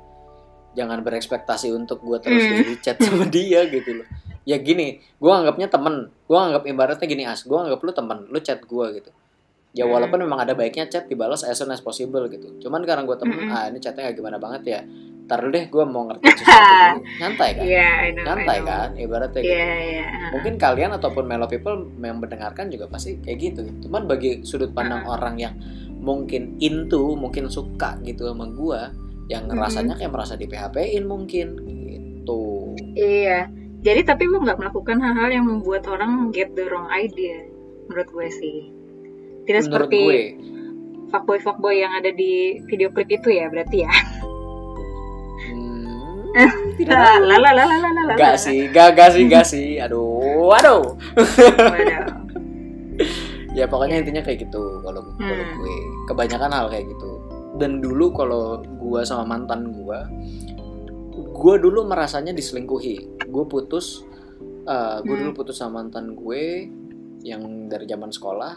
jangan 0.72 1.02
berekspektasi 1.02 1.70
untuk 1.70 2.00
gue 2.00 2.18
terus 2.18 2.40
Hmm. 2.40 2.52
daily 2.58 2.76
chat 2.78 2.96
sama 2.98 3.28
dia 3.30 3.68
gitu 3.68 4.00
loh 4.00 4.08
ya 4.42 4.58
gini 4.58 4.88
gue 4.98 5.32
anggapnya 5.32 5.68
temen 5.68 6.10
gue 6.24 6.40
anggap 6.40 6.64
ibaratnya 6.66 7.06
gini 7.06 7.24
as 7.24 7.44
gue 7.44 7.54
anggap 7.54 7.78
lu 7.78 7.92
temen 7.92 8.26
lu 8.26 8.40
chat 8.40 8.64
gue 8.64 8.86
gitu 8.96 9.12
ya 9.72 9.84
Hmm. 9.84 9.92
walaupun 9.92 10.20
memang 10.20 10.40
ada 10.40 10.52
baiknya 10.52 10.88
chat 10.88 11.06
dibalas 11.06 11.44
as 11.44 11.54
soon 11.54 11.70
as 11.70 11.80
possible 11.80 12.24
gitu 12.26 12.48
cuman 12.60 12.82
karena 12.82 13.04
gue 13.04 13.18
temen 13.18 13.38
Mm-mm. 13.38 13.52
ah 13.52 13.68
ini 13.68 13.78
chatnya 13.78 14.08
gak 14.08 14.16
gimana 14.16 14.36
banget 14.36 14.62
ya 14.66 14.80
ntar 15.32 15.48
deh 15.48 15.72
gue 15.72 15.84
mau 15.88 16.12
ngerti 16.12 16.28
sesuatu 16.44 17.00
nyantai 17.24 17.50
kan 17.56 17.64
Iya, 17.64 17.88
I 18.04 18.10
know, 18.12 18.24
nyantai 18.28 18.58
kan 18.68 18.90
ibaratnya 19.00 19.40
Iya 19.40 19.48
gitu 19.48 19.64
iya. 19.88 20.08
mungkin 20.36 20.54
kalian 20.60 20.92
ataupun 20.92 21.24
mellow 21.24 21.48
people 21.48 21.88
yang 22.04 22.20
mendengarkan 22.20 22.68
juga 22.68 22.92
pasti 22.92 23.16
kayak 23.24 23.38
gitu 23.40 23.64
cuman 23.88 24.12
bagi 24.12 24.44
sudut 24.44 24.76
pandang 24.76 25.08
Hmm. 25.08 25.16
orang 25.16 25.36
yang 25.40 25.56
mungkin 26.04 26.60
into 26.60 27.16
mungkin 27.16 27.48
suka 27.48 27.96
gitu 28.04 28.28
sama 28.28 28.52
gue 28.52 28.82
yang 29.32 29.48
Hmm. 29.48 29.56
rasanya 29.56 29.96
kayak 29.96 30.12
merasa 30.12 30.36
di 30.36 30.52
PHP-in 30.52 31.08
mungkin 31.08 31.48
gitu 31.88 32.76
Iya. 32.92 33.48
Jadi 33.82 34.04
tapi 34.04 34.28
lu 34.28 34.44
nggak 34.44 34.60
melakukan 34.60 35.00
hal-hal 35.00 35.32
yang 35.32 35.46
membuat 35.48 35.88
orang 35.88 36.30
get 36.30 36.52
the 36.54 36.68
wrong 36.68 36.92
idea 36.92 37.48
menurut 37.88 38.12
gue 38.12 38.28
sih. 38.30 38.58
Tidak 39.48 39.64
menurut 39.66 39.88
seperti 39.90 39.98
gue 39.98 40.22
fuckboy 41.10 41.40
fuckboy 41.40 41.76
yang 41.80 41.92
ada 41.92 42.12
di 42.12 42.62
video 42.68 42.88
klip 42.92 43.10
itu 43.10 43.32
ya 43.32 43.50
berarti 43.50 43.84
ya. 43.84 43.92
tidak 46.76 46.96
La 46.96 47.06
tahu. 47.12 47.24
la 47.24 47.36
la 47.38 47.52
la 47.52 47.64
la 47.68 47.90
la 47.90 48.02
la. 48.08 48.14
Gak 48.16 48.36
sih, 48.38 48.68
gak, 48.68 48.96
gak 48.96 49.10
sih, 49.12 49.24
gak 49.28 49.46
sih. 49.46 49.78
Aduh, 49.78 50.52
aduh. 50.54 50.96
Waduh. 51.60 52.04
Ya 53.52 53.68
pokoknya 53.68 54.00
intinya 54.00 54.24
kayak 54.24 54.48
gitu 54.48 54.80
kalau 54.80 55.02
kalau 55.12 55.44
Hmm. 55.44 55.56
gue. 55.60 55.76
Kebanyakan 56.08 56.52
hal 56.52 56.66
kayak 56.68 56.88
gitu. 56.88 57.12
Dan 57.56 57.80
dulu 57.80 58.12
kalau 58.12 58.44
gue 58.64 59.02
sama 59.04 59.28
mantan 59.28 59.76
gue, 59.76 60.00
gue 61.14 61.56
dulu 61.60 61.84
merasanya 61.84 62.32
diselingkuhi. 62.32 63.28
Gue 63.28 63.44
putus, 63.46 64.08
eh, 64.64 64.98
gue 65.04 65.14
Hmm. 65.14 65.22
dulu 65.28 65.32
putus 65.36 65.60
sama 65.60 65.84
mantan 65.84 66.16
gue 66.16 66.72
yang 67.22 67.68
dari 67.68 67.86
zaman 67.86 68.10
sekolah. 68.10 68.54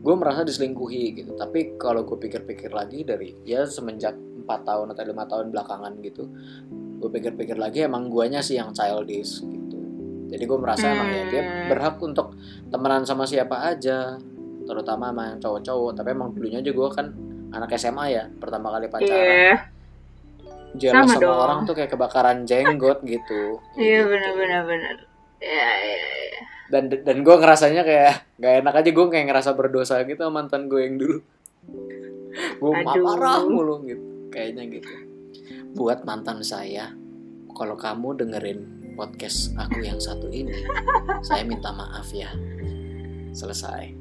Gue 0.00 0.14
merasa 0.16 0.40
diselingkuhi 0.40 1.04
gitu. 1.14 1.36
Tapi 1.36 1.76
kalau 1.76 2.02
gue 2.02 2.16
pikir-pikir 2.16 2.72
lagi 2.72 3.04
dari 3.04 3.36
ya 3.44 3.68
semenjak 3.68 4.16
4 4.40 4.64
tahun 4.64 4.86
atau 4.90 5.04
lima 5.04 5.28
tahun 5.28 5.52
belakangan 5.52 6.00
gitu, 6.00 6.24
gue 7.00 7.10
pikir-pikir 7.10 7.56
lagi 7.56 7.82
emang 7.82 8.06
guanya 8.06 8.38
sih 8.38 8.54
yang 8.54 8.70
childish 8.70 9.40
gitu. 9.40 9.78
Jadi 10.28 10.44
gue 10.44 10.58
merasa 10.60 10.84
emang 10.86 11.08
ya 11.08 11.24
dia 11.26 11.42
Hmm. 11.42 11.66
berhak 11.66 11.96
untuk 11.98 12.36
temenan 12.68 13.02
sama 13.02 13.24
siapa 13.24 13.66
aja, 13.66 14.20
terutama 14.62 15.08
sama 15.08 15.22
yang 15.26 15.38
cowok-cowok. 15.38 15.90
Tapi 15.96 16.08
emang 16.10 16.30
dulunya 16.30 16.60
juga 16.60 16.76
gue 16.78 16.90
kan 16.94 17.06
anak 17.50 17.74
SMA 17.74 18.04
ya, 18.10 18.24
pertama 18.30 18.70
kali 18.70 18.86
pacaran. 18.86 19.10
Iya. 19.10 19.54
Jealous 20.70 21.02
sama 21.02 21.10
sama, 21.10 21.22
dong. 21.26 21.34
orang 21.40 21.58
tuh 21.64 21.74
kayak 21.74 21.90
kebakaran 21.90 22.38
jenggot 22.44 23.02
gitu. 23.02 23.58
Iya 23.74 24.04
Gitu. 24.04 24.06
benar 24.06 24.32
benar 24.36 24.62
benar. 24.62 24.96
Iya 25.40 25.66
iya 25.82 25.98
iya. 26.22 26.40
Dan 26.70 26.82
dan 26.86 27.16
gue 27.20 27.34
ngerasanya 27.34 27.82
kayak 27.82 28.12
gak 28.38 28.54
enak 28.62 28.74
aja 28.76 28.90
gue 28.92 29.06
kayak 29.10 29.26
ngerasa 29.26 29.50
berdosa 29.52 29.98
gitu 30.04 30.20
sama 30.20 30.44
mantan 30.44 30.70
gue 30.70 30.80
yang 30.80 30.94
dulu. 30.94 31.18
gue 32.56 32.70
marah 32.86 33.42
mulu 33.42 33.82
gitu, 33.82 33.98
kayaknya 34.30 34.62
gitu. 34.70 34.94
Buat 35.70 36.02
mantan 36.02 36.42
saya, 36.42 36.90
kalau 37.54 37.78
kamu 37.78 38.18
dengerin 38.18 38.60
podcast 38.98 39.54
aku 39.54 39.86
yang 39.86 40.02
satu 40.02 40.26
ini, 40.26 40.66
saya 41.22 41.46
minta 41.46 41.70
maaf 41.70 42.10
ya. 42.10 42.26
Selesai. 43.30 43.94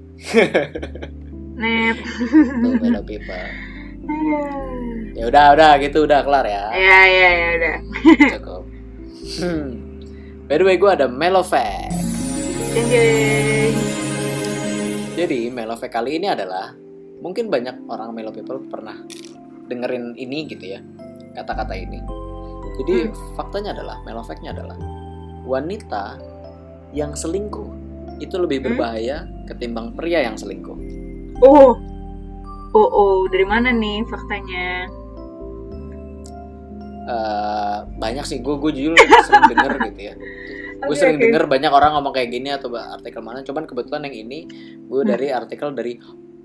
Tuh 2.65 2.73
beda 2.81 3.05
people. 3.05 3.45
Ya 5.13 5.29
udah 5.29 5.45
udah 5.53 5.71
gitu 5.77 6.09
udah 6.09 6.25
kelar 6.25 6.45
ya. 6.49 6.73
Iya 6.73 6.99
iya 7.05 7.29
iya 7.29 7.47
udah. 7.53 7.75
Cukup. 8.33 8.63
Hmm. 9.37 9.69
By 10.49 10.57
the 10.57 10.65
way 10.65 10.81
gue 10.81 10.89
ada. 10.89 11.05
Anjay. 12.69 13.73
Jadi 15.13 15.53
Melofact 15.53 15.93
kali 15.93 16.17
ini 16.17 16.33
adalah 16.33 16.73
mungkin 17.21 17.53
banyak 17.53 17.85
orang 17.85 18.15
Melo 18.17 18.33
people 18.33 18.57
pernah 18.65 19.05
dengerin 19.69 20.17
ini 20.17 20.49
gitu 20.49 20.65
ya 20.65 20.81
kata-kata 21.33 21.73
ini. 21.73 21.99
Jadi 22.79 23.11
faktanya 23.35 23.75
adalah 23.75 23.99
Melofactnya 24.03 24.55
adalah 24.55 24.77
wanita 25.43 26.15
yang 26.91 27.11
selingkuh 27.13 27.67
itu 28.19 28.35
lebih 28.35 28.59
Hmm? 28.59 28.65
berbahaya 28.71 29.17
ketimbang 29.45 29.91
pria 29.93 30.23
yang 30.23 30.35
selingkuh. 30.35 30.77
Oh. 31.41 31.75
Oh 32.69 32.85
oh 32.87 33.17
dari 33.27 33.43
mana 33.43 33.73
nih 33.73 34.05
faktanya? 34.05 34.85
Eh, 37.09 37.77
banyak 37.97 38.21
sih 38.21 38.37
gue 38.37 38.55
gue 38.55 38.71
jujur 38.71 38.93
sering 39.25 39.49
denger 39.49 39.71
gitu 39.89 40.01
ya. 40.01 40.15
Gue 40.79 40.93
Oke, 40.93 40.99
sering 41.01 41.17
oke. 41.17 41.23
denger 41.25 41.43
banyak 41.49 41.71
orang 41.73 41.91
ngomong 41.97 42.13
kayak 42.13 42.29
gini 42.29 42.53
atau 42.53 42.69
artikel 42.71 43.19
mana. 43.19 43.41
Cuman 43.41 43.65
kebetulan 43.65 44.05
yang 44.05 44.15
ini 44.15 44.39
gue 44.85 45.01
Hmm. 45.01 45.09
dari 45.09 45.27
artikel 45.33 45.73
dari 45.73 45.97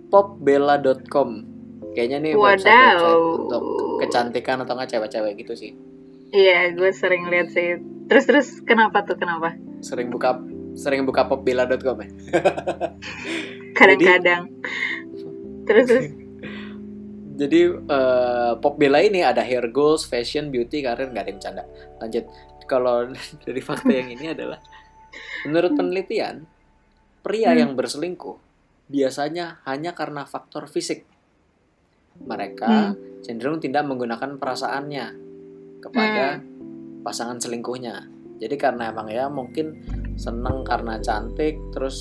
popbella.com. 0.08 1.53
Kayaknya 1.94 2.18
nih 2.20 2.32
Wadaw. 2.34 2.42
website 2.42 2.98
untuk 3.40 3.62
kecantikan 4.02 4.58
atau 4.60 4.74
nggak 4.74 4.90
cewek-cewek 4.90 5.32
gitu 5.38 5.54
sih. 5.54 5.72
Iya, 6.30 6.74
gue 6.74 6.90
sering 6.90 7.30
lihat 7.30 7.54
sih. 7.54 7.78
Terus 8.04 8.24
terus 8.26 8.48
kenapa 8.60 9.06
tuh 9.06 9.14
kenapa? 9.14 9.54
Sering 9.80 10.10
buka 10.10 10.42
sering 10.74 11.06
buka 11.06 11.24
popbella.com 11.24 12.02
ya. 12.02 12.08
Kadang-kadang. 13.78 14.50
Terus 15.64 15.86
terus. 15.86 16.06
Jadi 17.40 17.60
eh, 17.66 18.52
popbella 18.58 19.02
ini 19.02 19.22
ada 19.22 19.42
hair 19.42 19.66
goals, 19.70 20.06
fashion, 20.06 20.54
beauty, 20.54 20.82
karir 20.82 21.10
nggak 21.10 21.22
ada 21.26 21.30
yang 21.30 21.38
bercanda. 21.38 21.64
Lanjut. 21.98 22.24
Kalau 22.64 23.10
dari 23.46 23.60
fakta 23.60 23.90
yang 23.90 24.10
ini 24.10 24.30
adalah 24.30 24.58
menurut 25.46 25.74
penelitian 25.74 26.46
pria 27.20 27.54
Hmm. 27.54 27.58
yang 27.58 27.70
berselingkuh 27.74 28.36
biasanya 28.84 29.62
hanya 29.64 29.94
karena 29.94 30.26
faktor 30.26 30.66
fisik. 30.66 31.06
Mereka 32.22 32.94
Hmm. 32.94 32.94
cenderung 33.24 33.58
tidak 33.58 33.82
menggunakan 33.88 34.38
perasaannya 34.38 35.06
kepada 35.82 36.38
pasangan 37.02 37.40
selingkuhnya. 37.40 38.06
Jadi 38.38 38.54
karena 38.54 38.92
emang 38.92 39.08
ya 39.10 39.26
mungkin 39.26 39.82
seneng 40.14 40.62
karena 40.62 41.00
cantik, 41.00 41.58
terus 41.74 41.98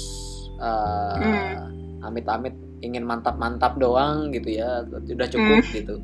eh, 0.53 1.17
Hmm. 1.17 2.05
amit-amit 2.05 2.53
ingin 2.79 3.03
mantap-mantap 3.03 3.79
doang 3.79 4.29
gitu 4.31 4.59
ya, 4.59 4.83
udah 4.87 5.27
cukup 5.27 5.63
Hmm. 5.63 5.73
gitu. 5.73 5.95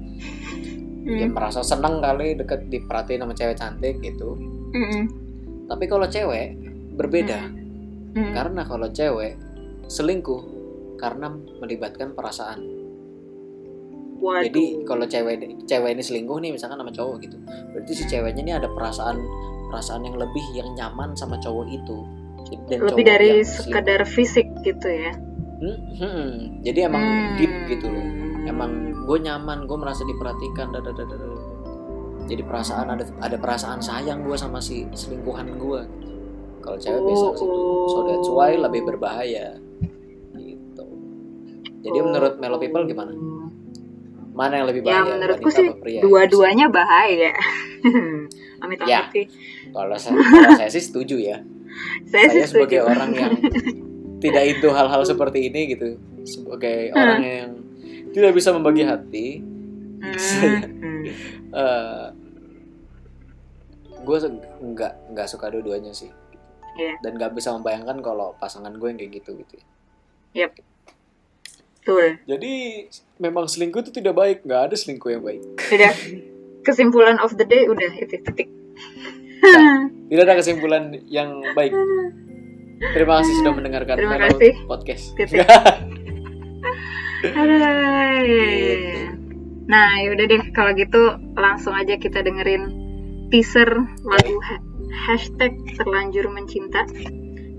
ya 1.10 1.26
Hmm. 1.26 1.34
merasa 1.34 1.66
senang 1.66 2.04
kali 2.04 2.38
deket 2.38 2.70
diperhatiin 2.70 3.26
sama 3.26 3.34
cewek 3.34 3.58
cantik 3.58 3.98
gitu 3.98 4.38
Mm-mm. 4.70 5.10
tapi 5.66 5.90
kalau 5.90 6.06
cewek 6.06 6.54
berbeda 6.94 7.50
Mm. 8.14 8.30
karena 8.36 8.62
kalau 8.62 8.86
cewek 8.94 9.34
selingkuh 9.90 10.44
karena 11.02 11.34
melibatkan 11.58 12.14
perasaan 12.14 12.62
Waduh. 14.20 14.44
jadi 14.52 14.64
kalau 14.84 15.06
cewek 15.08 15.36
cewek 15.64 15.90
ini 15.96 16.04
selingkuh 16.04 16.38
nih 16.40 16.52
misalkan 16.52 16.76
sama 16.76 16.92
cowok 16.92 17.16
gitu 17.24 17.38
berarti 17.72 17.92
si 17.96 18.04
ceweknya 18.06 18.42
ini 18.44 18.54
ada 18.54 18.68
perasaan 18.68 19.18
perasaan 19.70 20.04
yang 20.04 20.18
lebih 20.18 20.46
yang 20.54 20.70
nyaman 20.76 21.16
sama 21.16 21.40
cowok 21.40 21.68
itu 21.70 21.98
dan 22.68 22.80
lebih 22.84 23.04
cowok 23.04 23.06
dari 23.06 23.30
sekedar 23.44 24.02
fisik 24.04 24.48
gitu 24.66 24.88
ya. 24.90 25.14
Hmm, 25.60 25.80
hmm. 26.00 26.30
jadi 26.64 26.88
emang 26.88 27.04
Hmm. 27.04 27.36
deep 27.36 27.54
gitu 27.70 27.88
loh 27.88 28.06
emang 28.44 28.72
gue 29.06 29.18
nyaman 29.20 29.68
gue 29.68 29.78
merasa 29.78 30.02
diperhatikan 30.04 30.72
da, 30.72 30.80
da, 30.80 30.92
da, 30.92 31.04
da, 31.04 31.16
da. 31.16 31.28
jadi 32.26 32.42
perasaan 32.44 32.88
ada 32.90 33.04
ada 33.20 33.36
perasaan 33.36 33.80
sayang 33.80 34.24
gue 34.24 34.36
sama 34.36 34.60
si 34.60 34.88
selingkuhan 34.90 35.52
gue 35.56 35.82
kalau 36.60 36.78
cewek 36.78 37.02
biasa 37.04 37.26
ke 37.30 37.38
situ 37.38 37.60
so 37.88 37.98
that's 38.04 38.30
why 38.30 38.52
lebih 38.52 38.84
berbahaya 38.84 39.60
gitu 40.34 40.84
jadi 41.80 41.98
Oh. 41.98 42.06
menurut 42.08 42.34
Melo 42.38 42.58
People 42.58 42.84
gimana 42.84 43.12
mana 44.40 44.54
yang 44.56 44.68
lebih 44.68 44.82
Ya 44.82 44.88
bahaya 44.96 45.10
menurutku 45.10 45.44
wanita 45.46 45.60
sih 45.60 45.68
dua-duanya 46.00 46.66
bahaya. 46.70 47.32
Amit-amit 48.64 48.88
Ya. 48.88 49.04
sih. 49.10 49.26
kalau 49.70 49.96
saya, 49.96 50.16
kalau 50.16 50.52
saya 50.54 50.70
sih 50.70 50.80
setuju 50.82 51.16
ya 51.18 51.38
Saya, 52.06 52.28
sih 52.30 52.40
saya 52.40 52.48
sebagai 52.50 52.80
setuju. 52.80 52.90
orang 52.90 53.12
yang 53.14 53.34
tidak 54.24 54.44
itu 54.50 54.68
hal-hal 54.70 55.02
seperti 55.02 55.40
ini 55.46 55.62
gitu 55.70 55.96
sebagai 56.24 56.92
orang 56.92 57.22
yang 57.22 57.52
tidak 58.10 58.32
bisa 58.32 58.50
membagi 58.50 58.84
hati 58.84 59.28
Hmm, 60.00 60.16
Saya- 60.16 60.64
hmm. 60.64 61.04
gue 64.00 64.18
nggak 64.66 64.94
nggak 65.10 65.28
suka 65.28 65.48
dua-duanya 65.50 65.92
sih 65.92 66.08
Iya. 66.72 66.96
dan 67.00 67.12
nggak 67.14 67.36
bisa 67.36 67.52
membayangkan 67.52 68.00
kalau 68.00 68.32
pasangan 68.34 68.72
gue 68.72 68.88
yang 68.88 68.96
kayak 68.98 69.12
gitu 69.20 69.36
gitu 69.36 69.60
Betul. 71.90 72.08
jadi 72.24 72.54
memang 73.18 73.46
selingkuh 73.46 73.82
itu 73.82 73.92
tidak 73.92 74.14
baik 74.14 74.38
nggak 74.44 74.62
ada 74.70 74.76
selingkuh 74.76 75.10
yang 75.10 75.22
baik 75.22 75.42
Sudah 75.60 75.90
kesimpulan 76.62 77.18
of 77.18 77.34
the 77.34 77.44
day 77.44 77.66
udah 77.66 77.90
itu 77.92 78.16
titik. 78.16 78.48
tidak 80.08 80.24
ada 80.24 80.36
kesimpulan 80.36 80.84
yang 81.06 81.30
baik 81.52 81.74
terima 82.92 83.20
kasih 83.20 83.34
sudah 83.36 83.54
mendengarkan 83.54 83.96
Terima 83.96 84.18
kasih. 84.22 84.52
podcast 84.66 85.12
Titik. 85.18 85.42
Iya. 88.20 89.04
Nah, 89.66 89.90
yaudah 90.02 90.26
deh 90.26 90.42
kalau 90.50 90.72
gitu 90.74 91.02
langsung 91.36 91.74
aja 91.74 91.96
kita 91.96 92.20
dengerin 92.20 92.64
teaser 93.30 93.70
lagu 94.02 94.36
ha- 94.42 94.64
hashtag 95.06 95.52
terlanjur 95.76 96.26
mencinta 96.28 96.88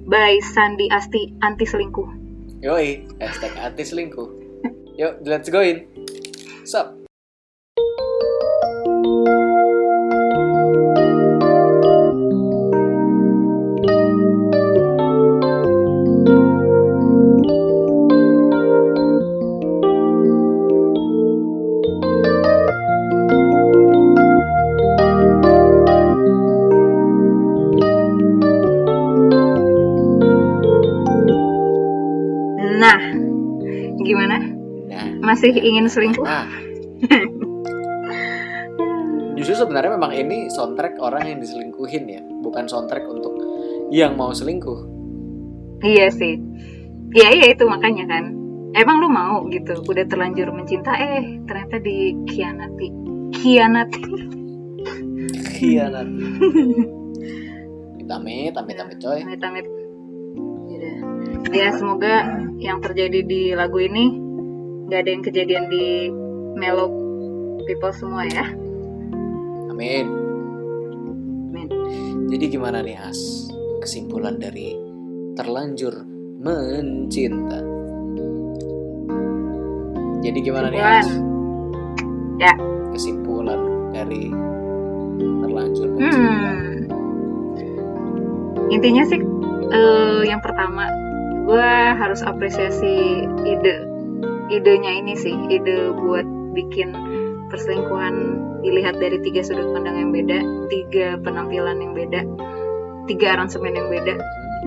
by 0.04 0.42
Sandi 0.42 0.90
Asti 0.90 1.38
anti 1.38 1.62
selingkuh. 1.62 2.08
Yoi 2.60 3.08
hashtag 3.20 3.56
anti 3.56 3.84
selingkuh. 3.84 4.28
Yuk 5.00 5.24
let's 5.24 5.48
go 5.48 5.64
in. 5.64 5.88
Sup 6.68 6.99
gimana? 34.10 34.36
nah 34.90 35.06
Masih 35.22 35.54
ingin 35.54 35.86
selingkuh? 35.86 36.26
Nah. 36.26 36.50
Justru 39.38 39.54
sebenarnya 39.56 39.96
memang 39.96 40.12
ini 40.12 40.52
soundtrack 40.52 41.00
orang 41.00 41.24
yang 41.24 41.38
diselingkuhin 41.40 42.04
ya, 42.10 42.20
bukan 42.44 42.68
soundtrack 42.68 43.08
untuk 43.08 43.32
yang 43.88 44.18
mau 44.18 44.34
selingkuh. 44.34 44.84
Iya 45.80 46.12
sih. 46.12 46.36
Iya 47.16 47.28
iya 47.40 47.46
itu 47.56 47.64
makanya 47.64 48.04
kan. 48.04 48.36
Emang 48.76 49.00
lu 49.00 49.08
mau 49.08 49.48
gitu, 49.48 49.80
udah 49.80 50.04
terlanjur 50.06 50.52
mencinta 50.52 50.92
eh 50.94 51.40
ternyata 51.48 51.80
dikhianati. 51.80 52.88
Khianati. 53.40 54.30
Nanti. 55.60 55.76
Amit 58.10 58.58
amit 58.58 58.74
amit 58.74 58.98
coy. 58.98 59.22
Amit-amit. 59.22 59.62
Yaudah. 59.62 59.79
Ya 61.48 61.72
semoga 61.72 62.44
yang 62.60 62.84
terjadi 62.84 63.24
di 63.24 63.56
lagu 63.56 63.80
ini 63.80 64.12
nggak 64.86 65.00
ada 65.00 65.10
yang 65.10 65.24
kejadian 65.24 65.64
di 65.72 66.12
Melo 66.60 66.92
people 67.64 67.94
semua 67.96 68.28
ya. 68.28 68.52
Amin. 69.72 70.04
Amin. 71.48 71.68
Jadi 72.28 72.44
gimana 72.52 72.84
nih 72.84 73.00
As? 73.00 73.48
Kesimpulan 73.80 74.36
dari 74.36 74.76
terlanjur 75.40 76.04
mencinta. 76.44 77.64
Jadi 80.20 80.38
gimana 80.44 80.68
nih 80.68 80.80
Kesimpulan. 80.84 81.00
As? 81.00 81.08
Ya. 82.36 82.52
Kesimpulan 82.92 83.60
dari 83.96 84.28
terlanjur 85.16 85.88
mencinta. 85.96 86.50
Hmm. 86.52 86.68
Intinya 88.70 89.02
sih 89.08 89.18
eh, 89.72 90.20
yang 90.28 90.38
pertama 90.44 90.86
gue 91.50 91.70
harus 91.98 92.22
apresiasi 92.22 93.26
ide 93.42 93.74
idenya 94.54 95.02
ini 95.02 95.18
sih 95.18 95.34
ide 95.50 95.90
buat 95.98 96.26
bikin 96.54 96.94
perselingkuhan 97.50 98.14
dilihat 98.62 99.02
dari 99.02 99.18
tiga 99.18 99.42
sudut 99.42 99.74
pandang 99.74 99.98
yang 99.98 100.10
beda 100.14 100.38
tiga 100.70 101.18
penampilan 101.18 101.82
yang 101.82 101.92
beda 101.98 102.22
tiga 103.10 103.34
aransemen 103.34 103.74
yang 103.74 103.90
beda. 103.90 104.14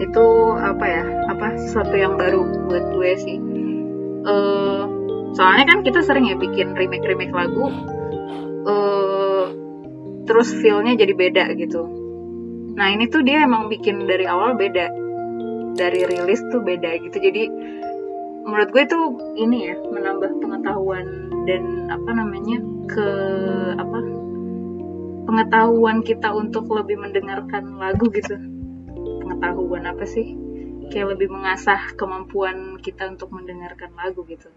Itu 0.04 0.58
apa 0.60 0.84
ya? 0.84 1.04
Apa? 1.32 1.56
Sesuatu 1.56 1.96
yang 1.96 2.20
baru 2.20 2.68
buat 2.68 2.86
gue 2.92 3.12
sih. 3.16 3.38
Eh, 4.24 4.84
soalnya 5.32 5.66
kan 5.72 5.80
kita 5.88 6.04
sering 6.04 6.28
ya 6.28 6.36
bikin 6.36 6.76
remake 6.76 7.08
remake 7.08 7.34
lagu 7.34 7.68
eh 8.64 9.46
terus 10.24 10.56
feelnya 10.56 10.96
jadi 10.96 11.14
beda 11.16 11.44
gitu. 11.60 11.84
Nah 12.76 12.88
ini 12.96 13.12
tuh 13.12 13.28
dia 13.28 13.44
emang 13.44 13.68
bikin 13.68 14.08
dari 14.08 14.24
awal 14.24 14.56
beda 14.56 15.03
dari 15.74 16.06
rilis 16.06 16.42
tuh 16.50 16.62
beda 16.62 16.98
gitu. 17.02 17.18
Jadi 17.18 17.44
menurut 18.44 18.70
gue 18.76 18.84
tuh 18.86 19.06
ini 19.40 19.72
ya 19.72 19.76
menambah 19.80 20.44
pengetahuan 20.44 21.32
dan 21.48 21.88
apa 21.88 22.10
namanya 22.12 22.60
ke 22.92 23.08
apa 23.80 24.00
pengetahuan 25.24 26.04
kita 26.04 26.36
untuk 26.36 26.68
lebih 26.70 27.00
mendengarkan 27.00 27.80
lagu 27.80 28.12
gitu. 28.12 28.36
Pengetahuan 29.24 29.88
apa 29.88 30.04
sih? 30.06 30.36
Kayak 30.92 31.18
lebih 31.18 31.32
mengasah 31.32 31.96
kemampuan 31.96 32.78
kita 32.84 33.10
untuk 33.10 33.32
mendengarkan 33.34 33.96
lagu 33.96 34.28
gitu. 34.28 34.52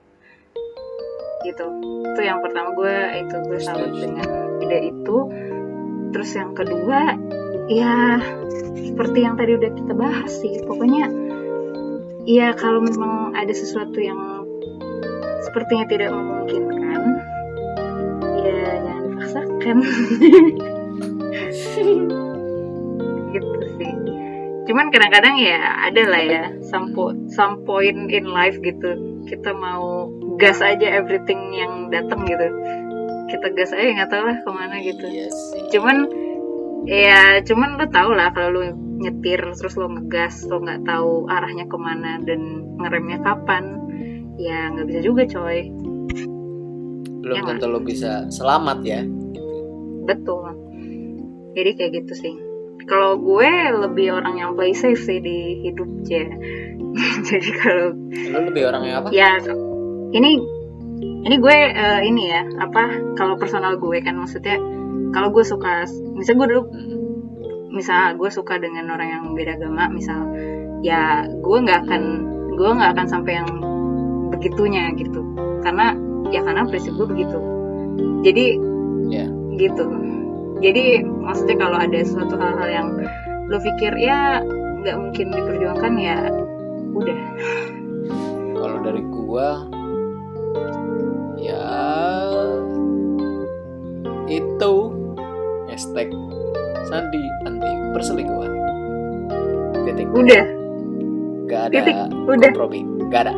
Gitu. 1.46 1.66
Itu 2.12 2.20
yang 2.20 2.42
pertama 2.42 2.74
gue 2.74 2.96
itu 3.22 3.36
gue 3.46 3.60
salut 3.62 3.94
dengan 3.94 4.60
ide 4.60 4.90
itu. 4.90 5.16
Terus 6.10 6.30
yang 6.34 6.52
kedua 6.52 7.14
ya 7.66 8.22
seperti 8.76 9.18
yang 9.26 9.34
tadi 9.34 9.58
udah 9.58 9.70
kita 9.74 9.92
bahas 9.92 10.32
sih 10.38 10.62
pokoknya 10.62 11.10
ya 12.26 12.54
kalau 12.54 12.82
memang 12.82 13.34
ada 13.34 13.54
sesuatu 13.54 13.98
yang 14.02 14.18
sepertinya 15.46 15.86
tidak 15.86 16.10
memungkinkan 16.10 17.00
ya 18.42 18.60
jangan 18.82 19.02
dipaksakan. 19.08 19.76
Gitu 23.36 23.58
sih. 23.76 23.92
Cuman 24.66 24.88
kadang-kadang 24.90 25.36
ya 25.38 25.60
ada 25.86 26.02
lah 26.08 26.22
ya 26.24 26.42
some, 26.64 26.96
po- 26.96 27.14
some 27.30 27.62
point 27.68 28.08
in 28.10 28.26
life 28.26 28.56
gitu 28.64 28.96
kita 29.28 29.52
mau 29.52 30.08
gas 30.40 30.62
aja 30.64 30.88
everything 30.88 31.52
yang 31.54 31.92
datang 31.92 32.24
gitu. 32.24 32.48
Kita 33.30 33.52
gas 33.54 33.76
aja 33.76 33.92
nggak 33.92 34.10
tahu 34.10 34.22
lah 34.24 34.36
ke 34.40 34.50
mana 34.50 34.76
gitu. 34.80 35.04
Iya 35.06 35.28
sih. 35.30 35.62
cuman 35.76 36.25
ya 36.86 37.42
cuman 37.42 37.76
lu 37.76 37.86
tau 37.90 38.10
lah 38.14 38.30
kalau 38.30 38.48
lu 38.50 38.62
nyetir 38.96 39.42
terus 39.52 39.74
lu 39.74 39.90
ngegas 39.90 40.46
lu 40.46 40.62
nggak 40.62 40.86
tahu 40.86 41.26
arahnya 41.28 41.66
ke 41.66 41.76
mana 41.76 42.22
dan 42.22 42.40
ngeremnya 42.80 43.20
kapan 43.20 43.76
ya 44.38 44.70
nggak 44.72 44.86
bisa 44.88 45.00
juga 45.02 45.22
coy. 45.26 45.68
Belum 47.20 47.36
Ya, 47.36 47.42
tentu 47.42 47.66
lo 47.66 47.80
bisa 47.82 48.30
selamat 48.30 48.78
ya. 48.86 49.02
betul. 50.06 50.46
Jadi 51.52 51.70
kayak 51.74 51.92
gitu 51.98 52.12
sih. 52.14 52.34
Kalau 52.86 53.18
gue 53.18 53.50
lebih 53.82 54.14
orang 54.14 54.38
yang 54.38 54.50
play 54.54 54.70
safe 54.70 55.00
sih 55.02 55.18
di 55.18 55.66
hidup 55.66 55.90
ya 56.06 56.22
jadi 57.26 57.50
kalau 57.58 57.98
Lo 58.30 58.38
lebih 58.46 58.62
orang 58.70 58.82
yang 58.86 58.96
apa? 59.02 59.08
ya 59.10 59.42
ini 60.14 60.38
ini 61.26 61.36
gue 61.36 61.56
eh, 61.74 62.00
ini 62.06 62.30
ya 62.30 62.46
apa 62.62 62.86
kalau 63.18 63.34
personal 63.34 63.74
gue 63.74 63.98
kan 64.00 64.14
maksudnya 64.14 64.54
kalau 65.14 65.28
gue 65.30 65.44
suka 65.44 65.84
misalnya 66.14 66.38
gue 66.40 66.48
dulu 66.54 66.62
Hmm. 66.66 66.96
misal 67.70 68.16
gue 68.16 68.30
suka 68.32 68.56
dengan 68.56 68.88
orang 68.88 69.08
yang 69.10 69.24
beda 69.36 69.60
agama 69.60 69.86
misal 69.92 70.24
ya 70.80 71.28
gue 71.28 71.58
nggak 71.60 71.84
akan 71.84 72.02
gue 72.56 72.70
nggak 72.72 72.90
akan 72.96 73.06
sampai 73.06 73.32
yang 73.36 73.50
begitunya 74.32 74.90
gitu 74.96 75.20
karena 75.60 75.92
ya 76.32 76.40
karena 76.42 76.64
prinsip 76.66 76.96
gue 76.96 77.06
begitu 77.06 77.38
jadi 78.24 78.46
Ya. 79.06 79.30
gitu 79.54 79.86
jadi 80.58 81.04
maksudnya 81.06 81.62
kalau 81.62 81.78
ada 81.78 82.00
suatu 82.02 82.34
hal-hal 82.34 82.66
yang 82.66 82.88
lo 83.46 83.58
pikir 83.62 83.94
ya 83.94 84.42
nggak 84.82 84.96
mungkin 84.98 85.26
diperjuangkan 85.30 85.92
ya 85.94 86.16
udah 86.90 87.18
Kalau 88.56 88.76
dari 88.82 89.02
gua 89.06 89.68
ya 91.38 91.62
itu 94.26 94.74
hashtag 95.76 96.08
Sandi 96.88 97.20
anti 97.44 97.68
perselingkuhan. 97.92 98.52
Titik. 99.84 100.08
udah 100.08 100.44
Gak 101.46 101.62
ada 101.68 101.74
titik, 101.78 101.94
udah. 102.24 102.48
kompromi. 102.48 102.80
Gak 103.12 103.28
ada. 103.28 103.34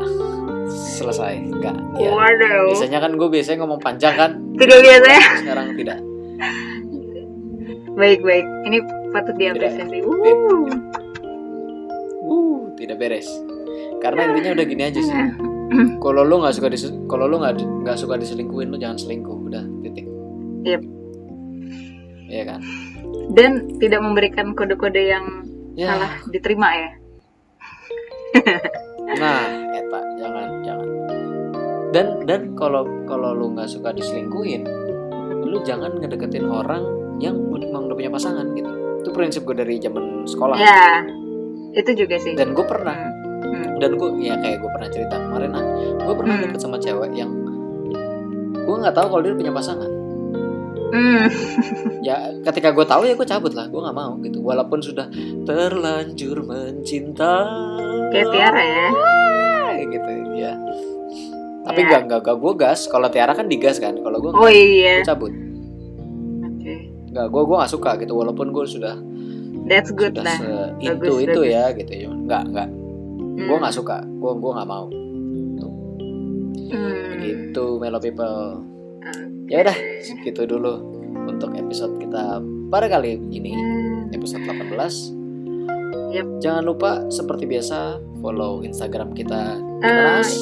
Selesai. 0.71 1.35
Gak. 1.59 1.75
Ya. 1.99 2.15
waduh 2.15 2.71
Biasanya 2.71 3.03
kan 3.03 3.19
gue 3.19 3.29
biasanya 3.29 3.59
ngomong 3.67 3.81
panjang 3.83 4.15
kan. 4.15 4.31
tidak 4.55 4.79
biasa 4.87 5.07
ya 5.11 5.23
Sekarang 5.43 5.67
tidak. 5.75 5.99
baik 7.99 8.23
baik 8.23 8.47
ini 8.71 8.79
patut 9.11 9.35
diapresiasi 9.35 9.99
uh. 10.07 10.71
Uh, 12.23 12.71
tidak 12.79 13.03
beres. 13.03 13.27
Karena 13.99 14.31
intinya 14.31 14.55
udah 14.55 14.67
gini 14.71 14.83
aja 14.87 15.01
sih. 15.03 15.19
Kalau 15.99 16.23
lu 16.23 16.39
nggak 16.39 16.55
suka 16.55 16.71
kalau 17.11 17.27
lu 17.27 17.43
nggak 17.43 17.59
nggak 17.83 17.99
suka 17.99 18.15
diselingkuhin 18.15 18.71
lu 18.71 18.79
jangan 18.79 19.03
selingkuh. 19.03 19.51
Udah 19.51 19.67
titik. 19.83 20.07
Yep. 20.63 20.98
Iya 22.29 22.45
kan? 22.47 22.61
dan 23.29 23.51
tidak 23.77 24.01
memberikan 24.01 24.53
kode-kode 24.53 25.03
yang 25.03 25.25
Ya. 25.75 25.95
salah 25.95 26.13
diterima 26.27 26.69
ya 26.71 26.91
Nah, 29.11 29.41
eta 29.73 29.99
jangan 30.15 30.49
jangan. 30.61 30.89
Dan 31.89 32.07
dan 32.23 32.41
kalau 32.53 32.85
kalau 33.03 33.33
lu 33.33 33.51
nggak 33.51 33.65
suka 33.67 33.89
diselingkuhin, 33.91 34.69
lu 35.43 35.59
jangan 35.63 35.97
ngedeketin 35.97 36.45
orang 36.45 36.85
yang 37.19 37.35
udah- 37.43 37.65
emang 37.65 37.89
udah 37.89 37.97
punya 37.97 38.13
pasangan 38.13 38.53
gitu. 38.53 38.69
Itu 39.01 39.09
prinsip 39.11 39.43
gue 39.43 39.57
dari 39.57 39.79
zaman 39.79 40.23
sekolah. 40.25 40.57
ya 40.57 41.01
itu 41.71 41.91
juga 41.97 42.17
sih 42.17 42.33
Dan 42.35 42.53
gue 42.53 42.65
pernah 42.65 42.97
Hmm. 43.41 43.79
dan 43.79 43.95
gue 43.95 44.09
ya 44.19 44.35
kayak 44.37 44.59
gue 44.59 44.71
pernah 44.71 44.89
cerita 44.89 45.15
kemarin 45.17 45.51
ah, 45.53 45.65
gue 45.97 46.15
pernah 46.15 46.35
Hmm. 46.35 46.45
deket 46.45 46.61
sama 46.61 46.77
cewek 46.77 47.13
yang 47.15 47.31
gue 48.59 48.77
nggak 48.77 48.93
tahu 48.93 49.07
kalau 49.09 49.23
dia 49.23 49.35
punya 49.35 49.53
pasangan. 49.53 49.89
Hmm. 50.89 51.25
Ya 51.99 52.15
ketika 52.43 52.71
gue 52.71 52.83
tahu 52.83 53.05
ya 53.05 53.13
gue 53.13 53.27
cabut 53.27 53.53
lah, 53.53 53.67
gue 53.67 53.77
nggak 53.77 53.93
mau 53.93 54.17
gitu. 54.21 54.41
Walaupun 54.41 54.81
sudah 54.81 55.11
terlanjur 55.45 56.41
mencinta. 56.41 57.45
kayak 58.09 58.29
Tiara 58.31 58.63
ya 58.63 58.89
gitu 59.85 60.11
ya. 60.35 60.53
Tapi 61.61 61.81
Ya. 61.81 61.87
nggak 61.87 62.01
nggak 62.07 62.21
nggak 62.23 62.37
gue 62.39 62.53
gas. 62.57 62.81
Kalau 62.87 63.09
Tiara 63.09 63.33
kan 63.33 63.45
digas 63.45 63.77
kan. 63.77 63.93
Kalau 63.95 64.19
gue 64.19 64.31
oh 64.31 64.49
iya 64.49 65.03
gue 65.03 65.05
cabut. 65.05 65.29
oke 66.41 66.75
Nggak 67.09 67.27
gue 67.27 67.43
gue 67.45 67.57
nggak 67.59 67.73
suka 67.73 67.91
gitu. 67.99 68.13
Walaupun 68.15 68.47
gue 68.49 68.65
sudah 68.65 68.97
that's 69.67 69.91
good 69.91 70.17
sudah 70.17 70.25
lah 70.25 70.39
itu 70.81 70.97
Bagus, 70.97 71.21
itu 71.21 71.41
bagus. 71.41 71.53
ya 71.53 71.65
gitu. 71.75 71.93
Cuman 72.01 72.19
Nggak 72.25 72.43
nggak. 72.49 72.69
Hmm. 72.71 73.45
Gue 73.45 73.57
nggak 73.59 73.75
suka. 73.75 73.97
Gue 74.01 74.33
gue 74.35 74.53
nggak 74.55 74.69
mau. 74.71 74.87
Hmm. 76.69 77.05
Gitu 77.19 77.65
Melo 77.77 77.99
people. 77.99 78.65
Ya 79.49 79.65
udah 79.65 79.77
segitu 80.01 80.45
dulu 80.45 80.77
untuk 81.25 81.57
episode 81.57 81.97
kita 81.97 82.41
pada 82.69 82.87
kali 82.87 83.17
ini 83.33 83.57
episode 84.13 84.45
18. 84.45 85.17
Yep. 86.13 86.27
Jangan 86.41 86.63
lupa 86.65 87.05
seperti 87.09 87.45
biasa 87.45 87.97
follow 88.21 88.61
Instagram 88.61 89.13
kita 89.13 89.57
di 89.81 89.85
Eh, 89.85 89.89
mana, 89.89 90.21
As? 90.21 90.33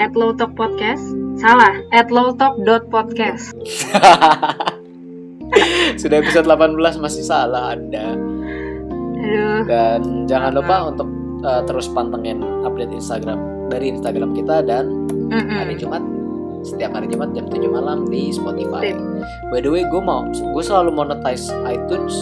at 0.00 0.12
low 0.14 0.32
talk 0.32 0.54
podcast 0.54 1.02
salah 1.36 1.76
at 1.90 2.08
low 2.08 2.32
talk 2.32 2.56
dot 2.62 2.88
podcast 2.88 3.52
Sudah 6.00 6.16
episode 6.22 6.46
18 6.46 6.78
masih 6.96 7.20
salah 7.20 7.74
Anda. 7.74 8.14
aduh 9.20 9.60
Dan 9.66 10.24
jangan 10.24 10.56
lupa 10.56 10.88
untuk 10.88 11.08
uh, 11.42 11.62
terus 11.64 11.90
pantengin 11.90 12.40
update 12.62 12.90
Instagram 12.90 13.38
dari 13.68 13.92
Instagram 13.92 14.32
kita 14.32 14.62
dan 14.62 14.88
Mm-mm. 15.28 15.52
hari 15.52 15.74
Jumat 15.76 16.00
setiap 16.60 16.92
hari 16.92 17.08
Jumat 17.08 17.32
jam 17.32 17.48
7 17.48 17.66
malam 17.68 18.04
di 18.08 18.30
Spotify. 18.30 18.92
By 19.48 19.60
the 19.60 19.70
way, 19.72 19.82
gue 19.88 20.02
mau 20.02 20.24
gue 20.28 20.64
selalu 20.64 20.92
monetize 20.92 21.48
iTunes 21.64 22.12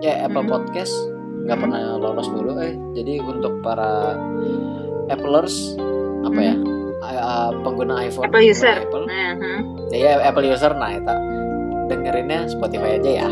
ya 0.00 0.24
Apple 0.24 0.46
Mhm. 0.46 0.50
Podcast 0.50 0.94
nggak 1.44 1.56
Mhm. 1.58 1.62
pernah 1.66 1.80
lolos 1.98 2.28
mulu 2.30 2.52
eh. 2.62 2.74
Jadi 2.94 3.18
untuk 3.20 3.58
para 3.60 4.14
Applers 5.10 5.74
apa 6.22 6.40
ya? 6.40 6.54
uh, 7.00 7.50
pengguna 7.64 8.04
iPhone, 8.04 8.28
Apple 8.28 8.44
user 8.44 8.76
Apple, 8.76 9.08
nah 9.08 9.32
hmm. 9.34 9.88
ya 9.90 10.20
Apple 10.20 10.44
user 10.46 10.70
nah 10.76 10.92
itu 10.92 11.14
dengerinnya 11.88 12.46
Spotify 12.46 13.00
aja 13.00 13.26
ya. 13.26 13.28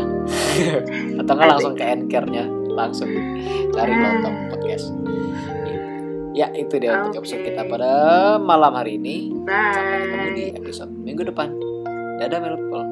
Atau 1.21 1.33
nggak 1.37 1.49
langsung 1.55 1.73
ke 1.77 1.83
Anchor-nya 1.85 2.43
langsung 2.67 3.07
cari 3.71 3.93
nonton 3.93 4.33
podcast. 4.51 4.91
Ya 6.33 6.47
itu 6.53 6.77
dia 6.77 7.01
untuk 7.01 7.25
episode 7.25 7.41
kita 7.41 7.65
pada 7.65 7.91
malam 8.37 8.73
hari 8.77 9.01
ini. 9.01 9.33
Sampai 9.49 9.97
ketemu 10.05 10.17
bye 10.17 10.33
di 10.37 10.45
episode 10.53 10.91
minggu 10.93 11.23
depan. 11.25 11.49
Dadah 12.21 12.39
Melpol. 12.41 12.88